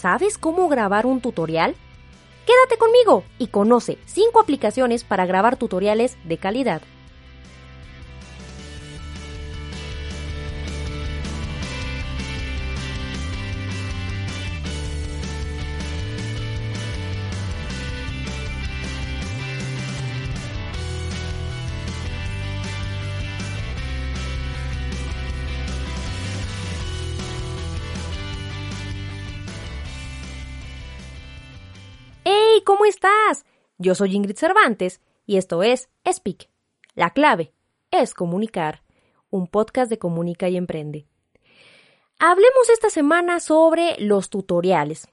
¿Sabes 0.00 0.38
cómo 0.38 0.68
grabar 0.68 1.06
un 1.06 1.20
tutorial? 1.20 1.74
Quédate 2.46 2.78
conmigo 2.78 3.24
y 3.36 3.48
conoce 3.48 3.98
5 4.06 4.38
aplicaciones 4.38 5.02
para 5.02 5.26
grabar 5.26 5.56
tutoriales 5.56 6.16
de 6.22 6.38
calidad. 6.38 6.82
¿Cómo 32.68 32.84
estás? 32.84 33.46
Yo 33.78 33.94
soy 33.94 34.14
Ingrid 34.14 34.36
Cervantes 34.36 35.00
y 35.24 35.38
esto 35.38 35.62
es 35.62 35.88
Speak. 36.06 36.50
La 36.94 37.14
clave 37.14 37.54
es 37.90 38.12
comunicar, 38.12 38.82
un 39.30 39.46
podcast 39.46 39.88
de 39.88 39.98
Comunica 39.98 40.50
y 40.50 40.58
Emprende. 40.58 41.06
Hablemos 42.18 42.68
esta 42.70 42.90
semana 42.90 43.40
sobre 43.40 43.96
los 43.98 44.28
tutoriales. 44.28 45.08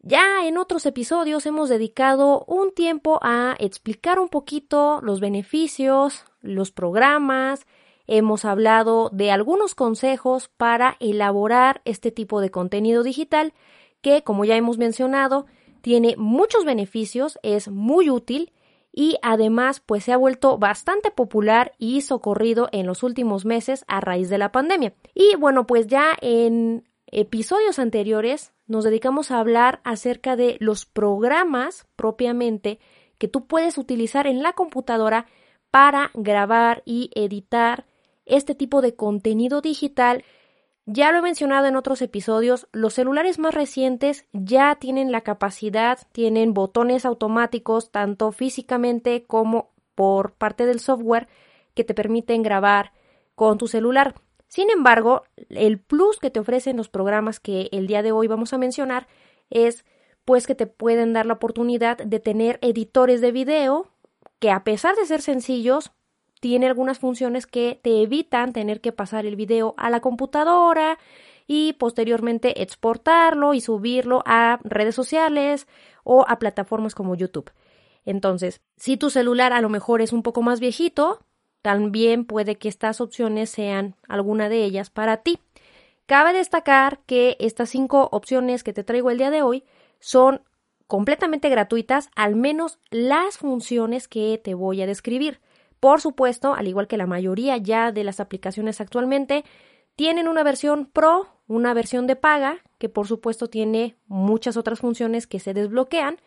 Ya 0.00 0.46
en 0.46 0.58
otros 0.58 0.84
episodios 0.84 1.46
hemos 1.46 1.70
dedicado 1.70 2.44
un 2.46 2.74
tiempo 2.74 3.18
a 3.22 3.56
explicar 3.58 4.18
un 4.18 4.28
poquito 4.28 5.00
los 5.02 5.20
beneficios, 5.20 6.26
los 6.42 6.72
programas, 6.72 7.66
hemos 8.06 8.44
hablado 8.44 9.08
de 9.14 9.30
algunos 9.30 9.74
consejos 9.74 10.50
para 10.58 10.98
elaborar 11.00 11.80
este 11.86 12.10
tipo 12.10 12.42
de 12.42 12.50
contenido 12.50 13.02
digital 13.02 13.54
que, 14.02 14.22
como 14.22 14.44
ya 14.44 14.56
hemos 14.56 14.76
mencionado, 14.76 15.46
tiene 15.80 16.16
muchos 16.16 16.64
beneficios, 16.64 17.38
es 17.42 17.68
muy 17.68 18.10
útil 18.10 18.52
y 18.92 19.16
además 19.22 19.80
pues 19.80 20.04
se 20.04 20.12
ha 20.12 20.16
vuelto 20.16 20.58
bastante 20.58 21.10
popular 21.10 21.72
y 21.78 22.00
socorrido 22.00 22.68
en 22.72 22.86
los 22.86 23.02
últimos 23.02 23.44
meses 23.44 23.84
a 23.86 24.00
raíz 24.00 24.28
de 24.28 24.38
la 24.38 24.52
pandemia. 24.52 24.94
Y 25.14 25.36
bueno, 25.36 25.66
pues 25.66 25.86
ya 25.86 26.16
en 26.20 26.84
episodios 27.06 27.78
anteriores 27.78 28.52
nos 28.66 28.84
dedicamos 28.84 29.30
a 29.30 29.38
hablar 29.38 29.80
acerca 29.84 30.36
de 30.36 30.56
los 30.60 30.84
programas 30.84 31.86
propiamente 31.96 32.78
que 33.18 33.28
tú 33.28 33.46
puedes 33.46 33.78
utilizar 33.78 34.26
en 34.26 34.42
la 34.42 34.52
computadora 34.52 35.26
para 35.70 36.10
grabar 36.14 36.82
y 36.84 37.10
editar 37.14 37.86
este 38.26 38.54
tipo 38.54 38.82
de 38.82 38.94
contenido 38.94 39.60
digital 39.60 40.24
ya 40.90 41.12
lo 41.12 41.18
he 41.18 41.22
mencionado 41.22 41.66
en 41.66 41.76
otros 41.76 42.00
episodios, 42.00 42.66
los 42.72 42.94
celulares 42.94 43.38
más 43.38 43.52
recientes 43.52 44.24
ya 44.32 44.76
tienen 44.76 45.12
la 45.12 45.20
capacidad, 45.20 45.98
tienen 46.12 46.54
botones 46.54 47.04
automáticos, 47.04 47.90
tanto 47.90 48.32
físicamente 48.32 49.26
como 49.26 49.68
por 49.94 50.32
parte 50.32 50.64
del 50.64 50.80
software, 50.80 51.28
que 51.74 51.84
te 51.84 51.92
permiten 51.92 52.42
grabar 52.42 52.92
con 53.34 53.58
tu 53.58 53.68
celular. 53.68 54.14
Sin 54.46 54.70
embargo, 54.70 55.24
el 55.50 55.78
plus 55.78 56.18
que 56.18 56.30
te 56.30 56.40
ofrecen 56.40 56.78
los 56.78 56.88
programas 56.88 57.38
que 57.38 57.68
el 57.70 57.86
día 57.86 58.02
de 58.02 58.12
hoy 58.12 58.26
vamos 58.26 58.54
a 58.54 58.58
mencionar 58.58 59.08
es 59.50 59.84
pues 60.24 60.46
que 60.46 60.54
te 60.54 60.66
pueden 60.66 61.12
dar 61.12 61.26
la 61.26 61.34
oportunidad 61.34 61.98
de 61.98 62.18
tener 62.18 62.58
editores 62.62 63.20
de 63.20 63.30
video 63.30 63.90
que 64.38 64.50
a 64.50 64.64
pesar 64.64 64.96
de 64.96 65.04
ser 65.04 65.20
sencillos, 65.20 65.92
tiene 66.40 66.66
algunas 66.66 66.98
funciones 66.98 67.46
que 67.46 67.78
te 67.82 68.02
evitan 68.02 68.52
tener 68.52 68.80
que 68.80 68.92
pasar 68.92 69.26
el 69.26 69.36
video 69.36 69.74
a 69.76 69.90
la 69.90 70.00
computadora 70.00 70.98
y 71.46 71.72
posteriormente 71.74 72.62
exportarlo 72.62 73.54
y 73.54 73.60
subirlo 73.60 74.22
a 74.26 74.60
redes 74.64 74.94
sociales 74.94 75.66
o 76.04 76.24
a 76.28 76.38
plataformas 76.38 76.94
como 76.94 77.14
YouTube. 77.14 77.50
Entonces, 78.04 78.60
si 78.76 78.96
tu 78.96 79.10
celular 79.10 79.52
a 79.52 79.60
lo 79.60 79.68
mejor 79.68 80.00
es 80.00 80.12
un 80.12 80.22
poco 80.22 80.42
más 80.42 80.60
viejito, 80.60 81.20
también 81.62 82.24
puede 82.24 82.56
que 82.56 82.68
estas 82.68 83.00
opciones 83.00 83.50
sean 83.50 83.96
alguna 84.08 84.48
de 84.48 84.64
ellas 84.64 84.90
para 84.90 85.18
ti. 85.18 85.38
Cabe 86.06 86.32
destacar 86.32 87.00
que 87.06 87.36
estas 87.40 87.68
cinco 87.70 88.08
opciones 88.12 88.64
que 88.64 88.72
te 88.72 88.84
traigo 88.84 89.10
el 89.10 89.18
día 89.18 89.30
de 89.30 89.42
hoy 89.42 89.64
son 90.00 90.42
completamente 90.86 91.50
gratuitas, 91.50 92.08
al 92.16 92.34
menos 92.34 92.78
las 92.90 93.36
funciones 93.36 94.08
que 94.08 94.40
te 94.42 94.54
voy 94.54 94.80
a 94.80 94.86
describir. 94.86 95.40
Por 95.80 96.00
supuesto, 96.00 96.54
al 96.54 96.68
igual 96.68 96.88
que 96.88 96.96
la 96.96 97.06
mayoría 97.06 97.56
ya 97.56 97.92
de 97.92 98.04
las 98.04 98.20
aplicaciones 98.20 98.80
actualmente, 98.80 99.44
tienen 99.96 100.28
una 100.28 100.42
versión 100.42 100.86
pro, 100.86 101.28
una 101.46 101.74
versión 101.74 102.06
de 102.06 102.16
paga, 102.16 102.58
que 102.78 102.88
por 102.88 103.06
supuesto 103.06 103.48
tiene 103.48 103.96
muchas 104.06 104.56
otras 104.56 104.78
funciones 104.78 105.26
que 105.26 105.40
se 105.40 105.54
desbloquean, 105.54 106.18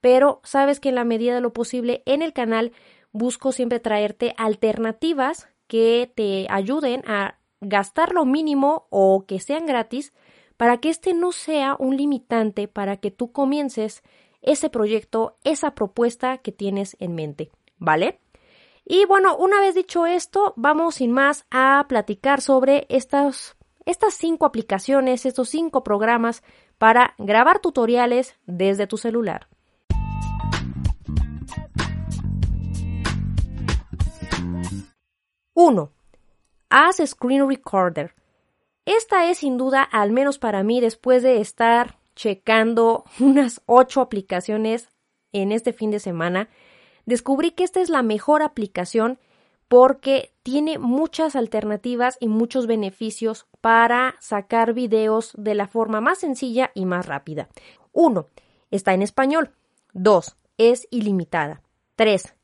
pero 0.00 0.40
sabes 0.42 0.80
que 0.80 0.88
en 0.88 0.94
la 0.96 1.04
medida 1.04 1.34
de 1.34 1.40
lo 1.40 1.52
posible 1.52 2.02
en 2.06 2.22
el 2.22 2.32
canal 2.32 2.72
busco 3.12 3.52
siempre 3.52 3.80
traerte 3.80 4.34
alternativas 4.36 5.48
que 5.66 6.10
te 6.14 6.46
ayuden 6.50 7.02
a 7.06 7.38
gastar 7.60 8.12
lo 8.12 8.24
mínimo 8.24 8.86
o 8.90 9.26
que 9.26 9.38
sean 9.38 9.66
gratis 9.66 10.12
para 10.56 10.78
que 10.78 10.88
este 10.88 11.14
no 11.14 11.32
sea 11.32 11.76
un 11.78 11.96
limitante 11.96 12.68
para 12.68 12.96
que 12.96 13.10
tú 13.10 13.32
comiences 13.32 14.02
ese 14.42 14.70
proyecto, 14.70 15.36
esa 15.44 15.74
propuesta 15.74 16.38
que 16.38 16.52
tienes 16.52 16.96
en 16.98 17.14
mente, 17.14 17.50
¿vale? 17.78 18.18
Y 18.84 19.04
bueno, 19.06 19.36
una 19.36 19.60
vez 19.60 19.74
dicho 19.74 20.06
esto, 20.06 20.54
vamos 20.56 20.96
sin 20.96 21.12
más 21.12 21.46
a 21.50 21.84
platicar 21.88 22.40
sobre 22.40 22.86
estas, 22.88 23.56
estas 23.86 24.14
cinco 24.14 24.46
aplicaciones, 24.46 25.26
estos 25.26 25.48
cinco 25.48 25.84
programas 25.84 26.42
para 26.78 27.14
grabar 27.18 27.60
tutoriales 27.60 28.36
desde 28.46 28.86
tu 28.86 28.96
celular. 28.96 29.48
Uno, 35.54 35.92
As 36.70 37.02
Screen 37.04 37.48
Recorder. 37.48 38.14
Esta 38.86 39.28
es 39.28 39.38
sin 39.38 39.58
duda, 39.58 39.82
al 39.82 40.10
menos 40.10 40.38
para 40.38 40.62
mí, 40.62 40.80
después 40.80 41.22
de 41.22 41.40
estar 41.40 41.98
checando 42.16 43.04
unas 43.20 43.60
ocho 43.66 44.00
aplicaciones 44.00 44.88
en 45.32 45.52
este 45.52 45.72
fin 45.72 45.90
de 45.90 46.00
semana, 46.00 46.48
descubrí 47.06 47.52
que 47.52 47.64
esta 47.64 47.80
es 47.80 47.90
la 47.90 48.02
mejor 48.02 48.42
aplicación 48.42 49.18
porque 49.68 50.32
tiene 50.42 50.78
muchas 50.78 51.36
alternativas 51.36 52.16
y 52.20 52.26
muchos 52.26 52.66
beneficios 52.66 53.46
para 53.60 54.16
sacar 54.18 54.74
videos 54.74 55.32
de 55.36 55.54
la 55.54 55.68
forma 55.68 56.00
más 56.00 56.18
sencilla 56.18 56.72
y 56.74 56.86
más 56.86 57.06
rápida. 57.06 57.48
1. 57.92 58.26
Está 58.70 58.94
en 58.94 59.02
español. 59.02 59.52
2. 59.92 60.36
Es 60.58 60.88
ilimitada. 60.90 61.62
3. 61.94 62.34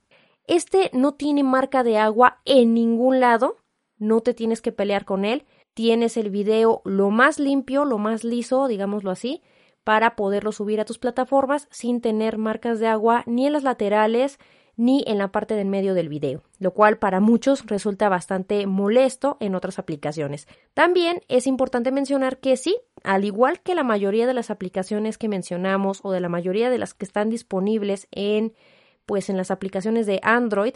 Este 0.47 0.91
no 0.93 1.15
tiene 1.15 1.43
marca 1.43 1.83
de 1.83 1.99
agua 1.99 2.41
en 2.45 2.75
ningún 2.75 3.19
lado. 3.19 3.57
No 3.99 4.21
te 4.21 4.33
tienes 4.33 4.61
que 4.61 4.71
pelear 4.71 5.05
con 5.05 5.25
él. 5.25 5.45
Tienes 5.75 6.17
el 6.17 6.31
video 6.31 6.81
lo 6.85 7.11
más 7.11 7.41
limpio, 7.41 7.85
lo 7.85 7.99
más 7.99 8.23
liso, 8.23 8.69
digámoslo 8.69 9.11
así 9.11 9.43
para 9.87 10.17
poderlo 10.17 10.51
subir 10.51 10.81
a 10.81 10.85
tus 10.85 10.99
plataformas 10.99 11.69
sin 11.71 12.01
tener 12.01 12.39
marcas 12.39 12.81
de 12.81 12.89
agua 12.89 13.23
ni 13.25 13.47
en 13.47 13.53
las 13.53 13.63
laterales 13.63 14.41
ni 14.77 15.05
en 15.07 15.17
la 15.17 15.31
parte 15.31 15.55
del 15.55 15.69
medio 15.69 15.95
del 15.95 16.09
video, 16.09 16.43
lo 16.59 16.75
cual 16.75 16.99
para 16.99 17.21
muchos 17.21 17.65
resulta 17.67 18.09
bastante 18.09 18.67
molesto 18.67 19.37
en 19.39 19.55
otras 19.55 19.79
aplicaciones. 19.79 20.49
También 20.75 21.21
es 21.29 21.47
importante 21.47 21.93
mencionar 21.93 22.39
que 22.39 22.57
sí, 22.57 22.77
al 23.05 23.25
igual 23.25 23.61
que 23.61 23.77
la 23.77 23.85
mayoría 23.85 24.27
de 24.27 24.35
las 24.35 24.51
aplicaciones 24.51 25.19
que 25.19 25.29
mencionamos 25.29 26.01
o 26.03 26.11
de 26.11 26.19
la 26.19 26.29
mayoría 26.29 26.69
de 26.69 26.79
las 26.79 26.93
que 26.93 27.05
están 27.05 27.31
disponibles 27.31 28.09
en 28.11 28.55
pues 29.07 29.31
en 29.31 29.37
las 29.37 29.53
aplicaciones 29.53 30.07
de 30.07 30.19
Android, 30.25 30.75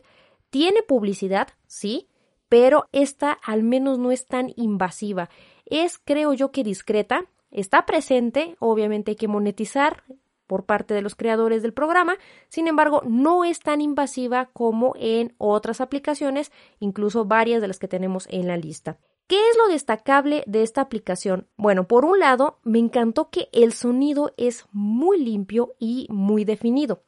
tiene 0.51 0.85
publicidad, 0.85 1.49
sí, 1.67 2.07
pero 2.49 2.89
esta 2.93 3.33
al 3.33 3.65
menos 3.65 3.99
no 3.99 4.13
es 4.13 4.27
tan 4.27 4.53
invasiva. 4.55 5.31
Es, 5.67 5.99
creo 5.99 6.33
yo, 6.33 6.53
que 6.53 6.63
discreta, 6.63 7.25
está 7.51 7.87
presente, 7.87 8.57
obviamente 8.59 9.13
hay 9.13 9.17
que 9.17 9.29
monetizar 9.29 10.05
por 10.47 10.65
parte 10.65 10.95
de 10.95 11.03
los 11.03 11.15
creadores 11.15 11.63
del 11.63 11.73
programa, 11.73 12.17
sin 12.49 12.67
embargo, 12.67 13.03
no 13.07 13.45
es 13.45 13.61
tan 13.61 13.81
invasiva 13.81 14.47
como 14.53 14.95
en 14.97 15.35
otras 15.39 15.81
aplicaciones, 15.81 16.51
incluso 16.81 17.25
varias 17.25 17.61
de 17.61 17.69
las 17.69 17.79
que 17.79 17.87
tenemos 17.87 18.27
en 18.31 18.49
la 18.49 18.57
lista. 18.57 18.99
¿Qué 19.29 19.37
es 19.37 19.57
lo 19.57 19.69
destacable 19.69 20.43
de 20.49 20.65
esta 20.65 20.81
aplicación? 20.81 21.47
Bueno, 21.57 21.87
por 21.87 22.05
un 22.05 22.19
lado, 22.19 22.59
me 22.65 22.81
encantó 22.81 23.31
que 23.31 23.49
el 23.53 23.73
sonido 23.73 24.35
es 24.37 24.67
muy 24.73 25.23
limpio 25.23 25.77
y 25.79 26.09
muy 26.11 26.45
definido. 26.45 27.05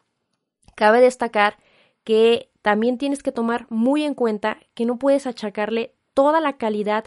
Cabe 0.77 1.01
destacar 1.01 1.59
que 2.05 2.53
también 2.63 2.97
tienes 2.97 3.25
que 3.25 3.33
tomar 3.33 3.67
muy 3.71 4.05
en 4.05 4.15
cuenta 4.15 4.59
que 4.75 4.87
no 4.87 5.01
puedes 5.01 5.27
achacarle 5.27 5.97
toda 6.15 6.41
la 6.41 6.59
calidad 6.59 7.07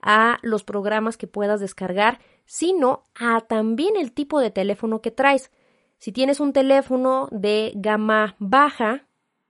a 0.00 0.38
los 0.40 0.64
programas 0.64 1.18
que 1.18 1.26
puedas 1.26 1.60
descargar, 1.60 2.20
sino 2.46 3.04
a 3.14 3.40
también 3.42 3.96
el 3.96 4.12
tipo 4.12 4.40
de 4.40 4.50
teléfono 4.50 5.00
que 5.00 5.10
traes. 5.10 5.50
Si 5.98 6.12
tienes 6.12 6.40
un 6.40 6.52
teléfono 6.52 7.28
de 7.30 7.72
gama 7.74 8.36
baja, 8.38 9.06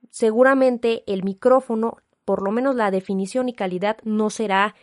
seguramente 0.09 1.03
el 1.07 1.23
micrófono, 1.23 1.97
por 2.23 2.41
lo 2.41 2.51
menos 2.51 2.75
la 2.75 2.91
definición 2.91 3.49
y 3.49 3.53
calidad, 3.53 3.97
no 4.03 4.29
será 4.29 4.75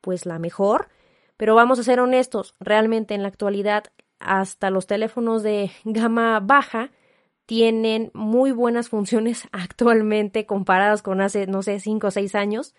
pues 0.00 0.26
la 0.26 0.38
mejor. 0.38 0.88
Pero 1.36 1.54
vamos 1.54 1.78
a 1.78 1.84
ser 1.84 2.00
honestos, 2.00 2.54
realmente 2.60 3.14
en 3.14 3.22
la 3.22 3.28
actualidad 3.28 3.84
hasta 4.18 4.70
los 4.70 4.86
teléfonos 4.86 5.42
de 5.42 5.70
gama 5.84 6.40
baja 6.40 6.90
tienen 7.46 8.10
muy 8.12 8.52
buenas 8.52 8.90
funciones 8.90 9.48
actualmente 9.52 10.44
comparadas 10.46 11.02
con 11.02 11.20
hace, 11.20 11.46
no 11.46 11.62
sé, 11.62 11.80
5 11.80 12.08
o 12.08 12.10
6 12.10 12.34
años, 12.34 12.74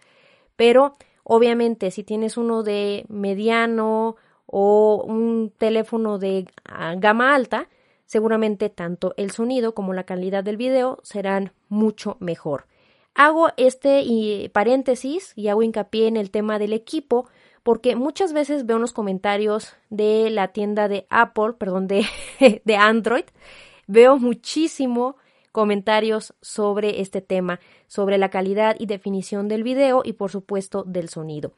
pero 0.55 0.95
obviamente 1.23 1.89
si 1.91 2.03
tienes 2.03 2.37
uno 2.37 2.63
de 2.63 3.05
mediano 3.09 4.15
o 4.51 5.03
un 5.05 5.53
teléfono 5.57 6.17
de 6.17 6.47
ah, 6.65 6.95
gama 6.97 7.35
alta, 7.35 7.69
seguramente 8.05 8.69
tanto 8.69 9.13
el 9.17 9.31
sonido 9.31 9.75
como 9.75 9.93
la 9.93 10.05
calidad 10.05 10.43
del 10.43 10.57
video 10.57 10.99
serán 11.03 11.53
mucho 11.69 12.17
mejor. 12.19 12.65
Hago 13.13 13.49
este 13.57 14.49
paréntesis 14.53 15.33
y 15.35 15.49
hago 15.49 15.61
hincapié 15.61 16.07
en 16.07 16.17
el 16.17 16.31
tema 16.31 16.57
del 16.57 16.73
equipo 16.73 17.27
porque 17.61 17.95
muchas 17.95 18.33
veces 18.33 18.65
veo 18.65 18.77
unos 18.77 18.93
comentarios 18.93 19.75
de 19.89 20.29
la 20.31 20.47
tienda 20.47 20.87
de 20.87 21.05
Apple, 21.09 21.53
perdón, 21.57 21.87
de, 21.87 22.05
de 22.63 22.75
Android, 22.75 23.25
veo 23.85 24.17
muchísimo 24.17 25.17
comentarios 25.51 26.33
sobre 26.41 27.01
este 27.01 27.21
tema, 27.21 27.59
sobre 27.87 28.17
la 28.17 28.29
calidad 28.29 28.75
y 28.79 28.85
definición 28.85 29.47
del 29.47 29.63
video 29.63 30.01
y 30.03 30.13
por 30.13 30.31
supuesto 30.31 30.83
del 30.83 31.09
sonido. 31.09 31.51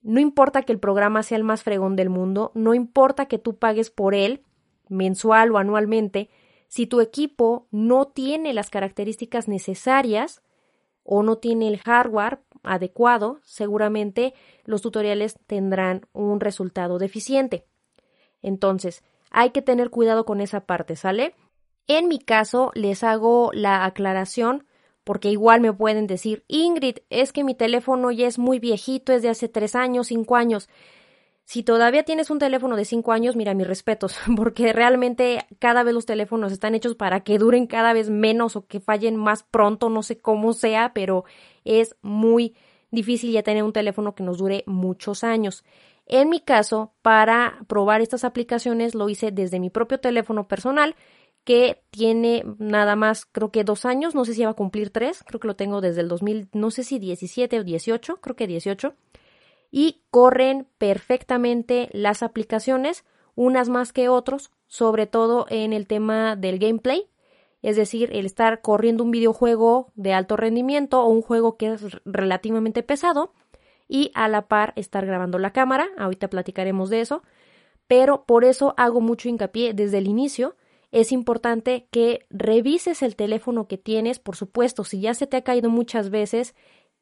No 0.00 0.20
importa 0.20 0.62
que 0.62 0.72
el 0.72 0.78
programa 0.78 1.22
sea 1.22 1.36
el 1.36 1.44
más 1.44 1.62
fregón 1.62 1.96
del 1.96 2.08
mundo, 2.08 2.52
no 2.54 2.74
importa 2.74 3.26
que 3.26 3.38
tú 3.38 3.56
pagues 3.56 3.90
por 3.90 4.14
él, 4.14 4.44
mensual 4.88 5.52
o 5.52 5.58
anualmente, 5.58 6.30
si 6.68 6.86
tu 6.86 7.00
equipo 7.00 7.66
no 7.70 8.06
tiene 8.06 8.52
las 8.52 8.70
características 8.70 9.48
necesarias 9.48 10.42
o 11.02 11.22
no 11.22 11.38
tiene 11.38 11.68
el 11.68 11.78
hardware 11.78 12.40
adecuado, 12.62 13.40
seguramente 13.42 14.34
los 14.64 14.82
tutoriales 14.82 15.38
tendrán 15.46 16.06
un 16.12 16.40
resultado 16.40 16.98
deficiente. 16.98 17.66
Entonces, 18.42 19.02
hay 19.30 19.50
que 19.50 19.62
tener 19.62 19.90
cuidado 19.90 20.24
con 20.24 20.40
esa 20.40 20.66
parte, 20.66 20.96
¿sale? 20.96 21.34
En 21.86 22.08
mi 22.08 22.18
caso, 22.18 22.70
les 22.74 23.02
hago 23.02 23.50
la 23.54 23.84
aclaración 23.84 24.66
porque 25.08 25.30
igual 25.30 25.62
me 25.62 25.72
pueden 25.72 26.06
decir, 26.06 26.44
Ingrid, 26.48 26.98
es 27.08 27.32
que 27.32 27.42
mi 27.42 27.54
teléfono 27.54 28.10
ya 28.10 28.26
es 28.26 28.38
muy 28.38 28.58
viejito, 28.58 29.14
es 29.14 29.22
de 29.22 29.30
hace 29.30 29.48
tres 29.48 29.74
años, 29.74 30.08
cinco 30.08 30.36
años. 30.36 30.68
Si 31.46 31.62
todavía 31.62 32.02
tienes 32.02 32.28
un 32.28 32.38
teléfono 32.38 32.76
de 32.76 32.84
5 32.84 33.10
años, 33.12 33.34
mira 33.34 33.54
mis 33.54 33.66
respetos, 33.66 34.18
porque 34.36 34.74
realmente 34.74 35.46
cada 35.60 35.82
vez 35.82 35.94
los 35.94 36.04
teléfonos 36.04 36.52
están 36.52 36.74
hechos 36.74 36.94
para 36.94 37.20
que 37.20 37.38
duren 37.38 37.66
cada 37.66 37.94
vez 37.94 38.10
menos 38.10 38.54
o 38.54 38.66
que 38.66 38.80
fallen 38.80 39.16
más 39.16 39.44
pronto, 39.44 39.88
no 39.88 40.02
sé 40.02 40.18
cómo 40.18 40.52
sea, 40.52 40.92
pero 40.92 41.24
es 41.64 41.96
muy 42.02 42.54
difícil 42.90 43.32
ya 43.32 43.42
tener 43.42 43.62
un 43.62 43.72
teléfono 43.72 44.14
que 44.14 44.24
nos 44.24 44.36
dure 44.36 44.62
muchos 44.66 45.24
años. 45.24 45.64
En 46.04 46.28
mi 46.28 46.40
caso, 46.40 46.92
para 47.00 47.64
probar 47.66 48.02
estas 48.02 48.24
aplicaciones 48.24 48.94
lo 48.94 49.08
hice 49.08 49.30
desde 49.30 49.58
mi 49.58 49.70
propio 49.70 50.00
teléfono 50.00 50.48
personal, 50.48 50.96
que 51.48 51.80
tiene 51.88 52.44
nada 52.58 52.94
más, 52.94 53.24
creo 53.24 53.50
que 53.50 53.64
dos 53.64 53.86
años, 53.86 54.14
no 54.14 54.26
sé 54.26 54.34
si 54.34 54.44
va 54.44 54.50
a 54.50 54.52
cumplir 54.52 54.90
tres, 54.90 55.24
creo 55.24 55.40
que 55.40 55.46
lo 55.46 55.56
tengo 55.56 55.80
desde 55.80 56.02
el 56.02 56.08
2000, 56.08 56.50
no 56.52 56.70
sé 56.70 56.84
si 56.84 56.98
17 56.98 57.60
o 57.60 57.64
18, 57.64 58.20
creo 58.20 58.36
que 58.36 58.46
18 58.46 58.92
y 59.70 60.02
corren 60.10 60.66
perfectamente 60.76 61.88
las 61.92 62.22
aplicaciones, 62.22 63.06
unas 63.34 63.70
más 63.70 63.94
que 63.94 64.10
otros, 64.10 64.50
sobre 64.66 65.06
todo 65.06 65.46
en 65.48 65.72
el 65.72 65.86
tema 65.86 66.36
del 66.36 66.58
gameplay, 66.58 67.08
es 67.62 67.76
decir, 67.76 68.10
el 68.12 68.26
estar 68.26 68.60
corriendo 68.60 69.02
un 69.02 69.10
videojuego 69.10 69.90
de 69.94 70.12
alto 70.12 70.36
rendimiento 70.36 71.00
o 71.00 71.08
un 71.08 71.22
juego 71.22 71.56
que 71.56 71.72
es 71.72 71.80
relativamente 72.04 72.82
pesado 72.82 73.32
y 73.88 74.10
a 74.14 74.28
la 74.28 74.48
par 74.48 74.74
estar 74.76 75.06
grabando 75.06 75.38
la 75.38 75.54
cámara, 75.54 75.88
ahorita 75.96 76.28
platicaremos 76.28 76.90
de 76.90 77.00
eso, 77.00 77.22
pero 77.86 78.26
por 78.26 78.44
eso 78.44 78.74
hago 78.76 79.00
mucho 79.00 79.30
hincapié 79.30 79.72
desde 79.72 79.96
el 79.96 80.08
inicio, 80.08 80.54
es 80.90 81.12
importante 81.12 81.86
que 81.90 82.26
revises 82.30 83.02
el 83.02 83.16
teléfono 83.16 83.66
que 83.68 83.78
tienes, 83.78 84.18
por 84.18 84.36
supuesto, 84.36 84.84
si 84.84 85.00
ya 85.00 85.14
se 85.14 85.26
te 85.26 85.36
ha 85.36 85.44
caído 85.44 85.70
muchas 85.70 86.10
veces, 86.10 86.54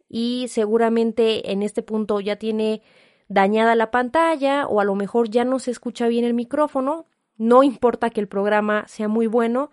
y 0.09 0.47
seguramente 0.49 1.53
en 1.53 1.63
este 1.63 1.83
punto 1.83 2.21
ya 2.21 2.37
tiene 2.37 2.83
dañada 3.29 3.75
la 3.75 3.91
pantalla 3.91 4.67
o 4.67 4.81
a 4.81 4.85
lo 4.85 4.95
mejor 4.95 5.31
ya 5.31 5.45
no 5.45 5.59
se 5.59 5.71
escucha 5.71 6.07
bien 6.07 6.25
el 6.25 6.35
micrófono, 6.35 7.07
no 7.37 7.63
importa 7.63 8.11
que 8.11 8.21
el 8.21 8.29
programa 8.29 8.87
sea 8.87 9.09
muy 9.09 9.27
bueno, 9.27 9.71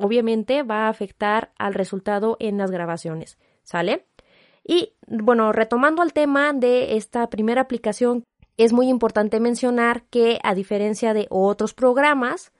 obviamente 0.00 0.62
va 0.62 0.86
a 0.86 0.88
afectar 0.88 1.52
al 1.58 1.74
resultado 1.74 2.36
en 2.40 2.58
las 2.58 2.70
grabaciones, 2.70 3.38
¿sale? 3.62 4.06
Y 4.64 4.92
bueno, 5.08 5.52
retomando 5.52 6.02
al 6.02 6.12
tema 6.12 6.52
de 6.52 6.96
esta 6.96 7.28
primera 7.30 7.62
aplicación, 7.62 8.24
es 8.56 8.72
muy 8.72 8.88
importante 8.88 9.40
mencionar 9.40 10.04
que 10.04 10.38
a 10.42 10.54
diferencia 10.54 11.14
de 11.14 11.26
otros 11.30 11.74
programas, 11.74 12.52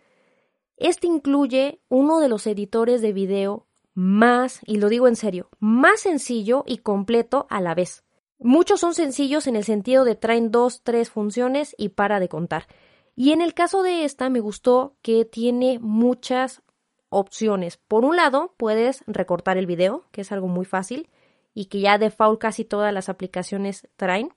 este 0.77 1.07
incluye 1.07 1.81
uno 1.89 2.21
de 2.21 2.29
los 2.29 2.47
editores 2.47 3.01
de 3.03 3.13
video 3.13 3.67
más, 3.95 4.61
y 4.67 4.77
lo 4.77 4.89
digo 4.89 5.09
en 5.09 5.17
serio, 5.17 5.49
más 5.59 6.01
sencillo 6.01 6.65
y 6.67 6.79
completo 6.79 7.47
a 7.49 7.61
la 7.61 7.75
vez. 7.75 8.05
Muchos 8.39 8.81
son 8.81 8.93
sencillos 8.93 9.47
en 9.47 9.57
el 9.57 9.65
sentido 9.65 10.05
de 10.05 10.15
traen 10.15 10.51
dos, 10.51 10.83
tres 10.83 11.09
funciones 11.11 11.75
y 11.79 11.89
para 11.89 12.21
de 12.21 12.29
contar. 12.29 12.67
Y 13.15 13.33
en 13.33 13.41
el 13.41 13.55
caso 13.55 13.83
de 13.83 14.05
esta 14.05 14.29
me 14.29 14.41
gustó 14.41 14.95
que 15.01 15.25
tiene 15.25 15.79
muchas 15.79 16.63
opciones. 17.09 17.79
Por 17.79 18.05
un 18.05 18.17
lado, 18.17 18.55
puedes 18.59 19.03
recortar 19.07 19.57
el 19.57 19.65
video, 19.65 20.05
que 20.11 20.21
es 20.21 20.33
algo 20.33 20.49
muy 20.49 20.67
fácil 20.67 21.09
y 21.55 21.67
que 21.67 21.81
ya 21.81 21.97
de 21.97 22.07
default 22.07 22.39
casi 22.39 22.67
todas 22.67 22.93
las 22.93 23.09
aplicaciones 23.09 23.89
traen. 23.97 24.35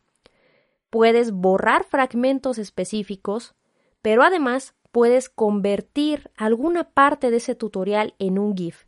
Puedes 0.89 1.31
borrar 1.31 1.83
fragmentos 1.83 2.57
específicos, 2.57 3.53
pero 4.01 4.23
además 4.23 4.75
puedes 4.91 5.29
convertir 5.29 6.31
alguna 6.35 6.85
parte 6.85 7.31
de 7.31 7.37
ese 7.37 7.55
tutorial 7.55 8.15
en 8.19 8.39
un 8.39 8.55
GIF. 8.55 8.85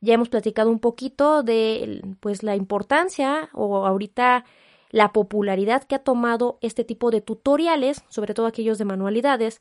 Ya 0.00 0.14
hemos 0.14 0.28
platicado 0.28 0.70
un 0.70 0.78
poquito 0.78 1.42
de 1.42 2.02
pues 2.20 2.42
la 2.42 2.54
importancia 2.54 3.50
o 3.52 3.84
ahorita 3.86 4.44
la 4.90 5.12
popularidad 5.12 5.84
que 5.84 5.96
ha 5.96 6.04
tomado 6.04 6.58
este 6.60 6.84
tipo 6.84 7.10
de 7.10 7.20
tutoriales, 7.20 8.04
sobre 8.08 8.34
todo 8.34 8.46
aquellos 8.46 8.78
de 8.78 8.84
manualidades, 8.84 9.60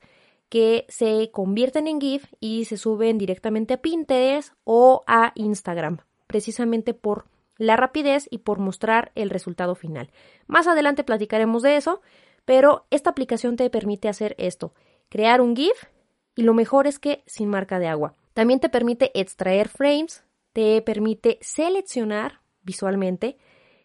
que 0.49 0.85
se 0.87 1.29
convierten 1.31 1.87
en 1.87 1.99
GIF 1.99 2.25
y 2.39 2.65
se 2.65 2.77
suben 2.77 3.17
directamente 3.17 3.73
a 3.73 3.81
Pinterest 3.81 4.53
o 4.63 5.03
a 5.07 5.33
Instagram, 5.35 5.99
precisamente 6.27 6.93
por 6.93 7.25
la 7.57 7.75
rapidez 7.75 8.27
y 8.29 8.39
por 8.39 8.59
mostrar 8.59 9.11
el 9.15 9.29
resultado 9.29 9.75
final. 9.75 10.11
Más 10.45 10.67
adelante 10.67 11.03
platicaremos 11.03 11.63
de 11.63 11.75
eso, 11.75 12.01
pero 12.45 12.85
esta 12.91 13.09
aplicación 13.09 13.57
te 13.57 13.69
permite 13.69 14.07
hacer 14.07 14.35
esto, 14.37 14.73
crear 15.09 15.41
un 15.41 15.55
GIF 15.55 15.85
y 16.35 16.43
lo 16.43 16.53
mejor 16.53 16.87
es 16.87 16.99
que 16.99 17.23
sin 17.25 17.49
marca 17.49 17.79
de 17.79 17.87
agua. 17.87 18.13
También 18.33 18.59
te 18.59 18.69
permite 18.69 19.11
extraer 19.19 19.67
frames 19.67 20.23
te 20.57 20.81
permite 20.81 21.37
seleccionar 21.39 22.41
visualmente 22.63 23.37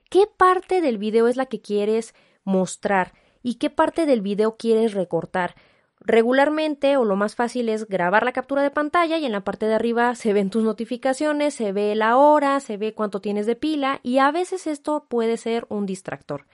qué 0.09 0.25
parte 0.27 0.81
del 0.81 0.97
video 0.97 1.29
es 1.29 1.37
la 1.37 1.45
que 1.45 1.61
quieres 1.61 2.15
mostrar 2.45 3.13
y 3.43 3.57
qué 3.57 3.69
parte 3.69 4.07
del 4.07 4.23
video 4.23 4.57
quieres 4.57 4.95
recortar. 4.95 5.55
Regularmente 6.01 6.97
o 6.97 7.05
lo 7.05 7.15
más 7.15 7.35
fácil 7.35 7.69
es 7.69 7.87
grabar 7.89 8.25
la 8.25 8.33
captura 8.33 8.63
de 8.63 8.71
pantalla 8.71 9.19
y 9.19 9.27
en 9.27 9.33
la 9.33 9.45
parte 9.45 9.67
de 9.67 9.75
arriba 9.75 10.15
se 10.15 10.33
ven 10.33 10.49
tus 10.49 10.65
notificaciones, 10.65 11.53
se 11.53 11.73
ve 11.73 11.95
la 11.95 12.17
hora, 12.17 12.59
se 12.61 12.79
ve 12.79 12.95
cuánto 12.95 13.21
tienes 13.21 13.45
de 13.45 13.55
pila 13.55 14.01
y 14.03 14.17
a 14.17 14.31
veces 14.31 14.67
esto 14.67 15.05
puede 15.11 15.37
ser 15.37 15.67
un 15.69 15.85
distractor. 15.85 16.47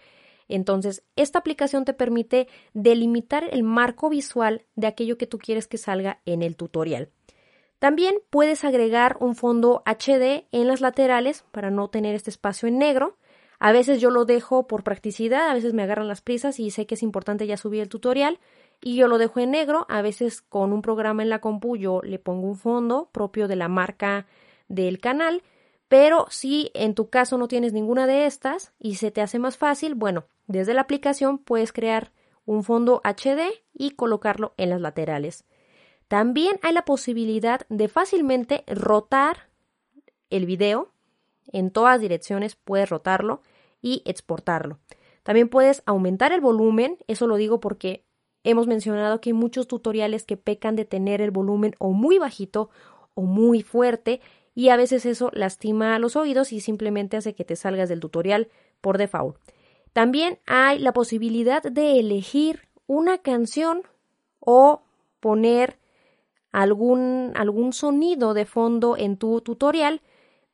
Entonces, 0.48 1.04
esta 1.16 1.38
aplicación 1.38 1.84
te 1.84 1.92
permite 1.92 2.48
delimitar 2.72 3.44
el 3.50 3.62
marco 3.62 4.08
visual 4.08 4.64
de 4.74 4.86
aquello 4.86 5.18
que 5.18 5.26
tú 5.26 5.38
quieres 5.38 5.66
que 5.66 5.78
salga 5.78 6.20
en 6.24 6.42
el 6.42 6.56
tutorial. 6.56 7.10
También 7.78 8.16
puedes 8.30 8.64
agregar 8.64 9.16
un 9.20 9.36
fondo 9.36 9.82
HD 9.86 10.46
en 10.50 10.66
las 10.66 10.80
laterales 10.80 11.44
para 11.52 11.70
no 11.70 11.88
tener 11.88 12.14
este 12.14 12.30
espacio 12.30 12.66
en 12.68 12.78
negro. 12.78 13.16
A 13.60 13.72
veces 13.72 14.00
yo 14.00 14.10
lo 14.10 14.24
dejo 14.24 14.66
por 14.66 14.82
practicidad, 14.82 15.48
a 15.48 15.54
veces 15.54 15.74
me 15.74 15.82
agarran 15.82 16.08
las 16.08 16.20
prisas 16.20 16.58
y 16.58 16.70
sé 16.70 16.86
que 16.86 16.94
es 16.94 17.02
importante 17.02 17.46
ya 17.46 17.56
subir 17.56 17.82
el 17.82 17.88
tutorial 17.88 18.40
y 18.80 18.96
yo 18.96 19.06
lo 19.08 19.18
dejo 19.18 19.40
en 19.40 19.52
negro. 19.52 19.86
A 19.88 20.02
veces 20.02 20.42
con 20.42 20.72
un 20.72 20.82
programa 20.82 21.22
en 21.22 21.28
la 21.28 21.40
compu 21.40 21.76
yo 21.76 22.00
le 22.02 22.18
pongo 22.18 22.48
un 22.48 22.56
fondo 22.56 23.10
propio 23.12 23.46
de 23.46 23.56
la 23.56 23.68
marca 23.68 24.26
del 24.68 24.98
canal. 24.98 25.42
Pero 25.88 26.26
si 26.30 26.70
en 26.74 26.94
tu 26.94 27.08
caso 27.08 27.38
no 27.38 27.48
tienes 27.48 27.72
ninguna 27.72 28.06
de 28.06 28.26
estas 28.26 28.72
y 28.78 28.96
se 28.96 29.10
te 29.10 29.22
hace 29.22 29.38
más 29.38 29.56
fácil, 29.56 29.94
bueno, 29.94 30.26
desde 30.48 30.74
la 30.74 30.80
aplicación 30.80 31.38
puedes 31.38 31.72
crear 31.72 32.10
un 32.44 32.64
fondo 32.64 33.00
HD 33.04 33.62
y 33.74 33.90
colocarlo 33.92 34.54
en 34.56 34.70
las 34.70 34.80
laterales. 34.80 35.44
También 36.08 36.58
hay 36.62 36.72
la 36.72 36.86
posibilidad 36.86 37.60
de 37.68 37.86
fácilmente 37.88 38.64
rotar 38.66 39.50
el 40.30 40.46
video 40.46 40.90
en 41.52 41.70
todas 41.70 42.00
direcciones, 42.00 42.56
puedes 42.56 42.88
rotarlo 42.88 43.42
y 43.82 44.02
exportarlo. 44.06 44.78
También 45.22 45.50
puedes 45.50 45.82
aumentar 45.84 46.32
el 46.32 46.40
volumen, 46.40 46.96
eso 47.06 47.26
lo 47.26 47.36
digo 47.36 47.60
porque 47.60 48.04
hemos 48.42 48.66
mencionado 48.66 49.20
que 49.20 49.30
hay 49.30 49.34
muchos 49.34 49.68
tutoriales 49.68 50.24
que 50.24 50.38
pecan 50.38 50.74
de 50.76 50.86
tener 50.86 51.20
el 51.20 51.30
volumen 51.30 51.74
o 51.78 51.92
muy 51.92 52.18
bajito 52.18 52.70
o 53.12 53.22
muy 53.22 53.62
fuerte 53.62 54.22
y 54.54 54.70
a 54.70 54.76
veces 54.76 55.04
eso 55.04 55.30
lastima 55.34 55.98
los 55.98 56.16
oídos 56.16 56.52
y 56.52 56.60
simplemente 56.60 57.18
hace 57.18 57.34
que 57.34 57.44
te 57.44 57.56
salgas 57.56 57.90
del 57.90 58.00
tutorial 58.00 58.48
por 58.80 58.96
default. 58.96 59.36
También 59.98 60.38
hay 60.46 60.78
la 60.78 60.92
posibilidad 60.92 61.60
de 61.60 61.98
elegir 61.98 62.68
una 62.86 63.18
canción 63.18 63.82
o 64.38 64.82
poner 65.18 65.76
algún, 66.52 67.32
algún 67.34 67.72
sonido 67.72 68.32
de 68.32 68.46
fondo 68.46 68.96
en 68.96 69.16
tu 69.16 69.40
tutorial 69.40 70.00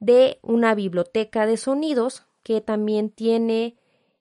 de 0.00 0.38
una 0.40 0.74
biblioteca 0.74 1.44
de 1.44 1.58
sonidos 1.58 2.24
que 2.42 2.62
también 2.62 3.10
tiene 3.10 3.76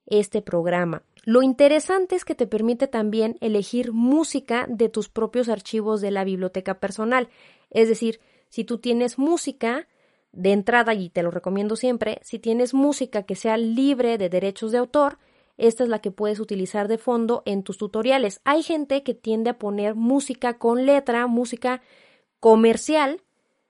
este 0.08 0.42
programa. 0.42 1.03
Lo 1.24 1.42
interesante 1.42 2.18
es 2.18 2.25
que 2.25 2.36
te 2.36 2.46
permite 2.46 2.88
también 2.88 3.38
elegir 3.39 3.94
música 3.94 4.65
de 4.68 4.89
tus 4.89 5.08
propios 5.08 5.48
archivos 5.48 6.01
de 6.01 6.12
la 6.12 6.25
biblioteca 6.25 6.82
personal. 6.82 7.30
Es 7.70 7.88
decir, 7.88 8.20
si 8.50 8.65
tú 8.65 8.77
tienes 8.80 9.18
música 9.18 9.88
de 10.34 10.52
entrada, 10.52 10.94
y 10.94 11.10
te 11.10 11.24
lo 11.24 11.32
recomiendo 11.32 11.75
siempre, 11.75 12.20
si 12.24 12.40
tienes 12.40 12.74
música 12.74 13.24
que 13.24 13.36
sea 13.36 13.56
libre 13.56 14.18
de 14.18 14.30
derechos 14.30 14.72
de 14.72 14.80
autor, 14.80 15.20
esta 15.58 15.84
es 15.84 15.90
la 15.90 16.00
que 16.00 16.12
puedes 16.12 16.40
utilizar 16.40 16.88
de 16.88 16.98
fondo 16.98 17.44
en 17.46 17.63
tus 17.63 17.78
tutoriales. 17.78 18.42
Hay 18.44 18.63
gente 18.63 19.04
que 19.04 19.13
tiende 19.13 19.52
a 19.52 19.60
poner 19.60 19.96
música 19.96 20.58
con 20.58 20.86
letra, 20.86 21.28
música 21.28 21.82
comercial, 22.40 23.22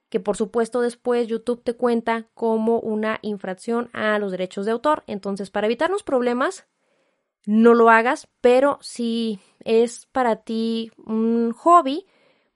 que 0.08 0.20
por 0.20 0.36
supuesto 0.36 0.80
después 0.80 1.28
YouTube 1.28 1.62
te 1.62 1.74
cuenta 1.74 2.28
como 2.34 2.80
una 2.80 3.18
infracción 3.20 3.90
a 3.92 4.18
los 4.18 4.30
derechos 4.30 4.64
de 4.64 4.72
autor. 4.72 5.04
Entonces, 5.06 5.50
para 5.50 5.66
evitarnos 5.66 6.02
problemas, 6.02 6.66
no 7.46 7.74
lo 7.74 7.90
hagas, 7.90 8.28
pero 8.40 8.78
si 8.80 9.38
es 9.64 10.06
para 10.06 10.36
ti 10.36 10.90
un 11.04 11.52
hobby, 11.52 12.06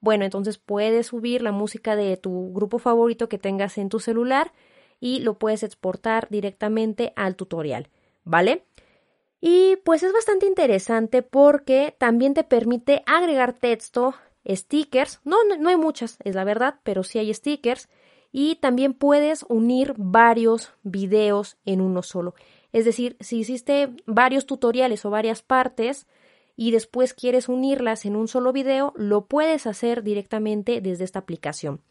bueno, 0.01 0.25
entonces 0.25 0.59
puedes 0.59 1.09
subir 1.09 1.43
la 1.43 1.53
música 1.53 1.97
de 1.97 2.17
tu 2.17 2.53
grupo 2.53 2.79
favorito 2.79 3.29
que 3.29 3.39
tengas 3.39 3.79
en 3.79 3.89
tu 3.89 4.01
celular 4.01 4.53
y 5.01 5.21
lo 5.21 5.39
puedes 5.39 5.63
exportar 5.63 6.29
directamente 6.31 7.13
al 7.17 7.37
tutorial, 7.37 7.89
¿vale? 8.25 8.65
Y 9.41 9.77
pues 9.85 10.03
es 10.03 10.13
bastante 10.13 10.47
interesante 10.47 11.23
porque 11.23 11.95
también 11.99 12.35
te 12.35 12.45
permite 12.45 13.03
agregar 13.07 13.53
texto, 13.53 14.15
stickers, 14.47 15.21
no, 15.25 15.37
no 15.45 15.69
hay 15.69 15.77
muchas, 15.77 16.19
es 16.25 16.35
la 16.35 16.45
verdad, 16.45 16.77
pero 16.83 17.05
sí 17.05 17.19
hay 17.19 17.33
stickers 17.33 17.89
y 18.33 18.57
también 18.57 18.95
puedes 18.95 19.45
unir 19.49 19.95
varios 19.97 20.73
videos 20.83 21.57
en 21.65 21.81
uno 21.81 22.03
solo. 22.03 22.35
Es 22.73 22.85
decir, 22.85 23.17
si 23.21 23.39
hiciste 23.39 23.91
varios 24.07 24.47
tutoriales 24.47 25.05
o 25.05 25.11
varias 25.11 25.43
partes 25.43 26.07
y 26.61 26.73
después 26.73 27.15
quieres 27.15 27.49
unirlas 27.49 28.05
en 28.05 28.17
un 28.17 28.27
solo 28.27 28.53
video, 28.53 28.93
lo 28.97 29.27
puedes 29.27 29.69
hacer 29.69 30.03
directamente 30.03 30.81
desde 30.81 31.05
esta 31.05 31.21
aplicación. 31.21 31.83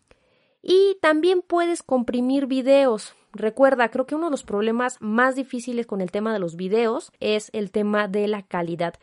Y 0.62 0.98
también 1.02 1.42
puedes 1.42 1.82
comprimir 1.82 2.48
videos. 2.48 3.16
Recuerda, 3.32 3.88
creo 3.88 4.06
que 4.06 4.16
uno 4.16 4.26
de 4.26 4.32
los 4.32 4.44
problemas 4.44 4.98
más 5.00 5.36
difíciles 5.36 5.88
con 5.88 6.02
el 6.02 6.12
tema 6.12 6.34
de 6.34 6.40
los 6.40 6.58
videos 6.58 7.14
es 7.22 7.50
el 7.54 7.72
tema 7.72 8.10
de 8.10 8.28
la 8.28 8.42
calidad. 8.42 8.96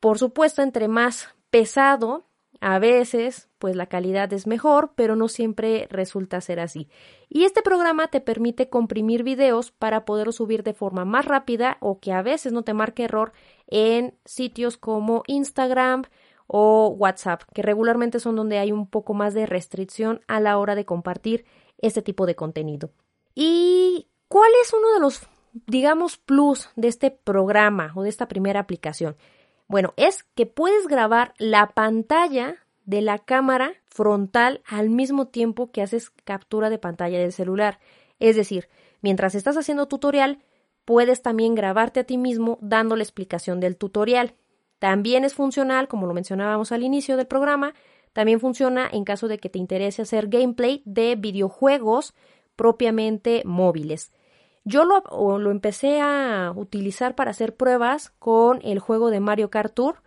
Por 0.00 0.18
supuesto, 0.18 0.62
entre 0.62 0.88
más 0.88 1.34
pesado 1.50 2.24
a 2.60 2.78
veces, 2.78 3.48
pues 3.58 3.76
la 3.76 3.86
calidad 3.86 4.32
es 4.32 4.46
mejor, 4.46 4.92
pero 4.96 5.14
no 5.14 5.28
siempre 5.28 5.86
resulta 5.90 6.40
ser 6.40 6.60
así. 6.60 6.88
Y 7.28 7.44
este 7.44 7.62
programa 7.62 8.08
te 8.08 8.20
permite 8.20 8.68
comprimir 8.68 9.22
videos 9.22 9.70
para 9.70 10.04
poderlos 10.04 10.36
subir 10.36 10.62
de 10.62 10.74
forma 10.74 11.04
más 11.04 11.24
rápida 11.24 11.76
o 11.80 12.00
que 12.00 12.12
a 12.12 12.22
veces 12.22 12.52
no 12.52 12.62
te 12.62 12.74
marque 12.74 13.04
error 13.04 13.32
en 13.68 14.14
sitios 14.24 14.76
como 14.76 15.22
Instagram 15.26 16.02
o 16.48 16.88
WhatsApp, 16.88 17.42
que 17.54 17.62
regularmente 17.62 18.18
son 18.18 18.34
donde 18.34 18.58
hay 18.58 18.72
un 18.72 18.88
poco 18.88 19.14
más 19.14 19.34
de 19.34 19.46
restricción 19.46 20.20
a 20.26 20.40
la 20.40 20.58
hora 20.58 20.74
de 20.74 20.86
compartir 20.86 21.44
este 21.78 22.02
tipo 22.02 22.26
de 22.26 22.34
contenido. 22.34 22.90
¿Y 23.34 24.08
cuál 24.26 24.50
es 24.62 24.72
uno 24.72 24.92
de 24.94 25.00
los, 25.00 25.28
digamos, 25.66 26.16
plus 26.16 26.70
de 26.74 26.88
este 26.88 27.10
programa 27.10 27.92
o 27.94 28.02
de 28.02 28.08
esta 28.08 28.26
primera 28.26 28.60
aplicación? 28.60 29.16
Bueno, 29.68 29.92
es 29.96 30.24
que 30.34 30.46
puedes 30.46 30.88
grabar 30.88 31.34
la 31.36 31.68
pantalla 31.68 32.56
de 32.86 33.02
la 33.02 33.18
cámara 33.18 33.74
frontal 33.84 34.62
al 34.66 34.88
mismo 34.88 35.28
tiempo 35.28 35.70
que 35.70 35.82
haces 35.82 36.10
captura 36.24 36.70
de 36.70 36.78
pantalla 36.78 37.18
del 37.18 37.32
celular. 37.32 37.78
Es 38.18 38.34
decir, 38.34 38.68
mientras 39.02 39.34
estás 39.34 39.58
haciendo 39.58 39.86
tutorial, 39.86 40.38
puedes 40.86 41.20
también 41.20 41.54
grabarte 41.54 42.00
a 42.00 42.04
ti 42.04 42.16
mismo 42.16 42.58
dando 42.62 42.96
la 42.96 43.02
explicación 43.02 43.60
del 43.60 43.76
tutorial. 43.76 44.34
También 44.78 45.24
es 45.24 45.34
funcional, 45.34 45.86
como 45.86 46.06
lo 46.06 46.14
mencionábamos 46.14 46.72
al 46.72 46.82
inicio 46.82 47.18
del 47.18 47.26
programa, 47.26 47.74
también 48.14 48.40
funciona 48.40 48.88
en 48.90 49.04
caso 49.04 49.28
de 49.28 49.38
que 49.38 49.50
te 49.50 49.58
interese 49.58 50.00
hacer 50.00 50.28
gameplay 50.28 50.82
de 50.86 51.14
videojuegos 51.14 52.14
propiamente 52.56 53.42
móviles. 53.44 54.12
Yo 54.64 54.84
lo, 54.84 55.38
lo 55.38 55.50
empecé 55.50 56.00
a 56.00 56.52
utilizar 56.54 57.14
para 57.14 57.30
hacer 57.30 57.56
pruebas 57.56 58.10
con 58.18 58.60
el 58.62 58.78
juego 58.78 59.10
de 59.10 59.20
Mario 59.20 59.50
Kart 59.50 59.74
Tour, 59.74 60.02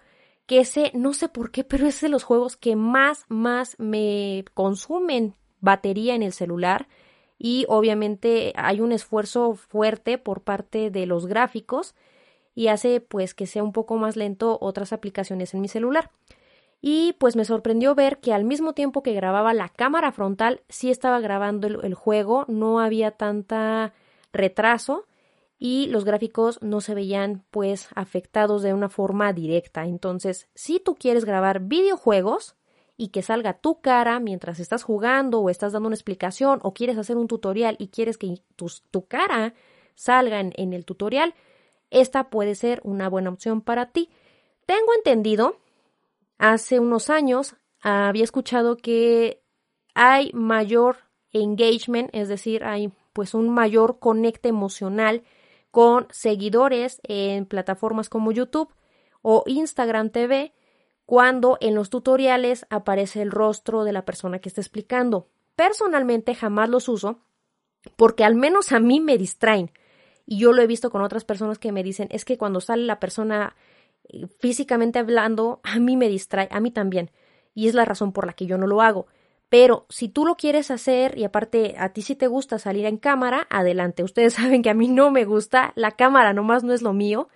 que 0.46 0.60
ese, 0.60 0.92
no 0.94 1.14
sé 1.14 1.30
por 1.30 1.52
qué, 1.52 1.64
pero 1.64 1.88
es 1.88 2.02
de 2.02 2.10
los 2.10 2.24
juegos 2.24 2.58
que 2.58 2.76
más, 2.76 3.26
más 3.30 3.76
me 3.80 4.46
consumen 4.54 5.36
batería 5.62 6.16
en 6.16 6.24
el 6.24 6.34
celular 6.34 6.88
y 7.38 7.66
obviamente 7.70 8.54
hay 8.56 8.82
un 8.82 8.92
esfuerzo 8.92 9.56
fuerte 9.56 10.18
por 10.18 10.42
parte 10.42 10.92
de 10.92 11.06
los 11.06 11.26
gráficos 11.26 11.96
y 12.54 12.68
hace 12.68 13.00
pues 13.02 13.34
que 13.34 13.48
sea 13.48 13.64
un 13.64 13.72
poco 13.72 13.98
más 13.98 14.16
lento 14.16 14.58
otras 14.62 14.94
aplicaciones 14.94 15.54
en 15.54 15.62
mi 15.62 15.68
celular. 15.68 16.12
Y 16.82 17.14
pues 17.14 17.36
me 17.36 17.46
sorprendió 17.46 17.96
ver 17.96 18.20
que 18.20 18.34
al 18.34 18.44
mismo 18.44 18.74
tiempo 18.74 19.04
que 19.04 19.14
grababa 19.14 19.54
la 19.54 19.70
cámara 19.70 20.12
frontal, 20.12 20.62
sí 20.68 20.90
estaba 20.92 21.20
grabando 21.20 21.68
el 21.68 21.94
juego, 21.94 22.46
no 22.48 22.80
había 22.80 23.12
tanta 23.12 23.94
retraso 24.34 25.06
y 25.58 25.88
los 25.88 26.06
gráficos 26.06 26.60
no 26.64 26.82
se 26.82 26.96
veían 26.96 27.46
pues 27.52 27.88
afectados 27.94 28.64
de 28.64 28.74
una 28.74 28.90
forma 28.90 29.32
directa. 29.32 29.86
Entonces, 29.86 30.50
si 30.56 30.80
tú 30.80 30.96
quieres 30.96 31.24
grabar 31.24 31.60
videojuegos 31.60 32.56
y 32.98 33.10
que 33.10 33.22
salga 33.22 33.54
tu 33.54 33.80
cara 33.80 34.20
mientras 34.20 34.60
estás 34.60 34.82
jugando 34.82 35.40
o 35.40 35.50
estás 35.52 35.74
dando 35.74 35.88
una 35.88 35.96
explicación 35.96 36.60
o 36.64 36.74
quieres 36.74 36.98
hacer 36.98 37.16
un 37.16 37.28
tutorial 37.28 37.76
y 37.78 37.90
quieres 37.90 38.18
que 38.18 38.42
tu, 38.56 39.06
cara 39.08 39.54
salga 39.94 40.40
en, 40.40 40.52
en 40.56 40.74
el 40.74 40.84
tutorial, 40.84 41.36
esta 41.92 42.32
puede 42.32 42.56
ser 42.56 42.82
una 42.84 43.08
buena 43.08 43.30
opción 43.30 43.62
para 43.62 43.92
ti. 43.92 44.10
Tengo 44.66 44.94
entendido, 44.96 45.58
hace 46.40 46.80
unos 46.80 47.12
años 47.12 47.56
había 47.82 48.24
escuchado 48.24 48.78
que 48.78 49.44
hay 49.94 50.32
mayor 50.34 50.98
engagement, 51.32 52.10
es 52.14 52.30
decir, 52.30 52.64
hay 52.64 52.92
pues 53.14 53.34
un 53.34 53.50
mayor 53.50 54.00
conecte 54.00 54.50
emocional 54.50 55.24
con 55.72 56.08
seguidores 56.12 57.00
en 57.04 57.46
plataformas 57.46 58.10
como 58.10 58.32
YouTube 58.32 58.74
o 59.22 59.44
Instagram 59.46 60.10
TV 60.10 60.54
cuando 61.06 61.58
en 61.62 61.76
los 61.76 61.90
tutoriales 61.90 62.66
aparece 62.70 63.22
el 63.22 63.32
rostro 63.32 63.84
de 63.84 63.94
la 63.94 64.06
persona 64.06 64.40
que 64.40 64.50
está 64.50 64.62
explicando. 64.62 65.28
Personalmente 65.56 66.36
jamás 66.36 66.70
los 66.70 66.88
uso 66.88 67.20
porque 67.96 68.24
al 68.24 68.36
menos 68.36 68.72
a 68.72 68.80
mí 68.80 69.00
me 69.00 69.18
distraen. 69.18 69.72
Y 70.26 70.40
yo 70.40 70.54
lo 70.54 70.62
he 70.62 70.68
visto 70.68 70.92
con 70.92 71.02
otras 71.02 71.26
personas 71.26 71.60
que 71.60 71.72
me 71.72 71.84
dicen, 71.84 72.08
es 72.12 72.26
que 72.26 72.38
cuando 72.38 72.62
sale 72.62 72.84
la 72.84 73.00
persona 73.00 73.56
eh, 74.06 74.28
físicamente 74.40 75.00
hablando, 75.00 75.60
a 75.64 75.80
mí 75.80 75.98
me 75.98 76.08
distrae, 76.08 76.48
a 76.52 76.60
mí 76.60 76.72
también. 76.72 77.12
Y 77.54 77.68
es 77.68 77.74
la 77.74 77.86
razón 77.86 78.14
por 78.14 78.26
la 78.26 78.34
que 78.34 78.46
yo 78.46 78.58
no 78.58 78.68
lo 78.68 78.82
hago. 78.82 79.08
Pero 79.52 79.86
si 79.90 80.08
tú 80.08 80.26
lo 80.26 80.38
quieres 80.38 80.72
hacer 80.72 81.18
y 81.18 81.26
aparte 81.26 81.76
a 81.78 81.90
ti 81.90 82.04
sí 82.04 82.16
te 82.16 82.28
gusta 82.28 82.58
salir 82.58 82.86
en 82.86 82.96
cámara, 82.96 83.48
adelante. 83.50 84.02
Ustedes 84.02 84.34
saben 84.36 84.62
que 84.62 84.70
a 84.70 84.74
mí 84.74 84.88
no 84.88 85.12
me 85.12 85.26
gusta, 85.26 85.74
la 85.76 85.92
cámara 85.92 86.32
nomás 86.32 86.64
no 86.64 86.72
es 86.72 86.82
lo 86.82 86.94
mío 86.94 87.28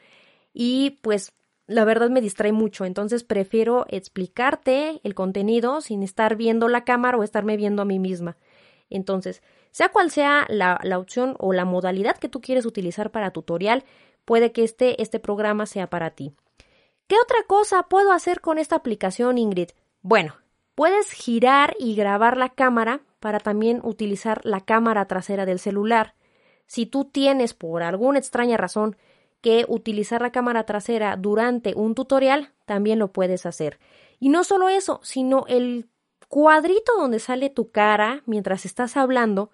y 0.53 0.91
pues 1.01 1.33
la 1.67 1.83
verdad 1.83 2.09
me 2.09 2.21
distrae 2.21 2.53
mucho, 2.53 2.85
entonces 2.85 3.25
prefiero 3.25 3.85
explicarte 3.89 5.01
el 5.03 5.13
contenido 5.13 5.81
sin 5.81 6.03
estar 6.03 6.37
viendo 6.37 6.69
la 6.69 6.85
cámara 6.85 7.17
o 7.17 7.23
estarme 7.23 7.57
viendo 7.57 7.81
a 7.81 7.85
mí 7.85 7.99
misma. 7.99 8.37
Entonces, 8.89 9.43
sea 9.71 9.89
cual 9.89 10.09
sea 10.09 10.45
la, 10.47 10.79
la 10.83 10.99
opción 10.99 11.35
o 11.37 11.51
la 11.51 11.65
modalidad 11.65 12.15
que 12.15 12.29
tú 12.29 12.39
quieres 12.39 12.65
utilizar 12.65 13.11
para 13.11 13.31
tutorial, 13.31 13.83
puede 14.23 14.53
que 14.53 14.63
este, 14.63 15.01
este 15.01 15.19
programa 15.19 15.65
sea 15.65 15.89
para 15.89 16.11
ti. 16.11 16.31
¿Qué 17.07 17.17
otra 17.21 17.39
cosa 17.45 17.83
puedo 17.89 18.13
hacer 18.13 18.39
con 18.39 18.57
esta 18.57 18.77
aplicación, 18.77 19.37
Ingrid? 19.37 19.71
Bueno, 20.01 20.35
Puedes 20.75 21.11
girar 21.11 21.75
y 21.79 21.95
grabar 21.95 22.37
la 22.37 22.49
cámara 22.49 23.01
para 23.21 23.39
también 23.39 23.79
utilizar 23.83 24.41
la 24.45 24.61
cámara 24.61 25.07
trasera 25.07 25.45
del 25.45 25.59
celular. 25.59 26.15
Si 26.67 26.85
tú 26.85 27.05
tienes 27.05 27.53
por 27.53 27.81
alguna 27.81 28.19
extraña 28.19 28.57
razón 28.57 28.97
que 29.41 29.65
utilizar 29.67 30.21
la 30.21 30.31
cámara 30.31 30.65
trasera 30.65 31.15
durante 31.15 31.75
un 31.75 31.95
tutorial, 31.95 32.51
también 32.65 32.99
lo 32.99 33.13
puedes 33.13 33.45
hacer. 33.45 33.79
Y 34.19 34.29
no 34.29 34.43
solo 34.43 34.69
eso, 34.69 34.99
sino 35.03 35.45
el 35.47 35.89
cuadrito 36.27 36.93
donde 36.97 37.19
sale 37.19 37.49
tu 37.49 37.71
cara 37.71 38.23
mientras 38.25 38.65
estás 38.65 38.97
hablando, 38.97 39.51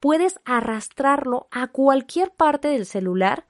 puedes 0.00 0.40
arrastrarlo 0.44 1.46
a 1.50 1.68
cualquier 1.68 2.30
parte 2.32 2.68
del 2.68 2.86
celular 2.86 3.46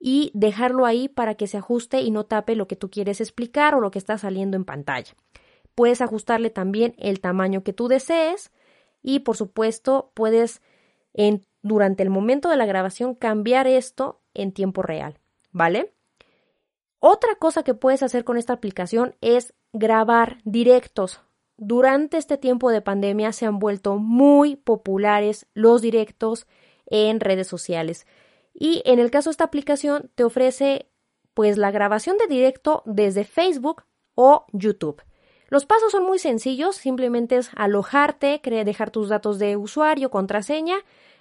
y 0.00 0.30
dejarlo 0.34 0.86
ahí 0.86 1.08
para 1.08 1.34
que 1.34 1.46
se 1.46 1.58
ajuste 1.58 2.00
y 2.00 2.10
no 2.10 2.24
tape 2.24 2.56
lo 2.56 2.66
que 2.66 2.76
tú 2.76 2.90
quieres 2.90 3.20
explicar 3.20 3.74
o 3.74 3.80
lo 3.80 3.90
que 3.90 3.98
está 3.98 4.18
saliendo 4.18 4.56
en 4.56 4.64
pantalla. 4.64 5.14
Puedes 5.78 6.00
ajustarle 6.00 6.50
también 6.50 6.96
el 6.98 7.20
tamaño 7.20 7.62
que 7.62 7.72
tú 7.72 7.86
desees 7.86 8.50
y 9.00 9.20
por 9.20 9.36
supuesto 9.36 10.10
puedes 10.14 10.60
durante 11.62 12.02
el 12.02 12.10
momento 12.10 12.48
de 12.48 12.56
la 12.56 12.66
grabación 12.66 13.14
cambiar 13.14 13.68
esto 13.68 14.20
en 14.34 14.50
tiempo 14.50 14.82
real, 14.82 15.20
¿vale? 15.52 15.94
Otra 16.98 17.36
cosa 17.36 17.62
que 17.62 17.74
puedes 17.74 18.02
hacer 18.02 18.24
con 18.24 18.38
esta 18.38 18.54
aplicación 18.54 19.14
es 19.20 19.54
grabar 19.72 20.38
directos. 20.42 21.20
Durante 21.56 22.16
este 22.16 22.38
tiempo 22.38 22.72
de 22.72 22.80
pandemia 22.80 23.30
se 23.30 23.46
han 23.46 23.60
vuelto 23.60 23.98
muy 23.98 24.56
populares 24.56 25.46
los 25.54 25.80
directos 25.80 26.48
en 26.86 27.20
redes 27.20 27.46
sociales. 27.46 28.04
Y 28.52 28.82
en 28.84 28.98
el 28.98 29.12
caso 29.12 29.30
de 29.30 29.34
esta 29.34 29.44
aplicación 29.44 30.10
te 30.16 30.24
ofrece 30.24 30.90
pues 31.34 31.56
la 31.56 31.70
grabación 31.70 32.18
de 32.18 32.26
directo 32.26 32.82
desde 32.84 33.22
Facebook 33.22 33.84
o 34.16 34.44
YouTube. 34.52 35.02
Los 35.48 35.64
pasos 35.64 35.92
son 35.92 36.04
muy 36.04 36.18
sencillos, 36.18 36.76
simplemente 36.76 37.36
es 37.36 37.50
alojarte, 37.56 38.40
dejar 38.44 38.90
tus 38.90 39.08
datos 39.08 39.38
de 39.38 39.56
usuario, 39.56 40.10
contraseña 40.10 40.76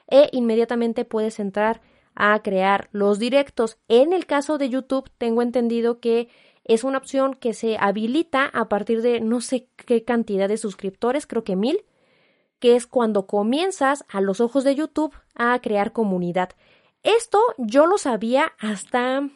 e 0.09 0.29
inmediatamente 0.33 1.05
puedes 1.05 1.39
entrar 1.39 1.81
a 2.13 2.41
crear 2.43 2.89
los 2.91 3.19
directos. 3.19 3.77
En 3.87 4.11
el 4.11 4.25
caso 4.25 4.57
de 4.57 4.69
YouTube, 4.69 5.09
tengo 5.17 5.41
entendido 5.41 5.99
que 5.99 6.29
es 6.65 6.83
una 6.83 6.97
opción 6.97 7.35
que 7.35 7.53
se 7.53 7.77
habilita 7.79 8.45
a 8.45 8.67
partir 8.67 9.01
de 9.01 9.21
no 9.21 9.39
sé 9.39 9.69
qué 9.77 10.03
cantidad 10.03 10.49
de 10.49 10.57
suscriptores, 10.57 11.25
creo 11.25 11.45
que 11.45 11.55
mil, 11.55 11.85
que 12.59 12.75
es 12.75 12.85
cuando 12.85 13.27
comienzas 13.27 14.03
a 14.09 14.19
los 14.19 14.41
ojos 14.41 14.65
de 14.65 14.75
YouTube 14.75 15.15
a 15.35 15.57
crear 15.61 15.93
comunidad. 15.93 16.49
Esto 17.03 17.39
yo 17.57 17.85
lo 17.85 17.97
sabía 17.97 18.51
hasta 18.59 19.29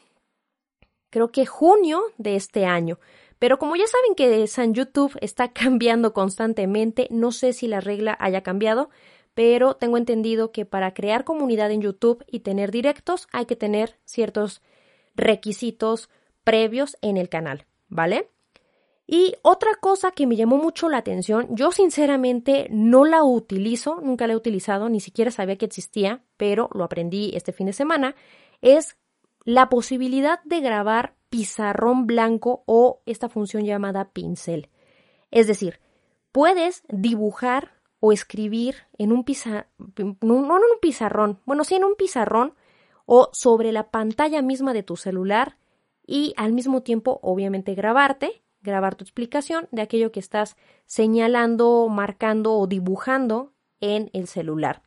creo 1.10 1.32
que 1.32 1.46
junio 1.46 2.02
de 2.18 2.36
este 2.36 2.66
año. 2.66 3.00
Pero 3.42 3.58
como 3.58 3.76
ya 3.76 3.88
saben 3.88 4.14
que 4.14 4.46
San 4.46 4.76
YouTube 4.76 5.18
está 5.20 5.48
cambiando 5.52 6.14
constantemente, 6.14 7.08
no 7.10 7.32
sé 7.32 7.54
si 7.54 7.66
la 7.66 7.82
regla 7.82 8.16
haya 8.20 8.44
cambiado, 8.44 8.92
pero 9.34 9.74
tengo 9.74 9.98
entendido 9.98 10.52
que 10.52 10.68
para 10.68 10.94
crear 10.94 11.24
comunidad 11.24 11.72
en 11.72 11.82
YouTube 11.82 12.24
y 12.28 12.42
tener 12.42 12.70
directos 12.70 13.28
hay 13.32 13.48
que 13.48 13.56
tener 13.56 13.98
ciertos 14.06 14.62
requisitos 15.16 16.12
previos 16.44 16.98
en 17.02 17.18
el 17.18 17.30
canal, 17.30 17.66
¿vale? 17.88 18.30
Y 19.08 19.34
otra 19.42 19.72
cosa 19.74 20.12
que 20.12 20.28
me 20.28 20.36
llamó 20.36 20.58
mucho 20.58 20.88
la 20.88 20.98
atención, 20.98 21.48
yo 21.50 21.72
sinceramente 21.72 22.68
no 22.70 23.06
la 23.06 23.24
utilizo, 23.24 24.02
nunca 24.04 24.28
la 24.28 24.34
he 24.34 24.36
utilizado, 24.36 24.88
ni 24.88 25.00
siquiera 25.00 25.32
sabía 25.32 25.58
que 25.58 25.66
existía, 25.66 26.24
pero 26.38 26.70
lo 26.76 26.84
aprendí 26.84 27.32
este 27.34 27.54
fin 27.54 27.66
de 27.66 27.74
semana, 27.74 28.16
es 28.62 28.98
la 29.46 29.70
posibilidad 29.70 30.42
de 30.44 30.62
grabar 30.62 31.16
pizarrón 31.30 32.08
blanco 32.08 32.64
o 32.66 33.02
esta 33.06 33.30
función 33.30 33.66
llamada 33.66 34.12
pincel. 34.12 34.70
Es 35.32 35.48
decir, 35.48 35.80
puedes 36.32 36.84
dibujar 36.90 37.72
o 38.00 38.12
escribir 38.12 38.76
en 38.98 39.12
un 39.12 39.24
pizarrón, 39.24 39.68
no 40.22 40.40
en 40.40 40.52
un 40.52 40.80
pizarrón, 40.82 41.40
bueno, 41.46 41.64
sí 41.64 41.76
en 41.76 41.84
un 41.84 41.96
pizarrón 41.96 42.56
o 43.06 43.30
sobre 43.34 43.72
la 43.72 43.92
pantalla 43.92 44.42
misma 44.42 44.74
de 44.74 44.84
tu 44.84 44.96
celular 44.98 45.58
y 46.06 46.34
al 46.36 46.52
mismo 46.52 46.82
tiempo, 46.82 47.20
obviamente, 47.22 47.76
grabarte, 47.76 48.44
grabar 48.62 48.96
tu 48.96 49.04
explicación 49.04 49.68
de 49.72 49.82
aquello 49.82 50.12
que 50.12 50.20
estás 50.20 50.58
señalando, 50.86 51.88
marcando 51.90 52.54
o 52.54 52.68
dibujando 52.68 53.54
en 53.80 54.10
el 54.14 54.28
celular. 54.28 54.82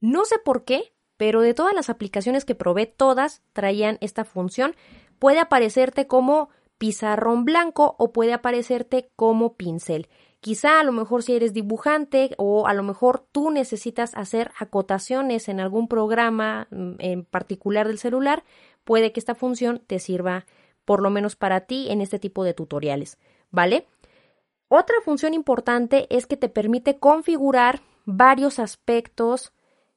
No 0.00 0.24
sé 0.24 0.38
por 0.38 0.64
qué, 0.64 0.91
pero 1.22 1.40
de 1.40 1.54
todas 1.54 1.72
las 1.72 1.88
aplicaciones 1.88 2.44
que 2.44 2.56
probé, 2.56 2.86
todas 2.86 3.42
traían 3.52 3.96
esta 4.00 4.24
función. 4.24 4.74
Puede 5.20 5.38
aparecerte 5.38 6.08
como 6.08 6.48
pizarrón 6.78 7.44
blanco 7.44 7.94
o 7.96 8.12
puede 8.12 8.32
aparecerte 8.32 9.08
como 9.14 9.54
pincel. 9.54 10.08
Quizá 10.40 10.80
a 10.80 10.82
lo 10.82 10.90
mejor 10.90 11.22
si 11.22 11.36
eres 11.36 11.52
dibujante 11.52 12.34
o 12.38 12.66
a 12.66 12.74
lo 12.74 12.82
mejor 12.82 13.24
tú 13.30 13.52
necesitas 13.52 14.16
hacer 14.16 14.50
acotaciones 14.58 15.48
en 15.48 15.60
algún 15.60 15.86
programa 15.86 16.66
mm, 16.72 16.94
en 16.98 17.24
particular 17.24 17.86
del 17.86 18.00
celular, 18.00 18.42
puede 18.82 19.12
que 19.12 19.20
esta 19.20 19.36
función 19.36 19.80
te 19.86 20.00
sirva 20.00 20.44
por 20.84 21.00
lo 21.00 21.10
menos 21.10 21.36
para 21.36 21.60
ti 21.60 21.86
en 21.88 22.00
este 22.00 22.18
tipo 22.18 22.42
de 22.42 22.52
tutoriales, 22.52 23.16
¿vale? 23.52 23.86
Otra 24.66 24.96
función 25.04 25.34
importante 25.34 26.08
es 26.10 26.26
que 26.26 26.36
te 26.36 26.48
permite 26.48 26.98
configurar 26.98 27.80
varios 28.06 28.58
aspectos 28.58 29.52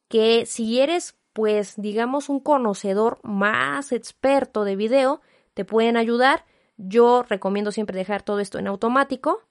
que 0.07 0.45
si 0.45 0.79
eres 0.79 1.17
pues 1.33 1.73
digamos 1.75 2.29
un 2.29 2.39
conocedor 2.39 3.19
más 3.23 3.91
experto 3.91 4.63
de 4.63 4.77
video, 4.77 5.21
te 5.53 5.65
pueden 5.65 5.97
ayudar. 5.97 6.45
Yo 6.77 7.23
recomiendo 7.23 7.71
siempre 7.73 7.97
dejar 7.97 8.23
todo 8.23 8.39
esto 8.39 8.57
en 8.57 8.67
automático 8.67 9.41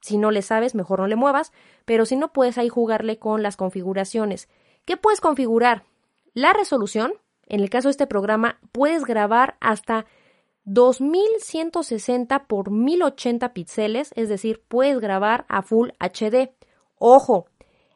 si 0.00 0.18
no 0.18 0.30
le 0.30 0.42
sabes, 0.42 0.74
mejor 0.74 1.00
no 1.00 1.06
le 1.06 1.16
muevas, 1.16 1.52
pero 1.84 2.06
si 2.06 2.16
no 2.16 2.32
puedes 2.32 2.58
ahí 2.58 2.68
jugarle 2.68 3.18
con 3.18 3.42
las 3.42 3.56
configuraciones. 3.56 4.48
¿Qué 4.84 4.96
puedes 4.96 5.20
configurar? 5.20 5.84
La 6.34 6.52
resolución, 6.52 7.12
en 7.46 7.60
el 7.60 7.70
caso 7.70 7.88
de 7.88 7.92
este 7.92 8.06
programa, 8.06 8.58
puedes 8.72 9.04
grabar 9.04 9.56
hasta 9.60 10.06
2160 10.64 12.44
por 12.44 12.70
1080 12.70 13.52
píxeles, 13.54 14.12
es 14.14 14.28
decir, 14.28 14.62
puedes 14.68 15.00
grabar 15.00 15.46
a 15.48 15.62
Full 15.62 15.90
HD. 15.98 16.52
Ojo, 16.96 17.46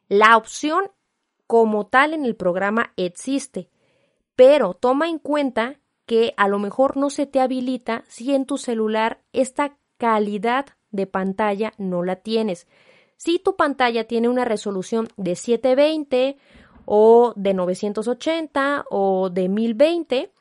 la 0.09 0.37
opción 0.37 0.91
como 1.53 1.85
tal 1.85 2.15
en 2.15 2.25
el 2.25 2.35
programa 2.35 2.95
existe, 2.97 3.69
pero 4.37 4.73
toma 4.73 5.11
en 5.11 5.19
cuenta 5.19 5.81
que 6.07 6.33
a 6.39 6.49
lo 6.49 6.59
mejor 6.59 6.97
no 6.97 7.11
se 7.11 7.27
te 7.27 7.41
habilita 7.41 8.05
si 8.09 8.35
en 8.35 8.47
tu 8.47 8.57
celular 8.57 9.21
esta 9.35 9.77
calidad 9.99 10.65
de 10.93 11.07
pantalla 11.07 11.75
no 11.77 12.05
la 12.05 12.17
tienes. 12.17 12.67
Si 13.19 13.39
tu 13.39 13.55
pantalla 13.55 14.05
tiene 14.05 14.31
una 14.31 14.47
resolución 14.47 15.09
de 15.19 15.37
720 15.37 16.39
o 16.87 17.35
de 17.37 17.53
980 17.53 18.87
o 18.89 19.29
de 19.29 19.51
1020, 19.51 20.33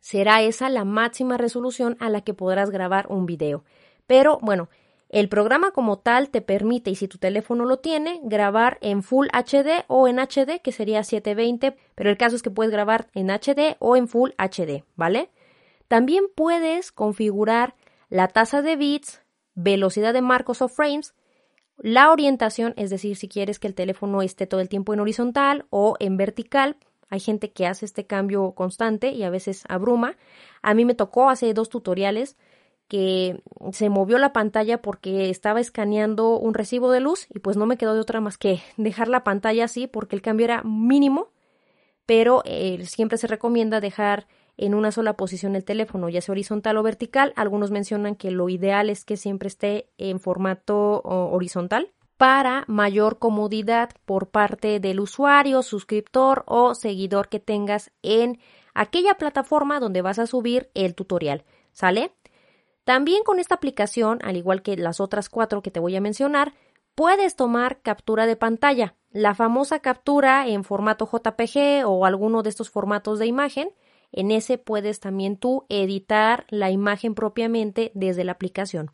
será 0.00 0.42
esa 0.42 0.68
la 0.70 0.84
máxima 0.84 1.36
resolución 1.36 1.96
a 2.00 2.10
la 2.10 2.22
que 2.22 2.34
podrás 2.34 2.70
grabar 2.70 3.06
un 3.10 3.26
video. 3.26 3.62
Pero 4.08 4.40
bueno, 4.42 4.68
el 5.12 5.28
programa 5.28 5.72
como 5.72 5.98
tal 5.98 6.30
te 6.30 6.40
permite, 6.40 6.90
y 6.90 6.94
si 6.94 7.06
tu 7.06 7.18
teléfono 7.18 7.66
lo 7.66 7.76
tiene, 7.78 8.20
grabar 8.24 8.78
en 8.80 9.02
Full 9.02 9.28
HD 9.28 9.84
o 9.86 10.08
en 10.08 10.18
HD, 10.18 10.60
que 10.62 10.72
sería 10.72 11.04
720, 11.04 11.76
pero 11.94 12.10
el 12.10 12.16
caso 12.16 12.34
es 12.34 12.42
que 12.42 12.50
puedes 12.50 12.72
grabar 12.72 13.08
en 13.14 13.28
HD 13.30 13.76
o 13.78 13.94
en 13.94 14.08
Full 14.08 14.30
HD, 14.38 14.84
¿vale? 14.96 15.30
También 15.86 16.24
puedes 16.34 16.92
configurar 16.92 17.74
la 18.08 18.28
tasa 18.28 18.62
de 18.62 18.76
bits, 18.76 19.20
velocidad 19.54 20.14
de 20.14 20.22
marcos 20.22 20.62
o 20.62 20.68
frames, 20.68 21.14
la 21.76 22.10
orientación, 22.10 22.72
es 22.78 22.88
decir, 22.88 23.16
si 23.16 23.28
quieres 23.28 23.58
que 23.58 23.66
el 23.66 23.74
teléfono 23.74 24.22
esté 24.22 24.46
todo 24.46 24.60
el 24.60 24.70
tiempo 24.70 24.94
en 24.94 25.00
horizontal 25.00 25.66
o 25.68 25.94
en 26.00 26.16
vertical, 26.16 26.76
hay 27.10 27.20
gente 27.20 27.52
que 27.52 27.66
hace 27.66 27.84
este 27.84 28.06
cambio 28.06 28.52
constante 28.52 29.10
y 29.10 29.24
a 29.24 29.28
veces 29.28 29.64
abruma. 29.68 30.16
A 30.62 30.72
mí 30.72 30.86
me 30.86 30.94
tocó 30.94 31.28
hace 31.28 31.52
dos 31.52 31.68
tutoriales 31.68 32.38
que 32.92 33.40
se 33.72 33.88
movió 33.88 34.18
la 34.18 34.34
pantalla 34.34 34.82
porque 34.82 35.30
estaba 35.30 35.60
escaneando 35.60 36.38
un 36.38 36.52
recibo 36.52 36.90
de 36.90 37.00
luz 37.00 37.26
y 37.30 37.38
pues 37.38 37.56
no 37.56 37.64
me 37.64 37.78
quedó 37.78 37.94
de 37.94 38.00
otra 38.00 38.20
más 38.20 38.36
que 38.36 38.60
dejar 38.76 39.08
la 39.08 39.24
pantalla 39.24 39.64
así 39.64 39.86
porque 39.86 40.14
el 40.14 40.20
cambio 40.20 40.44
era 40.44 40.62
mínimo, 40.62 41.30
pero 42.04 42.42
eh, 42.44 42.84
siempre 42.84 43.16
se 43.16 43.28
recomienda 43.28 43.80
dejar 43.80 44.26
en 44.58 44.74
una 44.74 44.92
sola 44.92 45.16
posición 45.16 45.56
el 45.56 45.64
teléfono, 45.64 46.10
ya 46.10 46.20
sea 46.20 46.34
horizontal 46.34 46.76
o 46.76 46.82
vertical. 46.82 47.32
Algunos 47.34 47.70
mencionan 47.70 48.14
que 48.14 48.30
lo 48.30 48.50
ideal 48.50 48.90
es 48.90 49.06
que 49.06 49.16
siempre 49.16 49.48
esté 49.48 49.88
en 49.96 50.20
formato 50.20 51.00
horizontal 51.00 51.92
para 52.18 52.64
mayor 52.66 53.18
comodidad 53.18 53.88
por 54.04 54.28
parte 54.28 54.80
del 54.80 55.00
usuario, 55.00 55.62
suscriptor 55.62 56.44
o 56.46 56.74
seguidor 56.74 57.30
que 57.30 57.40
tengas 57.40 57.90
en 58.02 58.38
aquella 58.74 59.14
plataforma 59.14 59.80
donde 59.80 60.02
vas 60.02 60.18
a 60.18 60.26
subir 60.26 60.68
el 60.74 60.94
tutorial. 60.94 61.46
¿Sale? 61.72 62.12
También 62.84 63.22
con 63.22 63.38
esta 63.38 63.54
aplicación, 63.54 64.18
al 64.22 64.36
igual 64.36 64.62
que 64.62 64.76
las 64.76 65.00
otras 65.00 65.28
cuatro 65.28 65.62
que 65.62 65.70
te 65.70 65.80
voy 65.80 65.96
a 65.96 66.00
mencionar, 66.00 66.54
puedes 66.94 67.36
tomar 67.36 67.80
captura 67.82 68.26
de 68.26 68.36
pantalla, 68.36 68.96
la 69.10 69.34
famosa 69.34 69.80
captura 69.80 70.46
en 70.46 70.64
formato 70.64 71.08
JPG 71.10 71.86
o 71.86 72.06
alguno 72.06 72.42
de 72.42 72.50
estos 72.50 72.70
formatos 72.70 73.18
de 73.18 73.26
imagen 73.26 73.70
en 74.12 74.30
ese 74.30 74.58
puedes 74.58 75.00
también 75.00 75.38
tú 75.38 75.64
editar 75.70 76.46
la 76.50 76.70
imagen 76.70 77.14
propiamente 77.14 77.90
desde 77.94 78.24
la 78.24 78.32
aplicación. 78.32 78.92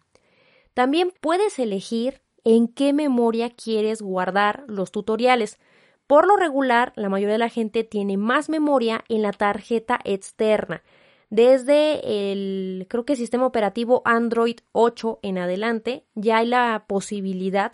También 0.74 1.12
puedes 1.20 1.59
elegir 1.59 2.22
en 2.44 2.68
qué 2.68 2.92
memoria 2.92 3.51
quieres 3.51 4.01
guardar 4.01 4.64
los 4.68 4.92
tutoriales. 4.92 5.59
Por 6.07 6.27
lo 6.27 6.37
regular, 6.37 6.92
la 6.94 7.09
mayoría 7.09 7.33
de 7.33 7.38
la 7.38 7.48
gente 7.48 7.83
tiene 7.83 8.16
más 8.16 8.48
memoria 8.48 9.05
en 9.09 9.22
la 9.22 9.33
tarjeta 9.33 9.98
externa. 10.05 10.83
Desde 11.30 12.32
el, 12.32 12.86
creo 12.88 13.04
que 13.04 13.16
sistema 13.16 13.46
operativo 13.46 14.02
Android 14.04 14.58
8 14.72 15.20
en 15.22 15.38
adelante, 15.38 16.04
ya 16.14 16.38
hay 16.38 16.46
la 16.46 16.84
posibilidad 16.86 17.72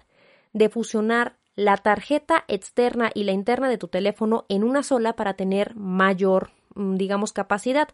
de 0.53 0.69
fusionar 0.69 1.37
la 1.57 1.77
tarjeta 1.77 2.45
externa 2.49 3.11
y 3.15 3.25
la 3.25 3.33
interna 3.33 3.69
de 3.69 3.79
tu 3.79 3.89
teléfono 3.89 4.45
en 4.49 4.65
una 4.65 4.83
sola 4.83 5.15
para 5.15 5.35
tener 5.35 5.77
mayor 5.77 6.51
Mm, 6.75 6.97
digamos, 6.97 7.33
capacidad. 7.33 7.89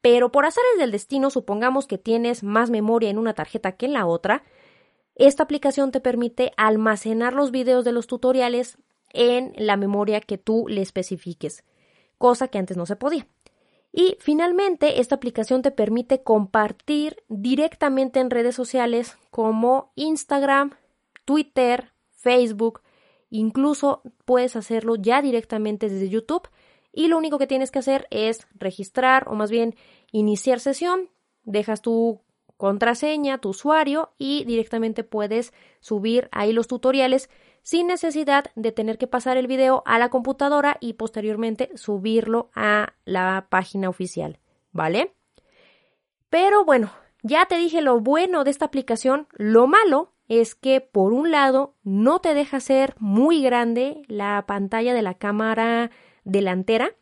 Pero 0.00 0.32
por 0.32 0.46
azares 0.46 0.78
del 0.78 0.92
destino, 0.92 1.30
supongamos 1.30 1.86
que 1.86 1.98
tienes 1.98 2.42
más 2.42 2.70
memoria 2.70 3.10
en 3.10 3.18
una 3.18 3.34
tarjeta 3.34 3.72
que 3.72 3.86
en 3.86 3.92
la 3.94 4.06
otra, 4.06 4.44
esta 5.14 5.42
aplicación 5.42 5.90
te 5.90 6.00
permite 6.00 6.52
almacenar 6.56 7.34
los 7.34 7.50
videos 7.50 7.84
de 7.84 7.92
los 7.92 8.06
tutoriales 8.06 8.78
en 9.12 9.52
la 9.56 9.76
memoria 9.76 10.20
que 10.20 10.38
tú 10.38 10.66
le 10.68 10.82
especifiques, 10.82 11.64
cosa 12.16 12.48
que 12.48 12.58
antes 12.58 12.76
no 12.76 12.86
se 12.86 12.96
podía. 12.96 13.26
Y 13.92 14.16
finalmente, 14.20 15.00
esta 15.00 15.16
aplicación 15.16 15.62
te 15.62 15.70
permite 15.70 16.22
compartir 16.22 17.22
directamente 17.28 18.20
en 18.20 18.30
redes 18.30 18.54
sociales 18.54 19.16
como 19.30 19.92
Instagram, 19.96 20.72
Twitter, 21.24 21.92
Facebook, 22.10 22.82
incluso 23.30 24.02
puedes 24.24 24.54
hacerlo 24.56 24.96
ya 24.96 25.22
directamente 25.22 25.88
desde 25.88 26.08
YouTube. 26.08 26.48
Y 26.92 27.08
lo 27.08 27.18
único 27.18 27.38
que 27.38 27.46
tienes 27.46 27.70
que 27.70 27.78
hacer 27.78 28.06
es 28.10 28.46
registrar 28.54 29.28
o 29.28 29.34
más 29.34 29.50
bien 29.50 29.74
iniciar 30.12 30.60
sesión, 30.60 31.08
dejas 31.44 31.82
tu 31.82 32.20
contraseña, 32.56 33.38
tu 33.38 33.50
usuario 33.50 34.12
y 34.18 34.44
directamente 34.44 35.02
puedes 35.02 35.52
subir 35.80 36.28
ahí 36.30 36.52
los 36.52 36.68
tutoriales 36.68 37.30
sin 37.62 37.86
necesidad 37.86 38.46
de 38.54 38.72
tener 38.72 38.98
que 38.98 39.06
pasar 39.06 39.36
el 39.36 39.46
video 39.46 39.82
a 39.86 39.98
la 39.98 40.08
computadora 40.08 40.76
y 40.80 40.94
posteriormente 40.94 41.70
subirlo 41.76 42.50
a 42.54 42.94
la 43.04 43.46
página 43.48 43.88
oficial, 43.88 44.38
¿vale? 44.72 45.14
Pero 46.28 46.64
bueno, 46.64 46.90
ya 47.22 47.46
te 47.46 47.56
dije 47.56 47.80
lo 47.80 48.00
bueno 48.00 48.44
de 48.44 48.50
esta 48.50 48.66
aplicación, 48.66 49.26
lo 49.32 49.66
malo 49.66 50.12
es 50.28 50.54
que 50.54 50.80
por 50.80 51.12
un 51.12 51.30
lado 51.30 51.74
no 51.82 52.20
te 52.20 52.34
deja 52.34 52.60
ser 52.60 52.94
muy 52.98 53.42
grande 53.42 54.02
la 54.06 54.44
pantalla 54.46 54.94
de 54.94 55.02
la 55.02 55.14
cámara 55.14 55.90
delantera, 56.24 56.94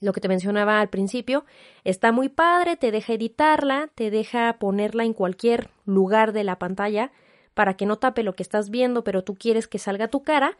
lo 0.00 0.12
que 0.12 0.20
te 0.20 0.28
mencionaba 0.28 0.80
al 0.80 0.90
principio, 0.90 1.46
está 1.84 2.12
muy 2.12 2.28
padre, 2.28 2.76
te 2.76 2.90
deja 2.90 3.14
editarla, 3.14 3.88
te 3.94 4.10
deja 4.10 4.58
ponerla 4.58 5.04
en 5.04 5.14
cualquier 5.14 5.70
lugar 5.86 6.32
de 6.32 6.44
la 6.44 6.58
pantalla 6.58 7.10
para 7.56 7.74
que 7.74 7.86
no 7.86 7.96
tape 7.96 8.22
lo 8.22 8.36
que 8.36 8.42
estás 8.42 8.68
viendo, 8.68 9.02
pero 9.02 9.24
tú 9.24 9.34
quieres 9.34 9.66
que 9.66 9.78
salga 9.78 10.08
tu 10.08 10.22
cara. 10.22 10.58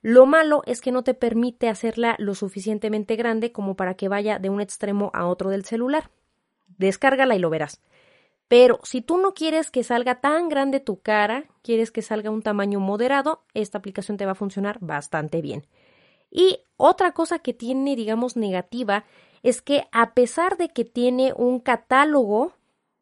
Lo 0.00 0.26
malo 0.26 0.62
es 0.64 0.80
que 0.80 0.92
no 0.92 1.02
te 1.02 1.12
permite 1.12 1.68
hacerla 1.68 2.14
lo 2.20 2.36
suficientemente 2.36 3.16
grande 3.16 3.50
como 3.50 3.74
para 3.74 3.94
que 3.94 4.06
vaya 4.06 4.38
de 4.38 4.48
un 4.48 4.60
extremo 4.60 5.10
a 5.12 5.26
otro 5.26 5.50
del 5.50 5.64
celular. 5.64 6.08
Descárgala 6.78 7.34
y 7.34 7.40
lo 7.40 7.50
verás. 7.50 7.82
Pero 8.46 8.78
si 8.84 9.00
tú 9.00 9.18
no 9.18 9.34
quieres 9.34 9.72
que 9.72 9.82
salga 9.82 10.20
tan 10.20 10.48
grande 10.48 10.78
tu 10.78 11.00
cara, 11.00 11.46
quieres 11.62 11.90
que 11.90 12.00
salga 12.00 12.30
un 12.30 12.42
tamaño 12.42 12.78
moderado, 12.78 13.42
esta 13.52 13.78
aplicación 13.78 14.16
te 14.16 14.24
va 14.24 14.32
a 14.32 14.36
funcionar 14.36 14.78
bastante 14.80 15.42
bien. 15.42 15.66
Y 16.30 16.60
otra 16.76 17.10
cosa 17.10 17.40
que 17.40 17.54
tiene, 17.54 17.96
digamos, 17.96 18.36
negativa 18.36 19.04
es 19.42 19.62
que 19.62 19.88
a 19.90 20.14
pesar 20.14 20.58
de 20.58 20.68
que 20.68 20.84
tiene 20.84 21.32
un 21.36 21.58
catálogo 21.58 22.52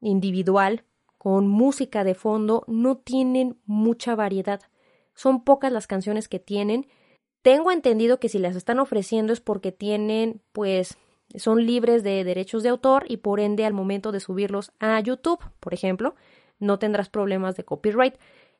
individual 0.00 0.84
con 1.24 1.48
música 1.48 2.04
de 2.04 2.14
fondo, 2.14 2.64
no 2.66 2.98
tienen 2.98 3.58
mucha 3.64 4.14
variedad. 4.14 4.60
Son 5.14 5.42
pocas 5.42 5.72
las 5.72 5.86
canciones 5.86 6.28
que 6.28 6.38
tienen. 6.38 6.86
Tengo 7.40 7.70
entendido 7.70 8.20
que 8.20 8.28
si 8.28 8.38
las 8.38 8.56
están 8.56 8.78
ofreciendo 8.78 9.32
es 9.32 9.40
porque 9.40 9.72
tienen, 9.72 10.42
pues, 10.52 10.98
son 11.34 11.64
libres 11.64 12.02
de 12.02 12.24
derechos 12.24 12.62
de 12.62 12.68
autor 12.68 13.06
y 13.08 13.16
por 13.16 13.40
ende 13.40 13.64
al 13.64 13.72
momento 13.72 14.12
de 14.12 14.20
subirlos 14.20 14.72
a 14.80 15.00
YouTube, 15.00 15.42
por 15.60 15.72
ejemplo, 15.72 16.14
no 16.58 16.78
tendrás 16.78 17.08
problemas 17.08 17.56
de 17.56 17.64
copyright. 17.64 18.16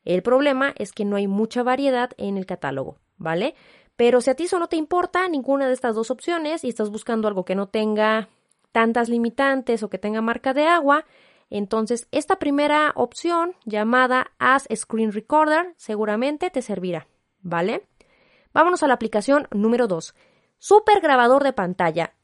El 0.07 0.23
problema 0.23 0.73
es 0.79 0.93
que 0.93 1.05
no 1.05 1.17
hay 1.17 1.29
mucha 1.29 1.63
variedad 1.63 2.13
en 2.17 2.39
el 2.39 2.47
catálogo, 2.47 2.97
¿vale? 3.19 3.55
Pero 3.95 4.23
si 4.23 4.31
a 4.31 4.37
ti 4.37 4.45
eso 4.45 4.59
no 4.59 4.69
te 4.69 4.77
importa, 4.77 5.29
ninguna 5.29 5.67
de 5.67 5.75
estas 5.75 5.95
dos 5.95 6.11
opciones 6.11 6.65
y 6.65 6.71
estás 6.71 6.89
buscando 6.89 7.29
algo 7.29 7.45
que 7.45 7.57
no 7.57 7.69
tenga 7.69 8.31
tantas 8.73 9.11
limitantes 9.11 9.83
o 9.83 9.91
que 9.91 9.99
tenga 9.99 10.23
marca 10.23 10.55
de 10.55 10.65
agua, 10.65 11.05
entonces 11.51 12.09
esta 12.11 12.37
primera 12.37 12.93
opción 12.95 13.55
llamada 13.65 14.33
As 14.39 14.67
Screen 14.75 15.13
Recorder 15.13 15.75
seguramente 15.77 16.51
te 16.51 16.63
servirá, 16.63 17.07
¿vale? 17.41 17.87
Vámonos 18.53 18.83
a 18.83 18.87
la 18.87 18.95
aplicación 18.95 19.49
número 19.51 19.89
2. 19.89 20.15
Super 20.59 21.01
grabador 21.01 21.43
de 21.45 21.53
pantalla. 21.53 22.15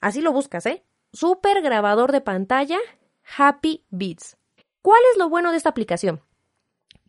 Así 0.00 0.20
lo 0.20 0.32
buscas, 0.32 0.66
¿eh? 0.66 0.84
Super 1.12 1.62
grabador 1.62 2.12
de 2.12 2.20
pantalla 2.20 2.78
Happy 3.36 3.84
Beats. 3.90 4.36
¿Cuál 4.82 5.00
es 5.12 5.18
lo 5.18 5.28
bueno 5.28 5.50
de 5.50 5.56
esta 5.56 5.70
aplicación? 5.70 6.20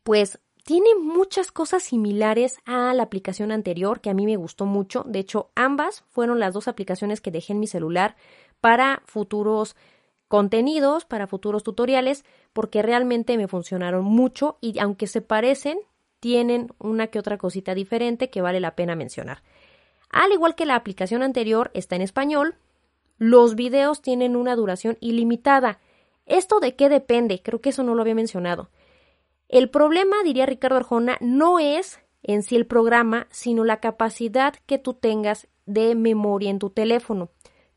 Pues 0.03 0.39
tiene 0.63 0.95
muchas 0.95 1.51
cosas 1.51 1.83
similares 1.83 2.57
a 2.65 2.93
la 2.93 3.03
aplicación 3.03 3.51
anterior 3.51 3.99
que 3.99 4.09
a 4.09 4.13
mí 4.13 4.25
me 4.25 4.35
gustó 4.35 4.65
mucho. 4.65 5.03
De 5.07 5.19
hecho, 5.19 5.51
ambas 5.55 6.03
fueron 6.09 6.39
las 6.39 6.53
dos 6.53 6.67
aplicaciones 6.67 7.21
que 7.21 7.31
dejé 7.31 7.53
en 7.53 7.59
mi 7.59 7.67
celular 7.67 8.15
para 8.59 9.01
futuros 9.05 9.75
contenidos, 10.31 11.03
para 11.03 11.27
futuros 11.27 11.61
tutoriales, 11.61 12.23
porque 12.53 12.81
realmente 12.81 13.35
me 13.35 13.49
funcionaron 13.49 14.05
mucho 14.05 14.57
y 14.61 14.79
aunque 14.79 15.05
se 15.05 15.19
parecen, 15.19 15.77
tienen 16.21 16.71
una 16.79 17.07
que 17.07 17.19
otra 17.19 17.37
cosita 17.37 17.75
diferente 17.75 18.29
que 18.29 18.39
vale 18.39 18.61
la 18.61 18.73
pena 18.77 18.95
mencionar. 18.95 19.43
Al 20.09 20.31
igual 20.31 20.55
que 20.55 20.65
la 20.65 20.75
aplicación 20.75 21.21
anterior 21.21 21.69
está 21.73 21.97
en 21.97 22.01
español, 22.01 22.55
los 23.17 23.55
videos 23.55 24.01
tienen 24.01 24.37
una 24.37 24.55
duración 24.55 24.97
ilimitada. 25.01 25.79
¿Esto 26.25 26.61
de 26.61 26.77
qué 26.77 26.87
depende? 26.87 27.41
Creo 27.43 27.59
que 27.59 27.71
eso 27.71 27.83
no 27.83 27.93
lo 27.93 28.01
había 28.01 28.15
mencionado. 28.15 28.69
El 29.49 29.69
problema, 29.69 30.15
diría 30.23 30.45
Ricardo 30.45 30.77
Arjona, 30.77 31.17
no 31.19 31.59
es 31.59 31.99
en 32.23 32.41
sí 32.43 32.55
el 32.55 32.67
programa, 32.67 33.27
sino 33.31 33.65
la 33.65 33.81
capacidad 33.81 34.53
que 34.65 34.77
tú 34.77 34.93
tengas 34.93 35.49
de 35.65 35.93
memoria 35.93 36.49
en 36.49 36.59
tu 36.59 36.69
teléfono. 36.69 37.31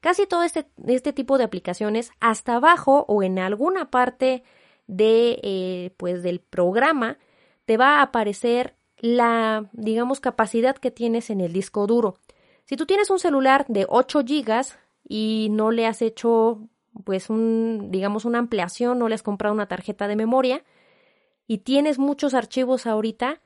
Casi 0.05 0.27
todo 0.27 0.43
este, 0.43 0.67
este 0.87 1.15
tipo 1.15 1.39
de 1.39 1.45
aplicaciones, 1.45 2.11
hasta 2.21 2.57
abajo 2.57 3.07
o 3.09 3.23
en 3.23 3.39
alguna 3.39 3.91
parte 3.91 4.43
de, 4.87 5.41
eh, 5.43 5.95
pues, 5.97 6.23
del 6.23 6.41
programa, 6.41 7.17
te 7.65 7.79
va 7.79 8.01
a 8.01 8.03
aparecer 8.03 8.75
la, 8.99 9.71
digamos, 9.73 10.21
capacidad 10.21 10.77
que 10.77 10.91
tienes 10.91 11.31
en 11.31 11.41
el 11.41 11.55
disco 11.55 11.87
duro. 11.87 12.19
Si 12.67 12.77
tú 12.77 12.85
tienes 12.85 13.09
un 13.09 13.19
celular 13.19 13.65
de 13.69 13.87
8 13.89 14.23
gigas, 14.27 14.79
y 15.09 15.49
no 15.51 15.71
le 15.71 15.87
has 15.87 16.03
hecho 16.03 16.69
pues 17.05 17.31
un 17.31 17.89
digamos 17.91 18.27
una 18.27 18.41
ampliación, 18.41 18.99
no 18.99 19.09
le 19.09 19.15
has 19.15 19.23
comprado 19.23 19.55
una 19.55 19.69
tarjeta 19.69 20.07
de 20.07 20.17
memoria 20.17 20.65
y 21.47 21.59
tienes 21.59 21.99
muchos 21.99 22.35
archivos 22.35 22.87
ahorita, 22.87 23.41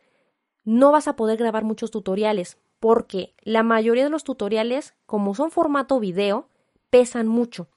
no 0.64 0.90
vas 0.90 1.06
a 1.06 1.14
poder 1.14 1.38
grabar 1.38 1.62
muchos 1.62 1.92
tutoriales 1.92 2.58
porque 2.80 3.34
la 3.42 3.62
mayoría 3.62 4.04
de 4.04 4.10
los 4.10 4.24
tutoriales, 4.24 4.94
como 5.06 5.34
son 5.34 5.50
formato 5.50 6.00
video, 6.00 6.48
pesan 6.90 7.28
mucho. 7.28 7.68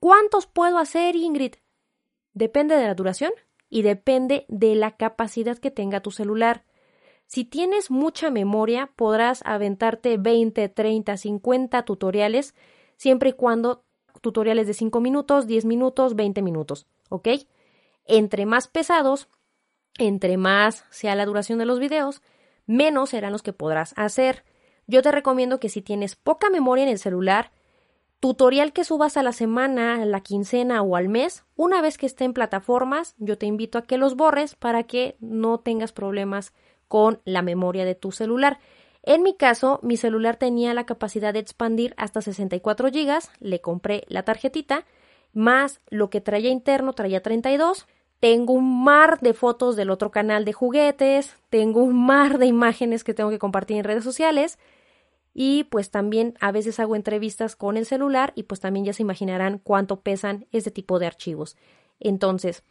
¿Cuántos 0.00 0.46
puedo 0.46 0.78
hacer, 0.78 1.16
Ingrid? 1.16 1.54
Depende 2.34 2.76
de 2.76 2.86
la 2.86 2.94
duración 2.94 3.32
y 3.68 3.82
depende 3.82 4.44
de 4.48 4.74
la 4.74 4.96
capacidad 4.96 5.58
que 5.58 5.70
tenga 5.70 6.00
tu 6.00 6.10
celular. 6.10 6.64
Si 7.26 7.44
tienes 7.44 7.90
mucha 7.90 8.30
memoria, 8.30 8.92
podrás 8.94 9.42
aventarte 9.44 10.16
20, 10.16 10.68
30, 10.68 11.16
50 11.16 11.84
tutoriales 11.84 12.54
siempre 12.96 13.30
y 13.30 13.32
cuando 13.32 13.84
tutoriales 14.20 14.66
de 14.66 14.74
5 14.74 15.00
minutos, 15.00 15.46
10 15.46 15.64
minutos, 15.64 16.14
20 16.14 16.42
minutos, 16.42 16.86
¿ok? 17.08 17.28
Entre 18.04 18.46
más 18.46 18.68
pesados, 18.68 19.28
entre 19.98 20.36
más 20.36 20.84
sea 20.90 21.14
la 21.14 21.26
duración 21.26 21.58
de 21.58 21.66
los 21.66 21.80
videos, 21.80 22.22
menos 22.66 23.10
serán 23.10 23.32
los 23.32 23.42
que 23.42 23.52
podrás 23.52 23.92
hacer. 23.96 24.44
Yo 24.86 25.02
te 25.02 25.12
recomiendo 25.12 25.58
que 25.60 25.68
si 25.68 25.82
tienes 25.82 26.16
poca 26.16 26.50
memoria 26.50 26.84
en 26.84 26.90
el 26.90 26.98
celular, 26.98 27.50
tutorial 28.20 28.72
que 28.72 28.84
subas 28.84 29.16
a 29.16 29.22
la 29.22 29.32
semana, 29.32 30.02
a 30.02 30.04
la 30.04 30.20
quincena 30.20 30.82
o 30.82 30.96
al 30.96 31.08
mes, 31.08 31.44
una 31.56 31.80
vez 31.80 31.98
que 31.98 32.06
esté 32.06 32.24
en 32.24 32.32
plataformas, 32.32 33.14
yo 33.18 33.38
te 33.38 33.46
invito 33.46 33.78
a 33.78 33.82
que 33.82 33.98
los 33.98 34.16
borres 34.16 34.54
para 34.54 34.84
que 34.84 35.16
no 35.20 35.58
tengas 35.58 35.92
problemas 35.92 36.52
con 36.88 37.20
la 37.24 37.42
memoria 37.42 37.84
de 37.84 37.94
tu 37.94 38.12
celular. 38.12 38.58
En 39.02 39.22
mi 39.22 39.36
caso, 39.36 39.78
mi 39.82 39.96
celular 39.96 40.36
tenía 40.36 40.74
la 40.74 40.86
capacidad 40.86 41.32
de 41.32 41.40
expandir 41.40 41.94
hasta 41.96 42.20
64 42.20 42.88
GB, 42.90 43.18
le 43.40 43.60
compré 43.60 44.04
la 44.08 44.24
tarjetita, 44.24 44.84
más 45.32 45.80
lo 45.90 46.10
que 46.10 46.20
traía 46.20 46.50
interno 46.50 46.94
traía 46.94 47.22
32. 47.22 47.86
Tengo 48.20 48.54
un 48.54 48.82
mar 48.82 49.20
de 49.20 49.34
fotos 49.34 49.76
del 49.76 49.90
otro 49.90 50.10
canal 50.10 50.44
de 50.44 50.52
juguetes, 50.52 51.36
tengo 51.50 51.82
un 51.82 52.06
mar 52.06 52.38
de 52.38 52.46
imágenes 52.46 53.04
que 53.04 53.14
tengo 53.14 53.30
que 53.30 53.38
compartir 53.38 53.76
en 53.76 53.84
redes 53.84 54.04
sociales 54.04 54.58
y 55.34 55.64
pues 55.64 55.90
también 55.90 56.34
a 56.40 56.50
veces 56.50 56.80
hago 56.80 56.96
entrevistas 56.96 57.56
con 57.56 57.76
el 57.76 57.84
celular 57.84 58.32
y 58.34 58.44
pues 58.44 58.60
también 58.60 58.86
ya 58.86 58.94
se 58.94 59.02
imaginarán 59.02 59.58
cuánto 59.58 60.00
pesan 60.00 60.46
este 60.50 60.70
tipo 60.70 60.98
de 60.98 61.06
archivos. 61.06 61.56
Entonces, 62.00 62.62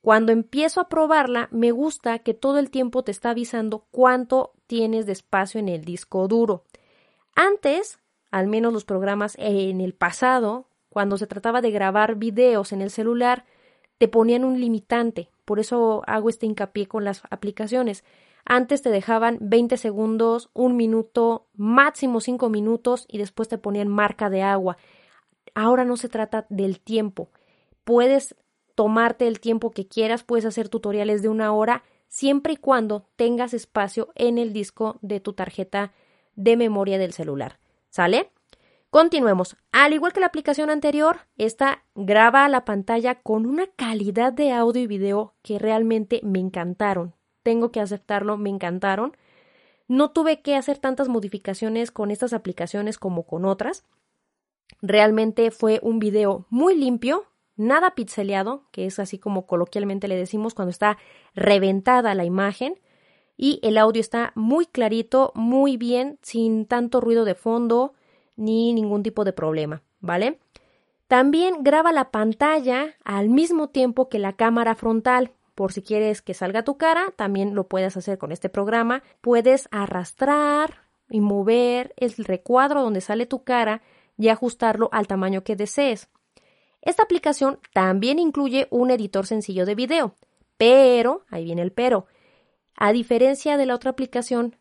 cuando 0.00 0.32
empiezo 0.32 0.80
a 0.80 0.88
probarla, 0.88 1.48
me 1.50 1.72
gusta 1.72 2.20
que 2.20 2.32
todo 2.32 2.58
el 2.58 2.70
tiempo 2.70 3.02
te 3.02 3.10
está 3.10 3.30
avisando 3.30 3.84
cuánto 3.90 4.52
tienes 4.66 5.04
de 5.04 5.12
espacio 5.12 5.60
en 5.60 5.68
el 5.68 5.84
disco 5.84 6.26
duro. 6.26 6.64
Antes, 7.34 7.98
al 8.30 8.46
menos 8.46 8.72
los 8.72 8.84
programas 8.84 9.34
en 9.38 9.80
el 9.80 9.92
pasado, 9.92 10.68
cuando 10.88 11.18
se 11.18 11.26
trataba 11.26 11.60
de 11.60 11.70
grabar 11.70 12.14
videos 12.14 12.72
en 12.72 12.80
el 12.80 12.90
celular, 12.90 13.44
te 13.98 14.08
ponían 14.08 14.44
un 14.44 14.60
limitante. 14.60 15.30
Por 15.44 15.60
eso 15.60 16.02
hago 16.06 16.28
este 16.28 16.46
hincapié 16.46 16.86
con 16.86 17.04
las 17.04 17.22
aplicaciones. 17.30 18.04
Antes 18.44 18.82
te 18.82 18.90
dejaban 18.90 19.38
20 19.40 19.76
segundos, 19.76 20.50
un 20.54 20.76
minuto, 20.76 21.46
máximo 21.54 22.20
5 22.20 22.48
minutos 22.48 23.06
y 23.08 23.18
después 23.18 23.48
te 23.48 23.58
ponían 23.58 23.88
marca 23.88 24.30
de 24.30 24.42
agua. 24.42 24.76
Ahora 25.54 25.84
no 25.84 25.96
se 25.96 26.08
trata 26.08 26.46
del 26.48 26.80
tiempo. 26.80 27.30
Puedes 27.84 28.36
tomarte 28.74 29.26
el 29.26 29.40
tiempo 29.40 29.70
que 29.70 29.88
quieras, 29.88 30.22
puedes 30.22 30.44
hacer 30.44 30.68
tutoriales 30.68 31.22
de 31.22 31.28
una 31.28 31.52
hora, 31.52 31.82
siempre 32.08 32.52
y 32.52 32.56
cuando 32.56 33.08
tengas 33.16 33.54
espacio 33.54 34.12
en 34.14 34.38
el 34.38 34.52
disco 34.52 34.98
de 35.00 35.18
tu 35.18 35.32
tarjeta 35.32 35.92
de 36.34 36.56
memoria 36.56 36.98
del 36.98 37.12
celular. 37.12 37.58
¿Sale? 37.88 38.30
Continuemos. 38.96 39.58
Al 39.72 39.92
igual 39.92 40.14
que 40.14 40.20
la 40.20 40.26
aplicación 40.28 40.70
anterior, 40.70 41.18
esta 41.36 41.84
graba 41.94 42.48
la 42.48 42.64
pantalla 42.64 43.16
con 43.16 43.44
una 43.44 43.66
calidad 43.66 44.32
de 44.32 44.52
audio 44.52 44.80
y 44.80 44.86
video 44.86 45.34
que 45.42 45.58
realmente 45.58 46.22
me 46.24 46.38
encantaron. 46.38 47.14
Tengo 47.42 47.70
que 47.70 47.80
aceptarlo, 47.80 48.38
me 48.38 48.48
encantaron. 48.48 49.14
No 49.86 50.12
tuve 50.12 50.40
que 50.40 50.56
hacer 50.56 50.78
tantas 50.78 51.08
modificaciones 51.08 51.90
con 51.90 52.10
estas 52.10 52.32
aplicaciones 52.32 52.96
como 52.96 53.24
con 53.26 53.44
otras. 53.44 53.84
Realmente 54.80 55.50
fue 55.50 55.78
un 55.82 55.98
video 55.98 56.46
muy 56.48 56.74
limpio, 56.74 57.26
nada 57.54 57.94
pixeleado, 57.94 58.64
que 58.70 58.86
es 58.86 58.98
así 58.98 59.18
como 59.18 59.44
coloquialmente 59.44 60.08
le 60.08 60.16
decimos 60.16 60.54
cuando 60.54 60.70
está 60.70 60.96
reventada 61.34 62.14
la 62.14 62.24
imagen. 62.24 62.80
Y 63.36 63.60
el 63.62 63.76
audio 63.76 64.00
está 64.00 64.32
muy 64.36 64.64
clarito, 64.64 65.32
muy 65.34 65.76
bien, 65.76 66.18
sin 66.22 66.64
tanto 66.64 67.02
ruido 67.02 67.26
de 67.26 67.34
fondo 67.34 67.92
ni 68.36 68.72
ningún 68.72 69.02
tipo 69.02 69.24
de 69.24 69.32
problema, 69.32 69.82
¿vale? 70.00 70.38
También 71.08 71.62
graba 71.62 71.92
la 71.92 72.10
pantalla 72.10 72.96
al 73.04 73.28
mismo 73.28 73.68
tiempo 73.68 74.08
que 74.08 74.18
la 74.18 74.34
cámara 74.34 74.74
frontal. 74.74 75.32
Por 75.54 75.72
si 75.72 75.82
quieres 75.82 76.20
que 76.20 76.34
salga 76.34 76.64
tu 76.64 76.76
cara, 76.76 77.12
también 77.16 77.54
lo 77.54 77.68
puedes 77.68 77.96
hacer 77.96 78.18
con 78.18 78.32
este 78.32 78.48
programa. 78.48 79.02
Puedes 79.20 79.68
arrastrar 79.70 80.82
y 81.08 81.20
mover 81.20 81.94
el 81.96 82.12
recuadro 82.16 82.82
donde 82.82 83.00
sale 83.00 83.26
tu 83.26 83.44
cara 83.44 83.82
y 84.18 84.28
ajustarlo 84.28 84.88
al 84.92 85.06
tamaño 85.06 85.44
que 85.44 85.56
desees. 85.56 86.08
Esta 86.82 87.02
aplicación 87.02 87.58
también 87.72 88.18
incluye 88.18 88.68
un 88.70 88.90
editor 88.90 89.26
sencillo 89.26 89.66
de 89.66 89.74
video, 89.74 90.14
pero, 90.56 91.24
ahí 91.28 91.44
viene 91.44 91.62
el 91.62 91.72
pero, 91.72 92.06
a 92.76 92.92
diferencia 92.92 93.56
de 93.56 93.66
la 93.66 93.74
otra 93.74 93.90
aplicación, 93.90 94.56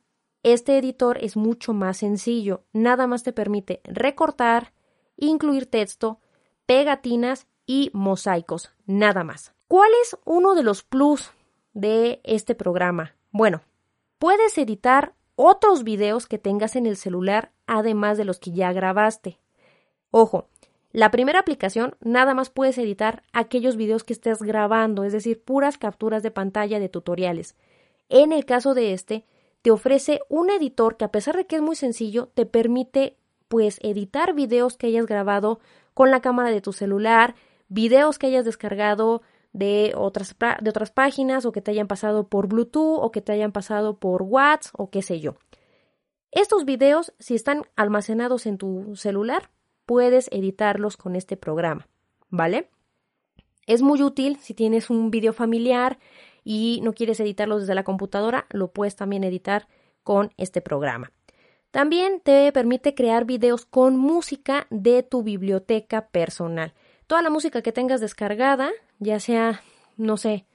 este 0.46 0.78
editor 0.78 1.18
es 1.22 1.36
mucho 1.36 1.74
más 1.74 1.98
sencillo, 1.98 2.62
nada 2.72 3.08
más 3.08 3.24
te 3.24 3.34
permite 3.34 3.82
recortar, 3.84 4.74
incluir 5.18 5.66
texto, 5.66 6.20
pegatinas 6.68 7.48
y 7.66 7.90
mosaicos, 7.94 8.72
nada 8.86 9.24
más. 9.24 9.56
¿Cuál 9.68 9.90
es 10.04 10.16
uno 10.24 10.54
de 10.54 10.62
los 10.62 10.84
plus 10.84 11.32
de 11.74 12.22
este 12.24 12.54
programa? 12.54 13.16
Bueno, 13.32 13.64
puedes 14.20 14.56
editar 14.60 15.16
otros 15.36 15.84
videos 15.84 16.28
que 16.28 16.38
tengas 16.38 16.76
en 16.76 16.86
el 16.86 16.96
celular 16.96 17.52
además 17.66 18.20
de 18.20 18.26
los 18.26 18.38
que 18.38 18.52
ya 18.52 18.72
grabaste. 18.72 19.40
Ojo, 20.12 20.48
la 20.92 21.10
primera 21.10 21.40
aplicación 21.40 21.96
nada 22.02 22.36
más 22.36 22.52
puedes 22.52 22.78
editar 22.78 23.24
aquellos 23.34 23.78
videos 23.78 24.04
que 24.04 24.14
estés 24.14 24.44
grabando, 24.44 25.06
es 25.06 25.12
decir, 25.12 25.42
puras 25.42 25.80
capturas 25.80 26.22
de 26.22 26.30
pantalla 26.30 26.80
de 26.80 26.88
tutoriales. 26.88 27.56
En 28.10 28.32
el 28.32 28.46
caso 28.46 28.76
de 28.76 28.94
este, 28.94 29.26
te 29.66 29.72
ofrece 29.72 30.22
un 30.30 30.52
editor 30.52 30.96
que 30.96 31.06
a 31.06 31.12
pesar 31.12 31.36
de 31.36 31.48
que 31.48 31.56
es 31.56 31.62
muy 31.64 31.76
sencillo, 31.76 32.28
te 32.36 32.46
permite 32.46 33.18
pues 33.48 33.80
editar 33.82 34.36
videos 34.36 34.78
que 34.78 34.86
hayas 34.86 35.08
grabado 35.08 35.60
con 35.96 36.12
la 36.12 36.22
cámara 36.22 36.52
de 36.52 36.62
tu 36.62 36.72
celular, 36.72 37.34
videos 37.68 38.20
que 38.20 38.28
hayas 38.28 38.46
descargado 38.46 39.24
de 39.54 39.94
otras, 39.98 40.36
de 40.62 40.70
otras 40.70 40.92
páginas 40.92 41.48
o 41.48 41.52
que 41.52 41.62
te 41.62 41.72
hayan 41.72 41.88
pasado 41.88 42.28
por 42.28 42.46
Bluetooth 42.48 43.00
o 43.02 43.10
que 43.12 43.22
te 43.22 43.32
hayan 43.32 43.52
pasado 43.52 43.98
por 43.98 44.22
WhatsApp 44.22 44.80
o 44.80 44.92
qué 44.92 45.02
sé 45.02 45.20
yo. 45.20 45.34
Estos 46.30 46.64
videos, 46.64 47.16
si 47.18 47.34
están 47.34 47.64
almacenados 47.76 48.46
en 48.46 48.60
tu 48.60 48.96
celular, 48.96 49.50
puedes 49.88 50.28
editarlos 50.32 50.96
con 50.96 51.16
este 51.16 51.38
programa, 51.38 51.88
¿vale? 52.30 52.70
Es 53.66 53.82
muy 53.82 54.04
útil 54.04 54.38
si 54.38 54.54
tienes 54.54 54.92
un 54.92 55.10
video 55.10 55.34
familiar 55.34 55.98
y 56.46 56.80
no 56.84 56.94
quieres 56.94 57.20
editarlos 57.20 57.62
desde 57.62 57.76
la 57.76 57.84
computadora, 57.84 58.46
lo 58.52 58.72
puedes 58.72 58.96
también 58.96 59.26
editar 59.26 59.68
con 60.04 60.32
este 60.38 60.62
programa. 60.62 61.12
También 61.72 62.22
te 62.22 62.50
permite 62.54 62.96
crear 62.96 63.26
videos 63.26 63.66
con 63.66 63.98
música 63.98 64.68
de 64.70 65.04
tu 65.04 65.24
biblioteca 65.24 66.08
personal. 66.08 66.74
Toda 67.08 67.22
la 67.22 67.30
música 67.30 67.62
que 67.62 67.74
tengas 67.74 68.00
descargada, 68.00 68.72
ya 69.00 69.20
sea, 69.20 69.62
no 69.98 70.16
sé, 70.16 70.46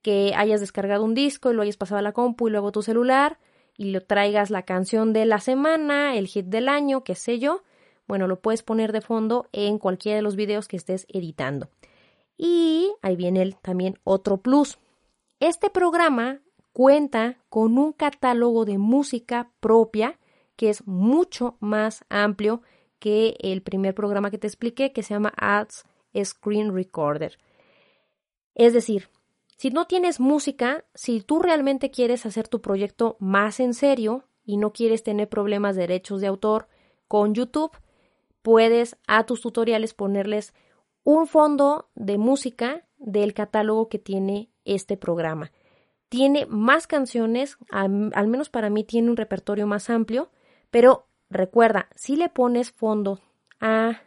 que 0.00 0.32
hayas 0.34 0.60
descargado 0.60 1.04
un 1.04 1.14
disco 1.14 1.50
y 1.50 1.54
lo 1.54 1.62
hayas 1.62 1.76
pasado 1.76 1.98
a 1.98 2.02
la 2.02 2.12
compu 2.12 2.48
y 2.48 2.50
luego 2.52 2.68
a 2.68 2.72
tu 2.72 2.82
celular 2.82 3.38
y 3.76 3.90
lo 3.90 4.00
traigas 4.00 4.50
la 4.50 4.62
canción 4.62 5.12
de 5.12 5.26
la 5.26 5.40
semana, 5.40 6.16
el 6.16 6.26
hit 6.26 6.46
del 6.46 6.68
año, 6.68 7.04
qué 7.04 7.14
sé 7.14 7.38
yo, 7.38 7.62
bueno, 8.06 8.26
lo 8.26 8.40
puedes 8.40 8.62
poner 8.62 8.92
de 8.92 9.00
fondo 9.00 9.48
en 9.52 9.78
cualquiera 9.78 10.16
de 10.16 10.22
los 10.22 10.36
videos 10.36 10.68
que 10.68 10.76
estés 10.76 11.06
editando. 11.08 11.68
Y 12.36 12.92
ahí 13.02 13.16
viene 13.16 13.56
también 13.62 13.98
otro 14.04 14.38
plus. 14.38 14.78
Este 15.42 15.70
programa 15.70 16.40
cuenta 16.72 17.36
con 17.48 17.76
un 17.76 17.92
catálogo 17.92 18.64
de 18.64 18.78
música 18.78 19.50
propia 19.58 20.20
que 20.54 20.70
es 20.70 20.86
mucho 20.86 21.56
más 21.58 22.04
amplio 22.10 22.62
que 23.00 23.34
el 23.40 23.60
primer 23.60 23.92
programa 23.92 24.30
que 24.30 24.38
te 24.38 24.46
expliqué 24.46 24.92
que 24.92 25.02
se 25.02 25.14
llama 25.14 25.32
Ads 25.36 25.84
Screen 26.22 26.72
Recorder. 26.72 27.40
Es 28.54 28.72
decir, 28.72 29.08
si 29.56 29.70
no 29.70 29.88
tienes 29.88 30.20
música, 30.20 30.84
si 30.94 31.20
tú 31.22 31.40
realmente 31.40 31.90
quieres 31.90 32.24
hacer 32.24 32.46
tu 32.46 32.60
proyecto 32.60 33.16
más 33.18 33.58
en 33.58 33.74
serio 33.74 34.28
y 34.44 34.58
no 34.58 34.72
quieres 34.72 35.02
tener 35.02 35.28
problemas 35.28 35.74
de 35.74 35.88
derechos 35.88 36.20
de 36.20 36.28
autor 36.28 36.68
con 37.08 37.34
YouTube, 37.34 37.76
puedes 38.42 38.96
a 39.08 39.26
tus 39.26 39.40
tutoriales 39.40 39.92
ponerles 39.92 40.54
un 41.02 41.26
fondo 41.26 41.90
de 41.96 42.16
música 42.16 42.86
del 42.98 43.34
catálogo 43.34 43.88
que 43.88 43.98
tiene 43.98 44.51
este 44.64 44.96
programa. 44.96 45.52
Tiene 46.08 46.46
más 46.46 46.86
canciones, 46.86 47.56
al, 47.70 48.28
menos 48.28 48.50
para 48.50 48.68
mí 48.68 48.84
tiene 48.84 49.10
un 49.10 49.16
repertorio 49.16 49.66
más 49.66 49.88
amplio, 49.88 50.30
pero 50.70 51.06
recuerda, 51.30 51.88
si 51.94 52.16
le 52.16 52.28
pones 52.28 52.70
fondo 52.70 53.20
a 53.60 54.02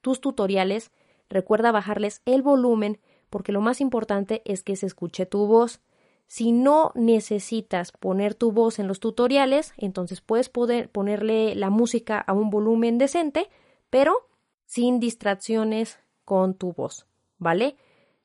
tus 0.00 0.20
tutoriales, 0.20 0.90
recuerda 1.28 1.70
bajarles 1.70 2.22
el 2.24 2.42
volumen 2.42 2.98
porque 3.28 3.52
lo 3.52 3.60
más 3.60 3.80
importante 3.80 4.42
es 4.44 4.62
que 4.62 4.76
se 4.76 4.86
escuche 4.86 5.26
tu 5.26 5.46
voz. 5.46 5.80
Si 6.26 6.52
no 6.52 6.92
necesitas 6.94 7.92
poner 7.92 8.34
tu 8.34 8.52
voz 8.52 8.78
en 8.78 8.88
los 8.88 9.00
tutoriales, 9.00 9.74
entonces 9.76 10.20
puedes 10.20 10.48
ponerle 10.48 11.54
la 11.56 11.70
música 11.70 12.20
a 12.20 12.32
un 12.32 12.50
volumen 12.50 12.98
decente, 12.98 13.48
pero 13.90 14.28
sin 14.64 15.00
distracciones 15.00 15.98
con 16.24 16.54
tu 16.54 16.72
voz, 16.72 17.06
¿vale? 17.38 17.76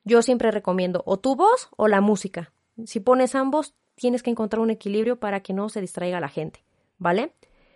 Yo 0.06 0.22
siempre 0.22 0.52
recomiendo 0.52 1.02
o 1.06 1.18
tu 1.18 1.36
voz 1.36 1.70
o 1.76 1.88
la 1.88 2.00
música. 2.00 2.54
Si 2.86 3.00
pones 3.00 3.36
ambos, 3.36 3.74
tienes 3.96 4.22
que 4.24 4.30
encontrar 4.30 4.62
un 4.62 4.70
equilibrio 4.70 5.20
para 5.20 5.41
que 5.41 5.54
no 5.54 5.68
se 5.68 5.82
distraiga 5.82 6.20
la 6.20 6.30
gente, 6.30 6.63
¿vale? 7.00 7.34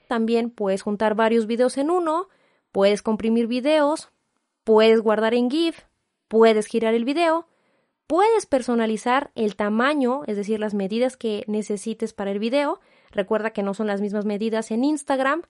También 0.08 0.52
puedes 0.52 0.84
juntar 0.84 1.16
varios 1.16 1.48
videos 1.48 1.78
en 1.78 1.90
uno, 1.90 2.28
puedes 2.72 3.02
comprimir 3.02 3.48
videos, 3.48 4.10
puedes 4.64 5.02
guardar 5.02 5.34
en 5.34 5.50
GIF, 5.50 5.82
puedes 6.28 6.68
girar 6.68 6.94
el 6.94 7.04
video, 7.04 7.48
puedes 8.06 8.46
personalizar 8.46 9.32
el 9.36 9.56
tamaño, 9.56 10.24
es 10.28 10.38
decir, 10.38 10.60
las 10.60 10.74
medidas 10.74 11.18
que 11.18 11.44
necesites 11.48 12.14
para 12.14 12.32
el 12.32 12.40
video. 12.40 12.80
Recuerda 13.12 13.52
que 13.52 13.64
no 13.64 13.74
son 13.74 13.88
las 13.88 14.02
mismas 14.02 14.26
medidas 14.26 14.72
en 14.72 14.84
Instagram 14.84 15.44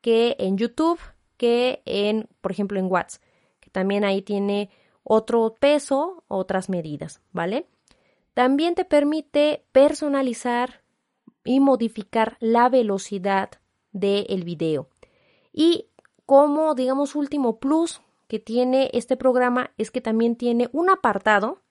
que 0.00 0.36
en 0.38 0.58
YouTube, 0.58 0.98
que 1.36 1.82
en, 1.86 2.28
por 2.40 2.52
ejemplo, 2.52 2.78
en 2.78 2.86
WhatsApp, 2.86 3.22
que 3.60 3.70
también 3.70 4.04
ahí 4.04 4.22
tiene 4.22 4.70
otro 5.04 5.54
peso, 5.60 6.24
otras 6.28 6.68
medidas, 6.68 7.20
¿vale? 7.32 7.66
También 8.32 8.74
te 8.74 8.84
permite 8.84 9.64
personalizar 9.70 10.82
y 11.44 11.60
modificar 11.60 12.36
la 12.40 12.68
velocidad 12.68 13.50
del 13.92 14.42
video. 14.44 14.88
Y 15.52 15.86
como, 16.26 16.74
digamos, 16.74 17.14
último 17.14 17.58
plus 17.58 18.00
que 18.26 18.38
tiene 18.38 18.90
este 18.92 19.16
programa 19.16 19.70
es 19.76 19.90
que 19.90 20.00
también 20.00 20.36
tiene 20.36 20.68
un 20.72 20.90
apartado 20.90 21.62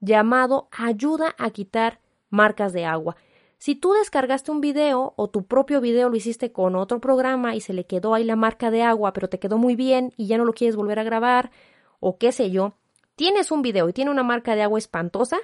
llamado 0.00 0.68
ayuda 0.72 1.34
a 1.38 1.50
quitar 1.50 2.00
marcas 2.30 2.72
de 2.72 2.84
agua. 2.84 3.16
Si 3.58 3.74
tú 3.74 3.92
descargaste 3.92 4.50
un 4.50 4.60
video 4.60 5.14
o 5.16 5.28
tu 5.28 5.44
propio 5.44 5.80
video 5.80 6.08
lo 6.08 6.16
hiciste 6.16 6.52
con 6.52 6.76
otro 6.76 7.00
programa 7.00 7.56
y 7.56 7.60
se 7.60 7.72
le 7.72 7.86
quedó 7.86 8.14
ahí 8.14 8.24
la 8.24 8.36
marca 8.36 8.70
de 8.70 8.82
agua, 8.82 9.12
pero 9.12 9.28
te 9.28 9.40
quedó 9.40 9.58
muy 9.58 9.74
bien 9.74 10.12
y 10.16 10.26
ya 10.26 10.38
no 10.38 10.44
lo 10.44 10.52
quieres 10.52 10.76
volver 10.76 11.00
a 11.00 11.04
grabar, 11.04 11.50
o 12.00 12.18
qué 12.18 12.32
sé 12.32 12.50
yo, 12.50 12.74
tienes 13.16 13.50
un 13.50 13.62
video 13.62 13.88
y 13.88 13.92
tiene 13.92 14.10
una 14.10 14.22
marca 14.22 14.54
de 14.54 14.62
agua 14.62 14.78
espantosa, 14.78 15.38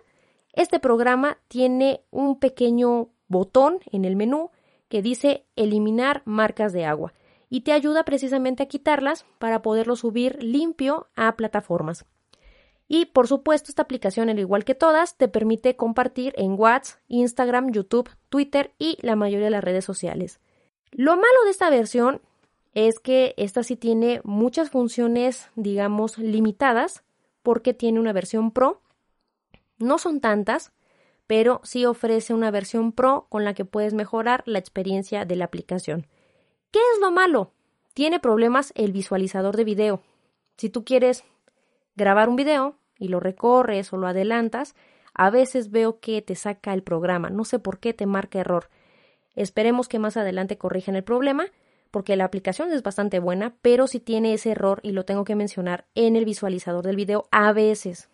este 0.53 0.79
programa 0.79 1.39
tiene 1.49 2.03
un 2.11 2.39
pequeño 2.39 3.09
botón 3.29 3.81
en 3.91 4.05
el 4.05 4.17
menú 4.17 4.51
que 4.89 5.03
dice 5.03 5.45
eliminar 5.57 6.23
marcas 6.25 6.73
de 6.73 6.85
agua 6.85 7.13
y 7.51 7.63
te 7.63 7.73
ayuda 7.73 8.05
precisamente 8.05 8.63
a 8.63 8.67
quitarlas 8.67 9.27
para 9.39 9.63
poderlo 9.63 9.97
subir 9.97 10.43
limpio 10.43 11.09
a 11.17 11.37
plataformas. 11.37 12.05
Y 12.87 13.07
por 13.07 13.27
supuesto, 13.27 13.71
esta 13.71 13.83
aplicación, 13.83 14.29
al 14.29 14.39
igual 14.39 14.65
que 14.65 14.75
todas, 14.75 15.17
te 15.17 15.29
permite 15.29 15.75
compartir 15.75 16.35
en 16.37 16.59
WhatsApp, 16.59 17.01
Instagram, 17.09 17.73
YouTube, 17.73 18.11
Twitter 18.29 18.73
y 18.79 18.99
la 19.01 19.17
mayoría 19.17 19.47
de 19.47 19.51
las 19.51 19.65
redes 19.65 19.85
sociales. 19.85 20.41
Lo 20.93 21.17
malo 21.17 21.45
de 21.45 21.51
esta 21.51 21.71
versión 21.71 22.21
es 22.75 22.99
que 22.99 23.35
esta 23.37 23.63
sí 23.63 23.77
tiene 23.77 24.21
muchas 24.25 24.71
funciones, 24.71 25.49
digamos, 25.57 26.19
limitadas, 26.19 27.05
porque 27.43 27.75
tiene 27.75 28.01
una 28.01 28.13
versión 28.13 28.51
Pro. 28.51 28.83
No 29.79 29.99
son 29.99 30.21
tantas, 30.21 30.73
pero 31.27 31.61
sí 31.65 31.87
ofrece 31.87 32.35
una 32.35 32.51
versión 32.51 32.93
Pro 32.93 33.27
con 33.29 33.45
la 33.45 33.55
que 33.55 33.65
puedes 33.65 33.95
mejorar 33.95 34.43
la 34.47 34.59
experiencia 34.59 35.25
de 35.25 35.37
la 35.37 35.47
aplicación. 35.47 36.07
¿Qué 36.71 36.81
es 36.95 37.01
lo 37.01 37.11
malo? 37.11 37.53
tiene 37.95 38.19
problemas 38.19 38.73
el 38.75 38.93
visualizador 38.93 39.57
de 39.57 39.65
video. 39.65 40.03
Si 40.57 40.69
tú 40.69 40.85
quieres 40.85 41.25
grabar 41.97 42.29
un 42.29 42.37
video 42.37 42.77
y 42.99 43.09
lo 43.09 43.21
recorres 43.21 43.93
o 43.93 43.97
lo 43.97 44.09
adelantas, 44.09 44.75
a 45.15 45.31
veces 45.31 45.71
veo 45.71 46.01
que 46.01 46.21
te 46.21 46.35
saca 46.35 46.75
el 46.75 46.83
programa. 46.83 47.31
No 47.31 47.45
sé 47.45 47.61
por 47.61 47.79
qué 47.79 47.95
te 47.95 48.07
marca 48.07 48.41
error. 48.41 48.69
Esperemos 49.37 49.89
que 49.89 50.01
más 50.01 50.17
adelante 50.17 50.59
corrijan 50.59 50.97
el 50.97 51.05
problema, 51.05 51.47
porque 51.95 52.17
la 52.17 52.25
aplicación 52.25 52.73
es 52.73 52.83
bastante 52.83 53.21
buena, 53.21 53.55
pero 53.63 53.87
si 53.87 54.01
tiene 54.01 54.35
ese 54.35 54.51
error, 54.51 54.81
y 54.83 54.91
lo 54.91 55.05
tengo 55.05 55.23
que 55.23 55.37
mencionar, 55.37 55.87
en 55.95 56.17
el 56.17 56.25
visualizador 56.25 56.85
del 56.85 56.97
video 56.97 57.29
a 57.31 57.53
veces. 57.53 58.09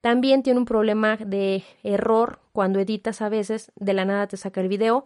También 0.00 0.42
tiene 0.42 0.58
un 0.58 0.64
problema 0.64 1.18
de 1.18 1.64
error 1.82 2.38
cuando 2.52 2.80
editas 2.80 3.20
a 3.20 3.28
veces, 3.28 3.72
de 3.76 3.92
la 3.92 4.06
nada 4.06 4.26
te 4.26 4.38
saca 4.38 4.62
el 4.62 4.68
video. 4.68 5.04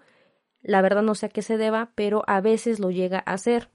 La 0.61 0.81
verdad 0.81 1.03
no 1.03 1.17
sé 1.17 1.27
a 1.27 1.29
qué 1.31 1.43
se 1.43 1.57
deba, 1.57 1.91
pero 1.97 2.23
a 2.29 2.41
veces 2.41 2.79
lo 2.79 2.93
llega 2.93 3.19
a 3.27 3.33
hacer. 3.33 3.69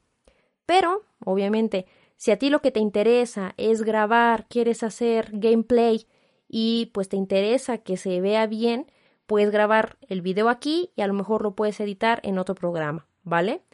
Pero, 0.66 1.04
obviamente, 1.26 1.86
si 2.16 2.32
a 2.32 2.40
ti 2.40 2.50
lo 2.50 2.62
que 2.62 2.72
te 2.72 2.80
interesa 2.80 3.56
es 3.58 3.82
grabar, 3.82 4.48
quieres 4.48 4.84
hacer 4.84 5.32
gameplay 5.34 6.08
y 6.48 6.92
pues 6.94 7.10
te 7.10 7.18
interesa 7.18 7.80
que 7.80 7.98
se 7.98 8.22
vea 8.22 8.48
bien, 8.48 8.90
puedes 9.26 9.52
grabar 9.52 9.98
el 10.08 10.22
video 10.22 10.48
aquí 10.48 10.94
y 10.96 11.02
a 11.02 11.08
lo 11.08 11.14
mejor 11.14 11.42
lo 11.42 11.56
puedes 11.56 11.78
editar 11.82 12.22
en 12.24 12.38
otro 12.38 12.56
programa, 12.56 13.06
¿vale? 13.24 13.67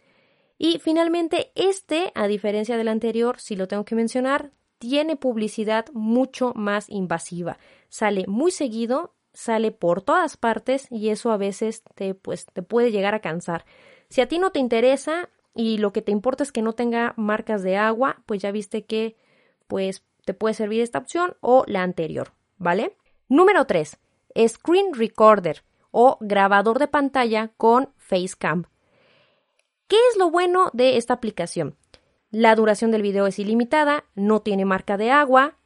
Y 0.64 0.80
finalmente, 0.80 1.52
este, 1.56 2.14
a 2.16 2.26
diferencia 2.26 2.78
del 2.78 2.88
anterior, 2.88 3.38
si 3.38 3.58
lo 3.58 3.68
tengo 3.68 3.84
que 3.84 3.96
mencionar, 3.96 4.52
tiene 4.78 5.18
publicidad 5.18 5.88
mucho 5.92 6.54
más 6.56 6.90
invasiva. 6.90 7.58
Sale 7.90 8.24
muy 8.30 8.50
seguido, 8.50 9.14
sale 9.34 9.74
por 9.74 10.04
todas 10.04 10.38
partes 10.38 10.88
y 10.90 11.10
eso 11.10 11.34
a 11.34 11.38
veces 11.38 11.84
te, 11.96 12.16
pues, 12.16 12.46
te 12.46 12.62
puede 12.62 12.92
llegar 12.92 13.14
a 13.14 13.20
cansar. 13.20 13.66
Si 14.08 14.22
a 14.22 14.30
ti 14.30 14.40
no 14.40 14.54
te 14.54 14.60
interesa 14.60 15.28
y 15.54 15.80
lo 15.80 15.92
que 15.92 16.02
te 16.02 16.14
importa 16.14 16.44
es 16.44 16.54
que 16.54 16.62
no 16.62 16.72
tenga 16.72 17.14
marcas 17.18 17.62
de 17.62 17.76
agua, 17.76 18.24
pues 18.26 18.42
ya 18.42 18.54
viste 18.54 18.86
que 18.86 19.18
pues 19.68 20.06
te 20.24 20.34
puede 20.34 20.54
servir 20.54 20.80
esta 20.80 21.00
opción 21.00 21.36
o 21.42 21.66
la 21.68 21.84
anterior, 21.84 22.32
¿vale? 22.58 22.96
Número 23.28 23.66
3. 23.66 24.00
Screen 24.48 24.94
Recorder 24.94 25.62
o 25.92 26.18
grabador 26.22 26.80
de 26.80 26.88
pantalla 26.88 27.52
con 27.58 27.90
Facecam. 27.98 28.64
¿Qué 29.94 30.00
es 30.10 30.18
lo 30.18 30.32
bueno 30.32 30.72
de 30.74 30.98
esta 30.98 31.14
aplicación? 31.14 31.76
La 32.32 32.56
duración 32.56 32.90
del 32.90 33.04
video 33.04 33.28
es 33.28 33.38
ilimitada, 33.38 34.06
no 34.16 34.42
tiene 34.42 34.66
marca 34.66 34.98
de 34.98 35.12
agua 35.12 35.60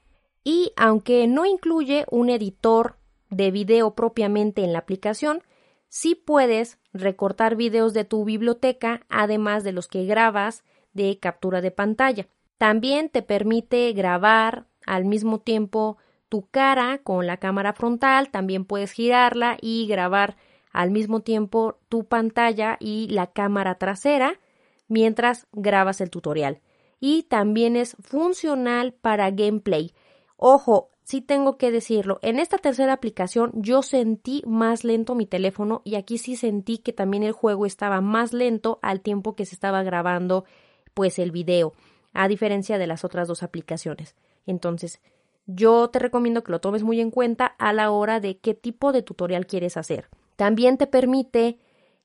y 0.43 0.73
aunque 0.75 1.27
no 1.27 1.45
incluye 1.45 2.05
un 2.11 2.29
editor 2.29 2.97
de 3.29 3.51
video 3.51 3.95
propiamente 3.95 4.65
en 4.65 4.73
la 4.73 4.79
aplicación, 4.79 5.43
sí 5.87 6.13
puedes 6.13 6.77
recortar 6.91 7.55
videos 7.55 7.93
de 7.93 8.03
tu 8.03 8.25
biblioteca 8.25 9.05
además 9.07 9.63
de 9.63 9.71
los 9.71 9.87
que 9.87 10.03
grabas 10.03 10.65
de 10.91 11.19
captura 11.19 11.61
de 11.61 11.71
pantalla. 11.71 12.27
También 12.57 13.07
te 13.07 13.21
permite 13.21 13.93
grabar 13.93 14.67
al 14.85 15.05
mismo 15.05 15.39
tiempo 15.39 15.99
tu 16.27 16.49
cara 16.49 16.97
con 16.97 17.27
la 17.27 17.37
cámara 17.37 17.71
frontal, 17.71 18.29
también 18.29 18.65
puedes 18.65 18.91
girarla 18.91 19.57
y 19.61 19.87
grabar 19.87 20.35
al 20.71 20.91
mismo 20.91 21.21
tiempo 21.21 21.79
tu 21.89 22.05
pantalla 22.05 22.77
y 22.79 23.07
la 23.09 23.27
cámara 23.27 23.75
trasera 23.75 24.39
mientras 24.87 25.47
grabas 25.51 26.01
el 26.01 26.09
tutorial. 26.09 26.61
Y 26.99 27.23
también 27.23 27.75
es 27.75 27.95
funcional 27.99 28.93
para 28.93 29.29
gameplay. 29.31 29.93
Ojo, 30.35 30.89
sí 31.03 31.21
tengo 31.21 31.57
que 31.57 31.71
decirlo, 31.71 32.19
en 32.21 32.39
esta 32.39 32.57
tercera 32.57 32.93
aplicación 32.93 33.51
yo 33.55 33.81
sentí 33.81 34.43
más 34.45 34.83
lento 34.83 35.15
mi 35.15 35.25
teléfono 35.25 35.81
y 35.83 35.95
aquí 35.95 36.17
sí 36.17 36.35
sentí 36.35 36.79
que 36.79 36.93
también 36.93 37.23
el 37.23 37.31
juego 37.31 37.65
estaba 37.65 38.01
más 38.01 38.33
lento 38.33 38.79
al 38.81 39.01
tiempo 39.01 39.35
que 39.35 39.45
se 39.45 39.55
estaba 39.55 39.83
grabando 39.83 40.45
pues 40.93 41.17
el 41.19 41.31
video, 41.31 41.73
a 42.13 42.27
diferencia 42.27 42.77
de 42.77 42.87
las 42.87 43.05
otras 43.05 43.27
dos 43.27 43.43
aplicaciones. 43.43 44.15
Entonces, 44.45 44.99
yo 45.45 45.89
te 45.89 45.99
recomiendo 45.99 46.43
que 46.43 46.51
lo 46.51 46.59
tomes 46.59 46.83
muy 46.83 46.99
en 46.99 47.09
cuenta 47.09 47.45
a 47.45 47.71
la 47.71 47.89
hora 47.91 48.19
de 48.19 48.37
qué 48.39 48.53
tipo 48.53 48.91
de 48.91 49.01
tutorial 49.01 49.47
quieres 49.47 49.77
hacer. 49.77 50.09
También 50.37 50.77
te 50.77 50.87
permite 50.87 51.59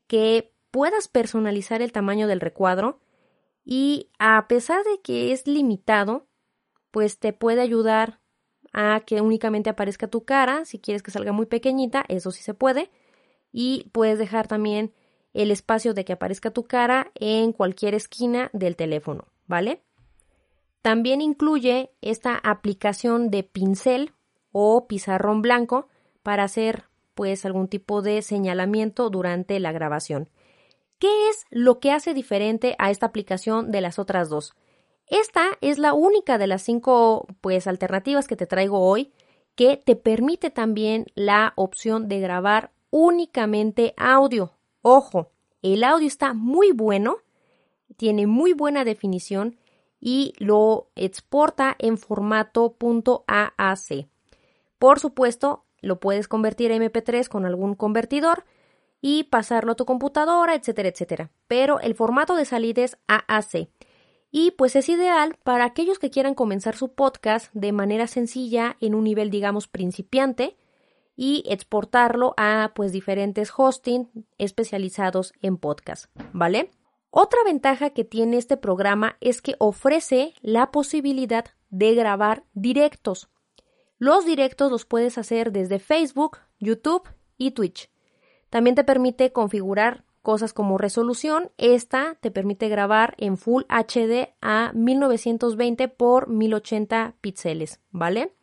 que 0.08 0.52
puedas 0.72 1.06
personalizar 1.06 1.82
el 1.82 1.92
tamaño 1.92 2.26
del 2.26 2.40
recuadro 2.40 3.00
y 3.64 4.10
a 4.18 4.48
pesar 4.48 4.82
de 4.82 5.00
que 5.02 5.30
es 5.30 5.46
limitado, 5.46 6.26
pues 6.90 7.18
te 7.18 7.32
puede 7.32 7.60
ayudar 7.60 8.20
a 8.72 9.00
que 9.00 9.20
únicamente 9.20 9.70
aparezca 9.70 10.08
tu 10.08 10.24
cara, 10.24 10.64
si 10.64 10.80
quieres 10.80 11.02
que 11.02 11.10
salga 11.10 11.32
muy 11.32 11.46
pequeñita, 11.46 12.04
eso 12.08 12.30
sí 12.30 12.42
se 12.42 12.54
puede, 12.54 12.90
y 13.52 13.90
puedes 13.92 14.18
dejar 14.18 14.48
también 14.48 14.94
el 15.34 15.50
espacio 15.50 15.92
de 15.94 16.04
que 16.04 16.14
aparezca 16.14 16.50
tu 16.50 16.64
cara 16.64 17.12
en 17.14 17.52
cualquier 17.52 17.94
esquina 17.94 18.48
del 18.54 18.76
teléfono, 18.76 19.28
¿vale? 19.46 19.82
También 20.80 21.20
incluye 21.20 21.92
esta 22.00 22.34
aplicación 22.36 23.30
de 23.30 23.42
pincel 23.42 24.12
o 24.52 24.86
pizarrón 24.88 25.42
blanco 25.42 25.88
para 26.22 26.44
hacer 26.44 26.84
pues 27.14 27.44
algún 27.44 27.68
tipo 27.68 28.02
de 28.02 28.22
señalamiento 28.22 29.10
durante 29.10 29.58
la 29.60 29.72
grabación. 29.72 30.28
¿Qué 30.98 31.28
es 31.28 31.44
lo 31.50 31.80
que 31.80 31.90
hace 31.90 32.14
diferente 32.14 32.76
a 32.78 32.90
esta 32.90 33.06
aplicación 33.06 33.70
de 33.70 33.80
las 33.80 33.98
otras 33.98 34.28
dos? 34.28 34.54
Esta 35.08 35.58
es 35.60 35.78
la 35.78 35.94
única 35.94 36.38
de 36.38 36.46
las 36.46 36.62
cinco 36.62 37.26
pues 37.40 37.66
alternativas 37.66 38.28
que 38.28 38.36
te 38.36 38.46
traigo 38.46 38.78
hoy 38.78 39.12
que 39.54 39.76
te 39.76 39.96
permite 39.96 40.50
también 40.50 41.06
la 41.14 41.52
opción 41.56 42.08
de 42.08 42.20
grabar 42.20 42.72
únicamente 42.90 43.94
audio. 43.96 44.52
Ojo, 44.80 45.30
el 45.62 45.84
audio 45.84 46.06
está 46.06 46.34
muy 46.34 46.72
bueno, 46.72 47.16
tiene 47.96 48.26
muy 48.26 48.52
buena 48.52 48.84
definición 48.84 49.58
y 50.00 50.32
lo 50.38 50.88
exporta 50.96 51.76
en 51.78 51.98
formato 51.98 52.76
.aac. 53.26 54.08
Por 54.78 54.98
supuesto, 54.98 55.64
lo 55.82 56.00
puedes 56.00 56.28
convertir 56.28 56.72
a 56.72 56.76
MP3 56.76 57.28
con 57.28 57.44
algún 57.44 57.74
convertidor 57.74 58.44
y 59.02 59.24
pasarlo 59.24 59.72
a 59.72 59.74
tu 59.74 59.84
computadora, 59.84 60.54
etcétera, 60.54 60.88
etcétera. 60.88 61.30
Pero 61.48 61.80
el 61.80 61.94
formato 61.94 62.36
de 62.36 62.44
salida 62.44 62.82
es 62.82 62.96
AAC. 63.08 63.68
Y 64.30 64.52
pues 64.52 64.76
es 64.76 64.88
ideal 64.88 65.36
para 65.42 65.66
aquellos 65.66 65.98
que 65.98 66.08
quieran 66.08 66.34
comenzar 66.34 66.74
su 66.74 66.94
podcast 66.94 67.52
de 67.52 67.72
manera 67.72 68.06
sencilla 68.06 68.78
en 68.80 68.94
un 68.94 69.04
nivel, 69.04 69.30
digamos, 69.30 69.68
principiante 69.68 70.56
y 71.14 71.44
exportarlo 71.46 72.32
a 72.38 72.72
pues 72.74 72.92
diferentes 72.92 73.52
hosting 73.54 74.08
especializados 74.38 75.34
en 75.42 75.58
podcast, 75.58 76.06
¿vale? 76.32 76.70
Otra 77.10 77.40
ventaja 77.44 77.90
que 77.90 78.04
tiene 78.04 78.38
este 78.38 78.56
programa 78.56 79.18
es 79.20 79.42
que 79.42 79.54
ofrece 79.58 80.32
la 80.40 80.70
posibilidad 80.70 81.44
de 81.68 81.94
grabar 81.94 82.44
directos. 82.54 83.28
Los 84.02 84.24
directos 84.24 84.72
los 84.72 84.84
puedes 84.84 85.16
hacer 85.16 85.52
desde 85.52 85.78
Facebook, 85.78 86.38
YouTube 86.58 87.08
y 87.38 87.52
Twitch. 87.52 87.88
También 88.50 88.74
te 88.74 88.82
permite 88.82 89.30
configurar 89.30 90.02
cosas 90.22 90.52
como 90.52 90.76
resolución. 90.76 91.52
Esta 91.56 92.16
te 92.20 92.32
permite 92.32 92.68
grabar 92.68 93.14
en 93.18 93.38
Full 93.38 93.62
HD 93.68 94.34
a 94.40 94.72
1920 94.74 95.86
por 95.86 96.26
1080 96.28 97.14
píxeles, 97.20 97.78
¿vale? 97.92 98.34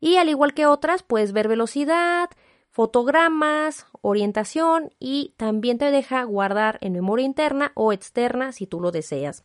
Y 0.00 0.16
al 0.16 0.28
igual 0.28 0.54
que 0.54 0.66
otras, 0.66 1.04
puedes 1.04 1.32
ver 1.32 1.46
velocidad, 1.46 2.28
fotogramas, 2.68 3.86
orientación 4.00 4.92
y 4.98 5.34
también 5.36 5.78
te 5.78 5.92
deja 5.92 6.24
guardar 6.24 6.78
en 6.80 6.94
memoria 6.94 7.26
interna 7.26 7.70
o 7.76 7.92
externa 7.92 8.50
si 8.50 8.66
tú 8.66 8.80
lo 8.80 8.90
deseas. 8.90 9.44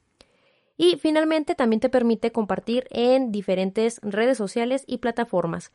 Y 0.81 0.95
finalmente 0.95 1.55
también 1.55 1.81
te 1.81 1.89
permite 1.89 2.31
compartir 2.31 2.87
en 2.89 3.33
diferentes 3.33 3.99
redes 4.01 4.37
sociales 4.37 4.85
y 4.87 4.99
plataformas. 4.99 5.73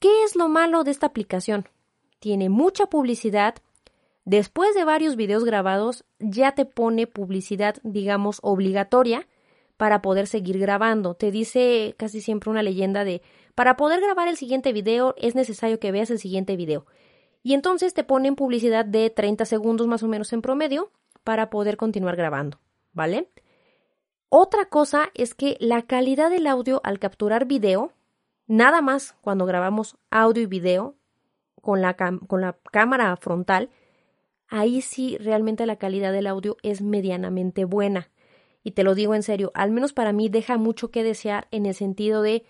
¿Qué 0.00 0.24
es 0.24 0.34
lo 0.34 0.48
malo 0.48 0.82
de 0.82 0.90
esta 0.90 1.06
aplicación? 1.06 1.68
Tiene 2.18 2.48
mucha 2.48 2.86
publicidad. 2.86 3.54
Después 4.24 4.74
de 4.74 4.82
varios 4.82 5.14
videos 5.14 5.44
grabados 5.44 6.04
ya 6.18 6.50
te 6.50 6.64
pone 6.64 7.06
publicidad, 7.06 7.76
digamos, 7.84 8.40
obligatoria 8.42 9.28
para 9.76 10.02
poder 10.02 10.26
seguir 10.26 10.58
grabando. 10.58 11.14
Te 11.14 11.30
dice 11.30 11.94
casi 11.96 12.20
siempre 12.20 12.50
una 12.50 12.64
leyenda 12.64 13.04
de 13.04 13.22
para 13.54 13.76
poder 13.76 14.00
grabar 14.00 14.26
el 14.26 14.36
siguiente 14.36 14.72
video 14.72 15.14
es 15.16 15.36
necesario 15.36 15.78
que 15.78 15.92
veas 15.92 16.10
el 16.10 16.18
siguiente 16.18 16.56
video. 16.56 16.86
Y 17.44 17.54
entonces 17.54 17.94
te 17.94 18.02
ponen 18.02 18.34
publicidad 18.34 18.84
de 18.84 19.10
30 19.10 19.44
segundos 19.44 19.86
más 19.86 20.02
o 20.02 20.08
menos 20.08 20.32
en 20.32 20.42
promedio 20.42 20.90
para 21.22 21.50
poder 21.50 21.76
continuar 21.76 22.16
grabando, 22.16 22.58
¿vale? 22.92 23.30
Otra 24.30 24.66
cosa 24.66 25.10
es 25.14 25.34
que 25.34 25.56
la 25.58 25.82
calidad 25.82 26.30
del 26.30 26.46
audio 26.46 26.82
al 26.84 26.98
capturar 26.98 27.46
video, 27.46 27.92
nada 28.46 28.82
más 28.82 29.14
cuando 29.22 29.46
grabamos 29.46 29.96
audio 30.10 30.42
y 30.42 30.46
video 30.46 30.96
con 31.62 31.80
la, 31.80 31.96
con 31.96 32.42
la 32.42 32.58
cámara 32.70 33.16
frontal, 33.16 33.70
ahí 34.48 34.82
sí 34.82 35.16
realmente 35.18 35.64
la 35.64 35.76
calidad 35.76 36.12
del 36.12 36.26
audio 36.26 36.58
es 36.62 36.82
medianamente 36.82 37.64
buena. 37.64 38.10
Y 38.62 38.72
te 38.72 38.82
lo 38.82 38.94
digo 38.94 39.14
en 39.14 39.22
serio, 39.22 39.50
al 39.54 39.70
menos 39.70 39.94
para 39.94 40.12
mí 40.12 40.28
deja 40.28 40.58
mucho 40.58 40.90
que 40.90 41.02
desear 41.02 41.48
en 41.50 41.64
el 41.64 41.74
sentido 41.74 42.20
de 42.20 42.44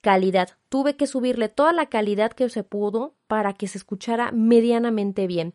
calidad. 0.00 0.50
Tuve 0.70 0.96
que 0.96 1.06
subirle 1.06 1.50
toda 1.50 1.74
la 1.74 1.86
calidad 1.86 2.32
que 2.32 2.48
se 2.48 2.64
pudo 2.64 3.14
para 3.26 3.52
que 3.52 3.68
se 3.68 3.76
escuchara 3.76 4.32
medianamente 4.32 5.26
bien. 5.26 5.52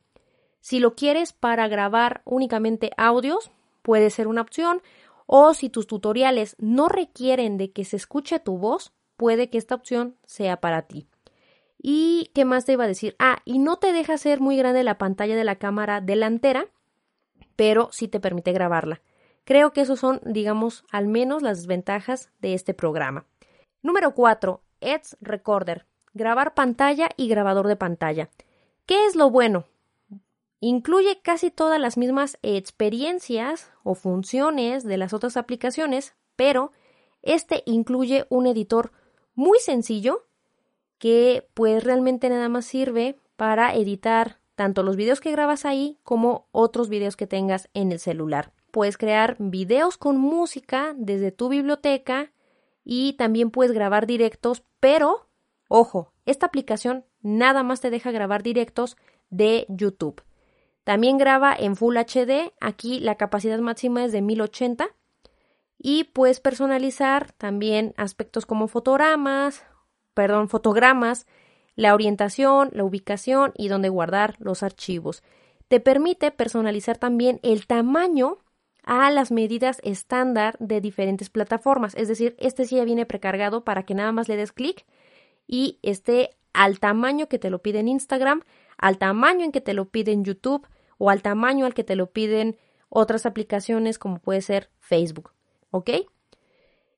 Si 0.59 0.79
lo 0.79 0.93
quieres 0.93 1.33
para 1.33 1.67
grabar 1.67 2.21
únicamente 2.25 2.91
audios, 2.95 3.49
puede 3.81 4.09
ser 4.09 4.27
una 4.27 4.41
opción. 4.41 4.81
O 5.25 5.53
si 5.53 5.69
tus 5.69 5.87
tutoriales 5.87 6.55
no 6.59 6.89
requieren 6.89 7.57
de 7.57 7.71
que 7.71 7.85
se 7.85 7.95
escuche 7.95 8.39
tu 8.39 8.57
voz, 8.57 8.93
puede 9.17 9.49
que 9.49 9.57
esta 9.57 9.75
opción 9.75 10.17
sea 10.25 10.59
para 10.59 10.83
ti. 10.83 11.07
¿Y 11.81 12.31
qué 12.33 12.45
más 12.45 12.65
te 12.65 12.73
iba 12.73 12.85
a 12.85 12.87
decir? 12.87 13.15
Ah, 13.19 13.39
y 13.45 13.59
no 13.59 13.77
te 13.77 13.91
deja 13.91 14.17
ser 14.17 14.39
muy 14.39 14.57
grande 14.57 14.83
la 14.83 14.97
pantalla 14.97 15.35
de 15.35 15.43
la 15.43 15.57
cámara 15.57 15.99
delantera, 15.99 16.67
pero 17.55 17.89
sí 17.91 18.07
te 18.07 18.19
permite 18.19 18.53
grabarla. 18.53 19.01
Creo 19.43 19.73
que 19.73 19.81
esos 19.81 19.99
son, 19.99 20.21
digamos, 20.23 20.85
al 20.91 21.07
menos 21.07 21.41
las 21.41 21.57
desventajas 21.57 22.29
de 22.39 22.53
este 22.53 22.73
programa. 22.73 23.25
Número 23.81 24.13
4. 24.13 24.61
Edge 24.79 25.17
Recorder. 25.19 25.85
Grabar 26.13 26.53
pantalla 26.53 27.09
y 27.17 27.27
grabador 27.27 27.67
de 27.67 27.75
pantalla. 27.75 28.29
¿Qué 28.85 29.05
es 29.05 29.15
lo 29.15 29.29
bueno? 29.29 29.65
Incluye 30.65 31.19
casi 31.21 31.51
todas 31.51 31.77
las 31.77 31.97
mismas 31.97 32.37
experiencias 32.41 33.69
o 33.83 33.95
funciones 33.95 34.85
de 34.85 34.95
las 34.95 35.11
otras 35.11 35.35
aplicaciones, 35.35 36.15
pero 36.37 36.71
este 37.21 37.63
incluye 37.65 38.25
un 38.29 38.47
editor 38.47 38.93
muy 39.35 39.59
sencillo 39.59 40.25
que 40.99 41.49
pues 41.53 41.83
realmente 41.83 42.29
nada 42.29 42.47
más 42.47 42.63
sirve 42.63 43.19
para 43.35 43.75
editar 43.75 44.39
tanto 44.55 44.83
los 44.83 44.95
videos 44.95 45.19
que 45.19 45.33
grabas 45.33 45.65
ahí 45.65 45.99
como 46.01 46.47
otros 46.53 46.87
videos 46.87 47.17
que 47.17 47.27
tengas 47.27 47.67
en 47.73 47.91
el 47.91 47.99
celular. 47.99 48.53
Puedes 48.71 48.97
crear 48.97 49.35
videos 49.39 49.97
con 49.97 50.17
música 50.17 50.93
desde 50.95 51.33
tu 51.33 51.49
biblioteca 51.49 52.31
y 52.85 53.17
también 53.17 53.51
puedes 53.51 53.73
grabar 53.73 54.07
directos, 54.07 54.63
pero 54.79 55.27
ojo, 55.67 56.13
esta 56.25 56.45
aplicación 56.45 57.03
nada 57.21 57.63
más 57.63 57.81
te 57.81 57.89
deja 57.89 58.11
grabar 58.11 58.43
directos 58.43 58.95
de 59.29 59.65
YouTube. 59.67 60.23
También 60.83 61.17
graba 61.17 61.55
en 61.57 61.75
Full 61.75 61.97
HD, 61.97 62.53
aquí 62.59 62.99
la 62.99 63.15
capacidad 63.15 63.59
máxima 63.59 64.03
es 64.03 64.11
de 64.11 64.21
1080 64.21 64.87
y 65.77 66.05
puedes 66.05 66.39
personalizar 66.39 67.31
también 67.33 67.93
aspectos 67.97 68.45
como 68.45 68.67
fotogramas, 68.67 69.65
perdón, 70.13 70.49
fotogramas, 70.49 71.25
la 71.75 71.93
orientación, 71.93 72.69
la 72.73 72.83
ubicación 72.83 73.53
y 73.57 73.67
dónde 73.67 73.89
guardar 73.89 74.35
los 74.39 74.61
archivos. 74.61 75.23
Te 75.67 75.79
permite 75.79 76.31
personalizar 76.31 76.97
también 76.97 77.39
el 77.43 77.65
tamaño 77.65 78.37
a 78.83 79.09
las 79.11 79.31
medidas 79.31 79.79
estándar 79.83 80.57
de 80.59 80.81
diferentes 80.81 81.29
plataformas. 81.29 81.95
Es 81.95 82.09
decir, 82.09 82.35
este 82.39 82.65
sí 82.65 82.75
ya 82.75 82.83
viene 82.83 83.05
precargado 83.05 83.63
para 83.63 83.83
que 83.83 83.95
nada 83.95 84.11
más 84.11 84.27
le 84.27 84.35
des 84.35 84.51
clic 84.51 84.85
y 85.47 85.79
esté 85.81 86.31
al 86.53 86.79
tamaño 86.79 87.27
que 87.27 87.39
te 87.39 87.49
lo 87.49 87.61
pide 87.61 87.79
en 87.79 87.87
Instagram, 87.87 88.43
al 88.77 88.97
tamaño 88.97 89.45
en 89.45 89.51
que 89.51 89.61
te 89.61 89.73
lo 89.73 89.85
pide 89.85 90.11
en 90.11 90.23
YouTube 90.23 90.67
o 91.03 91.09
al 91.09 91.21
tamaño 91.21 91.65
al 91.65 91.73
que 91.73 91.83
te 91.83 91.97
lo 91.97 92.11
piden 92.11 92.57
otras 92.87 93.25
aplicaciones 93.25 93.99
como 93.99 94.19
puede 94.19 94.39
ser 94.39 94.69
Facebook. 94.79 95.33
¿Ok? 95.69 95.89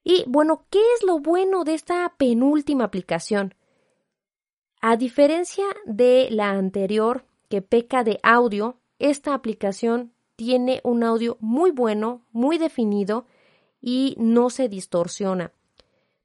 Y 0.03 0.23
bueno, 0.27 0.67
¿qué 0.69 0.77
es 0.95 1.03
lo 1.03 1.17
bueno 1.17 1.63
de 1.63 1.73
esta 1.73 2.13
penúltima 2.15 2.83
aplicación? 2.83 3.55
A 4.79 4.95
diferencia 4.95 5.65
de 5.85 6.27
la 6.29 6.51
anterior 6.51 7.25
que 7.49 7.63
peca 7.63 8.03
de 8.03 8.19
audio, 8.21 8.77
esta 8.99 9.33
aplicación 9.33 10.13
tiene 10.35 10.81
un 10.83 11.03
audio 11.03 11.37
muy 11.39 11.71
bueno, 11.71 12.21
muy 12.31 12.59
definido 12.59 13.25
y 13.81 14.15
no 14.19 14.51
se 14.51 14.69
distorsiona. 14.69 15.51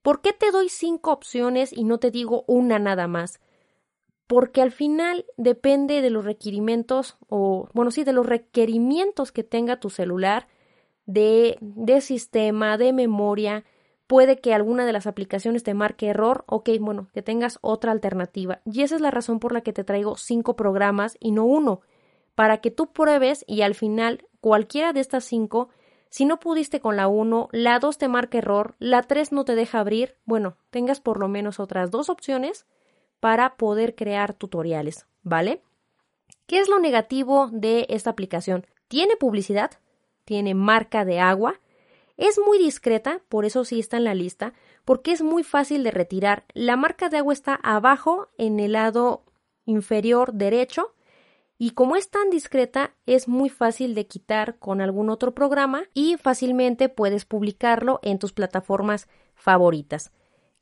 ¿Por 0.02 0.20
qué 0.20 0.34
te 0.34 0.50
doy 0.50 0.68
cinco 0.68 1.12
opciones 1.12 1.72
y 1.72 1.84
no 1.84 1.96
te 1.96 2.10
digo 2.10 2.44
una 2.46 2.78
nada 2.78 3.06
más? 3.06 3.40
Porque 4.30 4.62
al 4.62 4.70
final 4.70 5.26
depende 5.36 6.02
de 6.02 6.10
los 6.10 6.24
requerimientos 6.24 7.16
o, 7.28 7.68
bueno, 7.72 7.90
sí, 7.90 8.04
de 8.04 8.12
los 8.12 8.24
requerimientos 8.24 9.32
que 9.32 9.42
tenga 9.42 9.80
tu 9.80 9.90
celular 9.90 10.46
de, 11.04 11.58
de 11.60 12.00
sistema, 12.00 12.78
de 12.78 12.92
memoria. 12.92 13.64
Puede 14.06 14.38
que 14.38 14.54
alguna 14.54 14.86
de 14.86 14.92
las 14.92 15.08
aplicaciones 15.08 15.64
te 15.64 15.74
marque 15.74 16.06
error, 16.06 16.44
ok, 16.46 16.70
bueno, 16.78 17.08
que 17.12 17.22
tengas 17.22 17.58
otra 17.60 17.90
alternativa. 17.90 18.60
Y 18.64 18.82
esa 18.82 18.94
es 18.94 19.00
la 19.00 19.10
razón 19.10 19.40
por 19.40 19.50
la 19.50 19.62
que 19.62 19.72
te 19.72 19.82
traigo 19.82 20.16
cinco 20.16 20.54
programas 20.54 21.16
y 21.18 21.32
no 21.32 21.44
uno 21.44 21.80
para 22.36 22.58
que 22.58 22.70
tú 22.70 22.92
pruebes 22.92 23.44
y 23.48 23.62
al 23.62 23.74
final 23.74 24.28
cualquiera 24.40 24.92
de 24.92 25.00
estas 25.00 25.24
cinco, 25.24 25.70
si 26.08 26.24
no 26.24 26.38
pudiste 26.38 26.78
con 26.78 26.96
la 26.96 27.08
1, 27.08 27.48
la 27.50 27.80
2 27.80 27.98
te 27.98 28.06
marca 28.06 28.38
error, 28.38 28.76
la 28.78 29.02
3 29.02 29.32
no 29.32 29.44
te 29.44 29.56
deja 29.56 29.80
abrir, 29.80 30.14
bueno, 30.24 30.56
tengas 30.70 31.00
por 31.00 31.18
lo 31.18 31.26
menos 31.26 31.58
otras 31.58 31.90
dos 31.90 32.08
opciones 32.08 32.64
para 33.20 33.56
poder 33.56 33.94
crear 33.94 34.34
tutoriales, 34.34 35.06
¿vale? 35.22 35.62
¿Qué 36.46 36.58
es 36.58 36.68
lo 36.68 36.78
negativo 36.78 37.48
de 37.52 37.86
esta 37.90 38.10
aplicación? 38.10 38.66
Tiene 38.88 39.16
publicidad, 39.16 39.70
tiene 40.24 40.54
marca 40.54 41.04
de 41.04 41.20
agua, 41.20 41.60
es 42.16 42.38
muy 42.38 42.58
discreta, 42.58 43.22
por 43.28 43.44
eso 43.44 43.64
sí 43.64 43.80
está 43.80 43.96
en 43.96 44.04
la 44.04 44.14
lista, 44.14 44.52
porque 44.84 45.12
es 45.12 45.22
muy 45.22 45.42
fácil 45.42 45.84
de 45.84 45.90
retirar. 45.90 46.44
La 46.52 46.76
marca 46.76 47.08
de 47.08 47.18
agua 47.18 47.32
está 47.32 47.54
abajo 47.54 48.28
en 48.36 48.60
el 48.60 48.72
lado 48.72 49.22
inferior 49.64 50.34
derecho 50.34 50.94
y 51.56 51.70
como 51.70 51.96
es 51.96 52.10
tan 52.10 52.28
discreta 52.30 52.94
es 53.06 53.28
muy 53.28 53.48
fácil 53.48 53.94
de 53.94 54.06
quitar 54.06 54.58
con 54.58 54.80
algún 54.80 55.10
otro 55.10 55.34
programa 55.34 55.84
y 55.94 56.16
fácilmente 56.16 56.88
puedes 56.88 57.24
publicarlo 57.24 58.00
en 58.02 58.18
tus 58.18 58.32
plataformas 58.32 59.08
favoritas. 59.34 60.10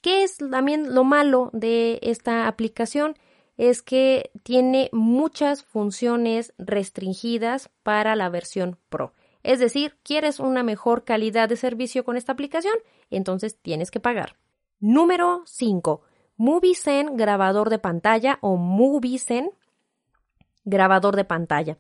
¿Qué 0.01 0.23
es 0.23 0.39
también 0.39 0.95
lo 0.95 1.05
malo 1.05 1.51
de 1.53 1.99
esta 2.03 2.47
aplicación? 2.47 3.17
Es 3.57 3.83
que 3.83 4.31
tiene 4.45 4.89
muchas 4.93 5.65
funciones 5.65 6.55
restringidas 6.59 7.71
para 7.83 8.15
la 8.15 8.29
versión 8.29 8.79
Pro. 8.89 9.13
Es 9.43 9.59
decir, 9.59 9.97
quieres 10.03 10.41
una 10.41 10.63
mejor 10.63 11.05
calidad 11.05 11.49
de 11.49 11.57
servicio 11.57 12.05
con 12.05 12.17
esta 12.17 12.33
aplicación, 12.33 12.75
entonces 13.11 13.59
tienes 13.61 13.91
que 13.91 14.01
pagar. 14.01 14.37
Número 14.79 15.43
5. 15.47 16.03
MovieSen 16.37 17.17
grabador 17.17 17.69
de 17.69 17.81
pantalla 17.81 18.39
o 18.43 18.57
MovieSen 18.57 19.51
grabador 20.65 21.17
de 21.17 21.25
pantalla. 21.25 21.79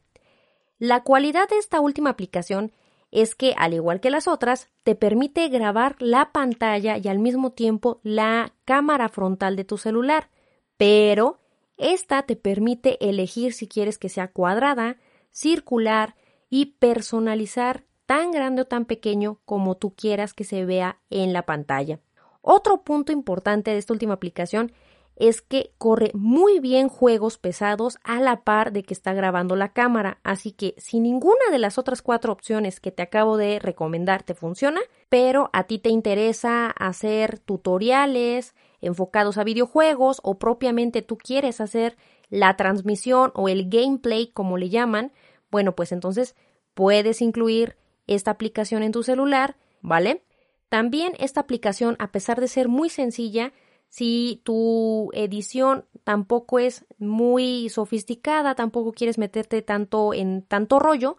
La 0.79 1.05
cualidad 1.05 1.49
de 1.49 1.59
esta 1.59 1.81
última 1.81 2.11
aplicación 2.11 2.73
es 3.11 3.35
que, 3.35 3.55
al 3.57 3.75
igual 3.75 4.01
que 4.01 4.11
las 4.11 4.29
otras, 4.29 4.69
te 4.83 4.95
permite 4.95 5.49
grabar 5.49 5.97
la 6.01 6.33
pantalla 6.33 6.99
y 6.99 7.09
al 7.09 7.19
mismo 7.19 7.53
tiempo 7.53 8.01
la 8.03 8.53
cámara 8.65 9.09
frontal 9.09 9.57
de 9.57 9.65
tu 9.65 9.79
celular, 9.79 10.31
pero 10.77 11.39
esta 11.77 12.23
te 12.23 12.37
permite 12.37 13.09
elegir 13.09 13.53
si 13.53 13.69
quieres 13.69 13.99
que 13.99 14.09
sea 14.09 14.29
cuadrada, 14.29 14.99
circular 15.31 16.17
y 16.51 16.67
personalizar 16.79 17.85
tan 18.07 18.31
grande 18.31 18.63
o 18.63 18.65
tan 18.65 18.85
pequeño 18.85 19.39
como 19.45 19.77
tú 19.77 19.95
quieras 19.95 20.33
que 20.33 20.45
se 20.45 20.65
vea 20.65 20.99
en 21.11 21.33
la 21.33 21.43
pantalla. 21.43 22.01
Otro 22.41 22.83
punto 22.83 23.13
importante 23.13 23.71
de 23.71 23.79
esta 23.79 23.93
última 23.93 24.15
aplicación 24.15 24.73
es 25.19 25.43
que 25.43 25.73
corre 25.79 26.13
muy 26.15 26.61
bien 26.61 26.89
juegos 26.89 27.39
pesados 27.39 27.99
a 28.05 28.21
la 28.21 28.45
par 28.45 28.71
de 28.71 28.85
que 28.85 28.95
está 28.95 29.13
grabando 29.13 29.57
la 29.57 29.73
cámara. 29.73 30.21
Así 30.23 30.53
que 30.53 30.75
si 30.79 31.01
ninguna 31.01 31.51
de 31.51 31.59
las 31.59 31.77
otras 31.77 32.03
cuatro 32.03 32.33
opciones 32.33 32.79
que 32.79 32.93
te 32.93 33.03
acabo 33.03 33.37
de 33.37 33.59
recomendar 33.59 34.23
te 34.23 34.35
funciona, 34.35 34.81
pero 35.09 35.51
a 35.53 35.65
ti 35.65 35.81
te 35.81 35.91
interesa 35.91 36.71
hacer 36.71 37.41
tutoriales 37.41 38.55
enfocados 38.81 39.39
a 39.39 39.45
videojuegos 39.45 40.21
o 40.23 40.39
propiamente 40.39 41.03
tú 41.03 41.19
quieres 41.19 41.61
hacer 41.61 41.97
la 42.31 42.57
transmisión 42.57 43.33
o 43.35 43.49
el 43.49 43.69
gameplay 43.69 44.29
como 44.29 44.57
le 44.57 44.69
llaman, 44.69 45.11
bueno, 45.51 45.75
pues 45.75 45.91
entonces 45.91 46.37
puedes 46.75 47.23
incluir 47.23 47.77
esta 48.07 48.31
aplicación 48.31 48.85
en 48.85 48.93
tu 48.93 49.03
celular, 49.03 49.57
¿vale? 49.81 50.23
También 50.69 51.15
esta 51.19 51.41
aplicación, 51.41 51.97
a 51.99 52.13
pesar 52.13 52.41
de 52.41 52.47
ser 52.47 52.69
muy 52.69 52.89
sencilla, 52.89 53.53
si 53.89 54.41
tu 54.45 55.11
edición 55.15 55.85
tampoco 56.05 56.59
es 56.59 56.85
muy 56.99 57.69
sofisticada, 57.69 58.55
tampoco 58.55 58.93
quieres 58.93 59.19
meterte 59.19 59.63
tanto 59.63 60.15
en 60.15 60.43
tanto 60.43 60.79
rollo, 60.79 61.17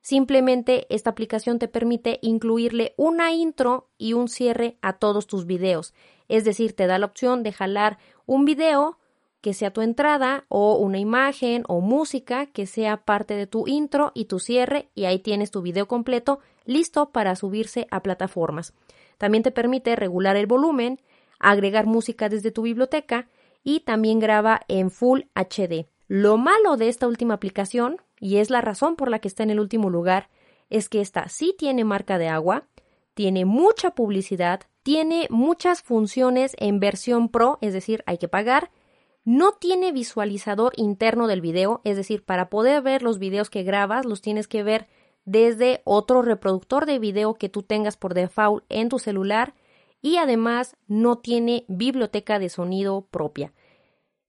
simplemente 0.00 0.86
esta 0.90 1.10
aplicación 1.10 1.58
te 1.58 1.68
permite 1.68 2.18
incluirle 2.22 2.94
una 2.96 3.32
intro 3.32 3.88
y 3.98 4.12
un 4.12 4.28
cierre 4.28 4.78
a 4.82 4.94
todos 4.94 5.26
tus 5.26 5.46
videos. 5.46 5.94
Es 6.28 6.44
decir, 6.44 6.74
te 6.74 6.86
da 6.86 6.98
la 6.98 7.06
opción 7.06 7.42
de 7.42 7.52
jalar 7.52 7.98
un 8.26 8.44
video 8.44 8.98
que 9.40 9.54
sea 9.54 9.72
tu 9.72 9.82
entrada 9.82 10.44
o 10.48 10.76
una 10.76 10.98
imagen 10.98 11.62
o 11.68 11.80
música 11.80 12.46
que 12.46 12.66
sea 12.66 13.04
parte 13.04 13.34
de 13.34 13.46
tu 13.46 13.66
intro 13.68 14.10
y 14.14 14.24
tu 14.24 14.40
cierre 14.40 14.88
y 14.94 15.04
ahí 15.04 15.20
tienes 15.20 15.50
tu 15.50 15.62
video 15.62 15.86
completo 15.86 16.40
listo 16.64 17.10
para 17.10 17.36
subirse 17.36 17.86
a 17.90 18.02
plataformas. 18.02 18.74
También 19.16 19.42
te 19.42 19.50
permite 19.50 19.96
regular 19.96 20.36
el 20.36 20.46
volumen, 20.46 21.00
agregar 21.38 21.86
música 21.86 22.28
desde 22.28 22.50
tu 22.50 22.62
biblioteca 22.62 23.28
y 23.62 23.80
también 23.80 24.18
graba 24.18 24.62
en 24.68 24.90
Full 24.90 25.22
HD. 25.34 25.86
Lo 26.06 26.38
malo 26.38 26.76
de 26.76 26.88
esta 26.88 27.06
última 27.06 27.34
aplicación, 27.34 27.98
y 28.18 28.36
es 28.36 28.50
la 28.50 28.60
razón 28.60 28.96
por 28.96 29.10
la 29.10 29.18
que 29.18 29.28
está 29.28 29.42
en 29.42 29.50
el 29.50 29.60
último 29.60 29.90
lugar, 29.90 30.30
es 30.70 30.88
que 30.88 31.00
esta 31.00 31.28
sí 31.28 31.54
tiene 31.56 31.84
marca 31.84 32.18
de 32.18 32.28
agua, 32.28 32.66
tiene 33.14 33.44
mucha 33.44 33.90
publicidad, 33.90 34.60
tiene 34.82 35.26
muchas 35.30 35.82
funciones 35.82 36.54
en 36.58 36.80
versión 36.80 37.28
Pro, 37.28 37.58
es 37.60 37.72
decir, 37.72 38.02
hay 38.06 38.18
que 38.18 38.28
pagar, 38.28 38.70
no 39.24 39.52
tiene 39.52 39.92
visualizador 39.92 40.72
interno 40.76 41.26
del 41.26 41.42
video, 41.42 41.82
es 41.84 41.96
decir, 41.96 42.24
para 42.24 42.48
poder 42.48 42.80
ver 42.80 43.02
los 43.02 43.18
videos 43.18 43.50
que 43.50 43.62
grabas, 43.62 44.06
los 44.06 44.22
tienes 44.22 44.48
que 44.48 44.62
ver 44.62 44.86
desde 45.26 45.82
otro 45.84 46.22
reproductor 46.22 46.86
de 46.86 46.98
video 46.98 47.34
que 47.34 47.50
tú 47.50 47.62
tengas 47.62 47.98
por 47.98 48.14
default 48.14 48.64
en 48.70 48.88
tu 48.88 48.98
celular 48.98 49.52
y 50.00 50.16
además 50.16 50.76
no 50.86 51.18
tiene 51.18 51.64
biblioteca 51.68 52.38
de 52.38 52.48
sonido 52.48 53.06
propia. 53.10 53.52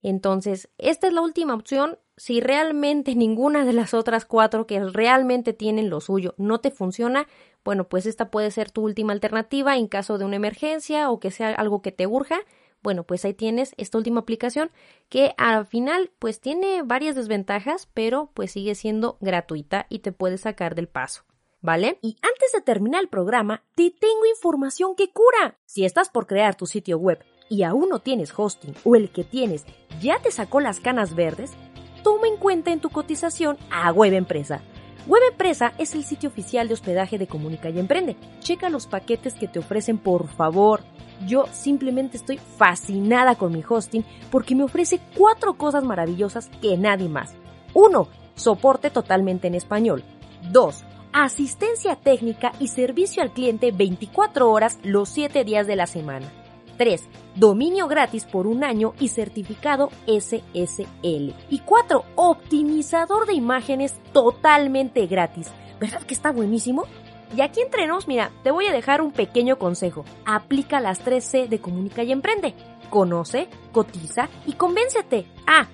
Entonces, 0.02 0.70
esta 0.78 1.08
es 1.08 1.12
la 1.12 1.20
última 1.20 1.54
opción. 1.54 1.98
Si 2.16 2.40
realmente 2.40 3.14
ninguna 3.16 3.64
de 3.64 3.72
las 3.72 3.94
otras 3.94 4.24
cuatro 4.24 4.66
que 4.66 4.80
realmente 4.80 5.52
tienen 5.52 5.90
lo 5.90 6.00
suyo 6.00 6.34
no 6.38 6.60
te 6.60 6.70
funciona, 6.70 7.26
bueno, 7.64 7.88
pues 7.88 8.06
esta 8.06 8.30
puede 8.30 8.50
ser 8.50 8.70
tu 8.70 8.82
última 8.82 9.12
alternativa 9.12 9.76
en 9.76 9.86
caso 9.86 10.18
de 10.18 10.24
una 10.24 10.36
emergencia 10.36 11.10
o 11.10 11.20
que 11.20 11.30
sea 11.30 11.50
algo 11.50 11.82
que 11.82 11.92
te 11.92 12.06
urja. 12.06 12.40
Bueno, 12.82 13.04
pues 13.04 13.26
ahí 13.26 13.34
tienes 13.34 13.74
esta 13.76 13.98
última 13.98 14.20
aplicación 14.20 14.70
que 15.10 15.34
al 15.36 15.66
final 15.66 16.10
pues 16.18 16.40
tiene 16.40 16.82
varias 16.82 17.14
desventajas, 17.14 17.90
pero 17.92 18.30
pues 18.32 18.52
sigue 18.52 18.74
siendo 18.74 19.18
gratuita 19.20 19.86
y 19.90 19.98
te 19.98 20.12
puede 20.12 20.38
sacar 20.38 20.74
del 20.74 20.88
paso. 20.88 21.24
¿Vale? 21.62 21.98
Y 22.00 22.16
antes 22.22 22.52
de 22.54 22.62
terminar 22.62 23.02
el 23.02 23.08
programa, 23.08 23.62
te 23.74 23.90
tengo 23.90 24.24
información 24.34 24.94
que 24.96 25.10
cura. 25.10 25.58
Si 25.66 25.84
estás 25.84 26.08
por 26.08 26.26
crear 26.26 26.54
tu 26.54 26.66
sitio 26.66 26.96
web 26.98 27.22
y 27.50 27.64
aún 27.64 27.90
no 27.90 27.98
tienes 27.98 28.32
hosting 28.34 28.74
o 28.84 28.96
el 28.96 29.10
que 29.10 29.24
tienes 29.24 29.66
ya 30.00 30.18
te 30.20 30.30
sacó 30.30 30.60
las 30.60 30.80
canas 30.80 31.14
verdes, 31.14 31.52
toma 32.02 32.28
en 32.28 32.36
cuenta 32.36 32.72
en 32.72 32.80
tu 32.80 32.88
cotización 32.88 33.58
a 33.70 33.92
Web 33.92 34.14
Empresa. 34.14 34.62
Web 35.06 35.22
Empresa 35.30 35.72
es 35.78 35.94
el 35.94 36.04
sitio 36.04 36.28
oficial 36.28 36.68
de 36.68 36.74
hospedaje 36.74 37.18
de 37.18 37.26
Comunica 37.26 37.68
y 37.68 37.78
Emprende. 37.78 38.16
Checa 38.40 38.70
los 38.70 38.86
paquetes 38.86 39.34
que 39.34 39.48
te 39.48 39.58
ofrecen, 39.58 39.98
por 39.98 40.28
favor. 40.28 40.80
Yo 41.26 41.44
simplemente 41.52 42.16
estoy 42.16 42.38
fascinada 42.38 43.34
con 43.34 43.52
mi 43.52 43.62
hosting 43.66 44.04
porque 44.30 44.54
me 44.54 44.64
ofrece 44.64 45.00
cuatro 45.16 45.54
cosas 45.54 45.84
maravillosas 45.84 46.48
que 46.62 46.76
nadie 46.78 47.08
más. 47.08 47.34
1. 47.74 48.08
Soporte 48.34 48.90
totalmente 48.90 49.46
en 49.48 49.54
español. 49.54 50.02
2. 50.50 50.84
Asistencia 51.12 51.96
técnica 51.96 52.52
y 52.60 52.68
servicio 52.68 53.20
al 53.20 53.32
cliente 53.32 53.72
24 53.72 54.48
horas 54.48 54.78
los 54.84 55.08
7 55.08 55.42
días 55.42 55.66
de 55.66 55.74
la 55.74 55.88
semana. 55.88 56.30
3. 56.78 57.02
Dominio 57.34 57.88
gratis 57.88 58.24
por 58.26 58.46
un 58.46 58.62
año 58.62 58.94
y 59.00 59.08
certificado 59.08 59.90
SSL. 60.06 61.34
Y 61.50 61.58
4. 61.64 62.04
Optimizador 62.14 63.26
de 63.26 63.34
imágenes 63.34 63.98
totalmente 64.12 65.06
gratis. 65.06 65.48
¿Verdad 65.80 66.02
que 66.02 66.14
está 66.14 66.30
buenísimo? 66.30 66.84
Y 67.36 67.40
aquí 67.40 67.60
entre 67.60 67.88
nos, 67.88 68.06
mira, 68.06 68.30
te 68.44 68.52
voy 68.52 68.66
a 68.66 68.72
dejar 68.72 69.00
un 69.00 69.10
pequeño 69.10 69.58
consejo. 69.58 70.04
Aplica 70.24 70.78
las 70.78 71.04
3C 71.04 71.48
de 71.48 71.60
Comunica 71.60 72.04
y 72.04 72.12
Emprende. 72.12 72.54
Conoce, 72.88 73.48
cotiza 73.72 74.28
y 74.46 74.52
convéncete. 74.52 75.26
Ah, 75.44 75.66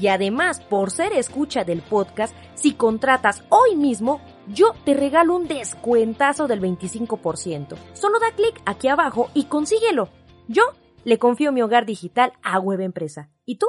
y 0.00 0.06
además, 0.06 0.60
por 0.60 0.90
ser 0.90 1.12
escucha 1.12 1.64
del 1.64 1.82
podcast, 1.82 2.34
si 2.54 2.74
contratas 2.74 3.44
hoy 3.48 3.76
mismo, 3.76 4.20
yo 4.48 4.74
te 4.84 4.94
regalo 4.94 5.34
un 5.34 5.48
descuentazo 5.48 6.46
del 6.46 6.60
25%. 6.60 7.76
Solo 7.94 8.18
da 8.18 8.32
clic 8.32 8.60
aquí 8.66 8.88
abajo 8.88 9.30
y 9.34 9.44
consíguelo. 9.44 10.08
Yo 10.48 10.62
le 11.04 11.18
confío 11.18 11.52
mi 11.52 11.62
hogar 11.62 11.86
digital 11.86 12.32
a 12.42 12.58
Web 12.58 12.80
Empresa. 12.80 13.30
¿Y 13.44 13.56
tú? 13.56 13.66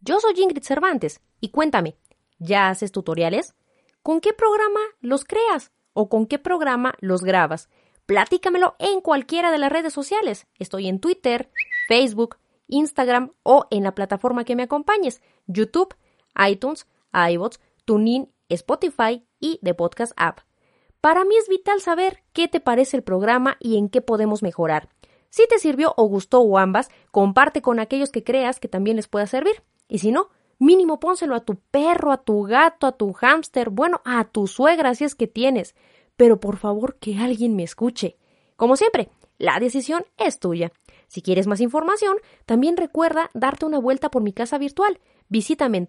Yo 0.00 0.20
soy 0.20 0.34
Ingrid 0.40 0.62
Cervantes 0.62 1.20
y 1.40 1.50
cuéntame, 1.50 1.96
¿ya 2.38 2.68
haces 2.68 2.92
tutoriales? 2.92 3.54
¿Con 4.02 4.20
qué 4.20 4.32
programa 4.32 4.80
los 5.00 5.24
creas? 5.24 5.72
¿O 5.92 6.08
con 6.08 6.26
qué 6.26 6.38
programa 6.38 6.94
los 7.00 7.22
grabas? 7.22 7.68
Platícamelo 8.06 8.76
en 8.78 9.00
cualquiera 9.00 9.50
de 9.50 9.58
las 9.58 9.70
redes 9.70 9.92
sociales. 9.92 10.46
Estoy 10.58 10.88
en 10.88 11.00
Twitter, 11.00 11.50
Facebook, 11.88 12.38
Instagram 12.68 13.32
o 13.42 13.66
en 13.70 13.82
la 13.82 13.94
plataforma 13.94 14.44
que 14.44 14.56
me 14.56 14.62
acompañes, 14.62 15.20
YouTube, 15.46 15.94
iTunes, 16.48 16.86
iBots, 17.12 17.60
TuneIn, 17.84 18.32
Spotify 18.48 19.24
y 19.40 19.58
The 19.62 19.74
Podcast 19.74 20.12
App. 20.16 20.40
Para 21.00 21.24
mí 21.24 21.36
es 21.36 21.48
vital 21.48 21.80
saber 21.80 22.22
qué 22.32 22.46
te 22.46 22.60
parece 22.60 22.96
el 22.96 23.02
programa 23.02 23.56
y 23.58 23.78
en 23.78 23.88
qué 23.88 24.02
podemos 24.02 24.42
mejorar. 24.42 24.90
Si 25.30 25.46
te 25.48 25.58
sirvió 25.58 25.94
o 25.96 26.04
gustó 26.04 26.40
o 26.40 26.58
ambas, 26.58 26.90
comparte 27.10 27.62
con 27.62 27.80
aquellos 27.80 28.10
que 28.10 28.22
creas 28.22 28.60
que 28.60 28.68
también 28.68 28.96
les 28.96 29.08
pueda 29.08 29.26
servir. 29.26 29.62
Y 29.88 29.98
si 29.98 30.12
no, 30.12 30.28
mínimo 30.58 31.00
pónselo 31.00 31.34
a 31.34 31.40
tu 31.40 31.56
perro, 31.70 32.12
a 32.12 32.18
tu 32.18 32.42
gato, 32.42 32.86
a 32.86 32.92
tu 32.92 33.12
hámster, 33.12 33.70
bueno, 33.70 34.02
a 34.04 34.24
tu 34.24 34.46
suegra 34.46 34.94
si 34.94 35.04
es 35.04 35.14
que 35.14 35.26
tienes. 35.26 35.74
Pero 36.16 36.38
por 36.38 36.58
favor 36.58 36.96
que 36.96 37.16
alguien 37.16 37.56
me 37.56 37.62
escuche. 37.62 38.18
Como 38.56 38.76
siempre, 38.76 39.08
la 39.38 39.58
decisión 39.58 40.04
es 40.18 40.38
tuya. 40.38 40.70
Si 41.06 41.22
quieres 41.22 41.46
más 41.46 41.60
información, 41.60 42.18
también 42.44 42.76
recuerda 42.76 43.30
darte 43.32 43.64
una 43.64 43.78
vuelta 43.78 44.10
por 44.10 44.22
mi 44.22 44.34
casa 44.34 44.58
virtual. 44.58 45.00
Visítame 45.28 45.78
en 45.78 45.88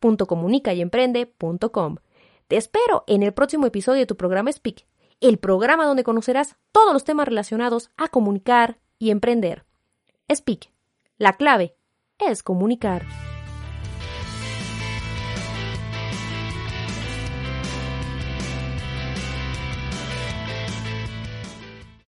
www.comunicayemprende.com. 0.00 1.96
Te 2.52 2.58
espero 2.58 3.04
en 3.06 3.22
el 3.22 3.32
próximo 3.32 3.64
episodio 3.64 4.00
de 4.00 4.06
tu 4.06 4.18
programa 4.18 4.52
Speak 4.52 4.84
el 5.22 5.38
programa 5.38 5.86
donde 5.86 6.04
conocerás 6.04 6.56
todos 6.70 6.92
los 6.92 7.02
temas 7.02 7.26
relacionados 7.26 7.88
a 7.96 8.08
comunicar 8.08 8.78
y 8.98 9.10
emprender. 9.10 9.64
Speak. 10.30 10.70
La 11.16 11.32
clave 11.38 11.74
es 12.18 12.42
comunicar. 12.42 13.06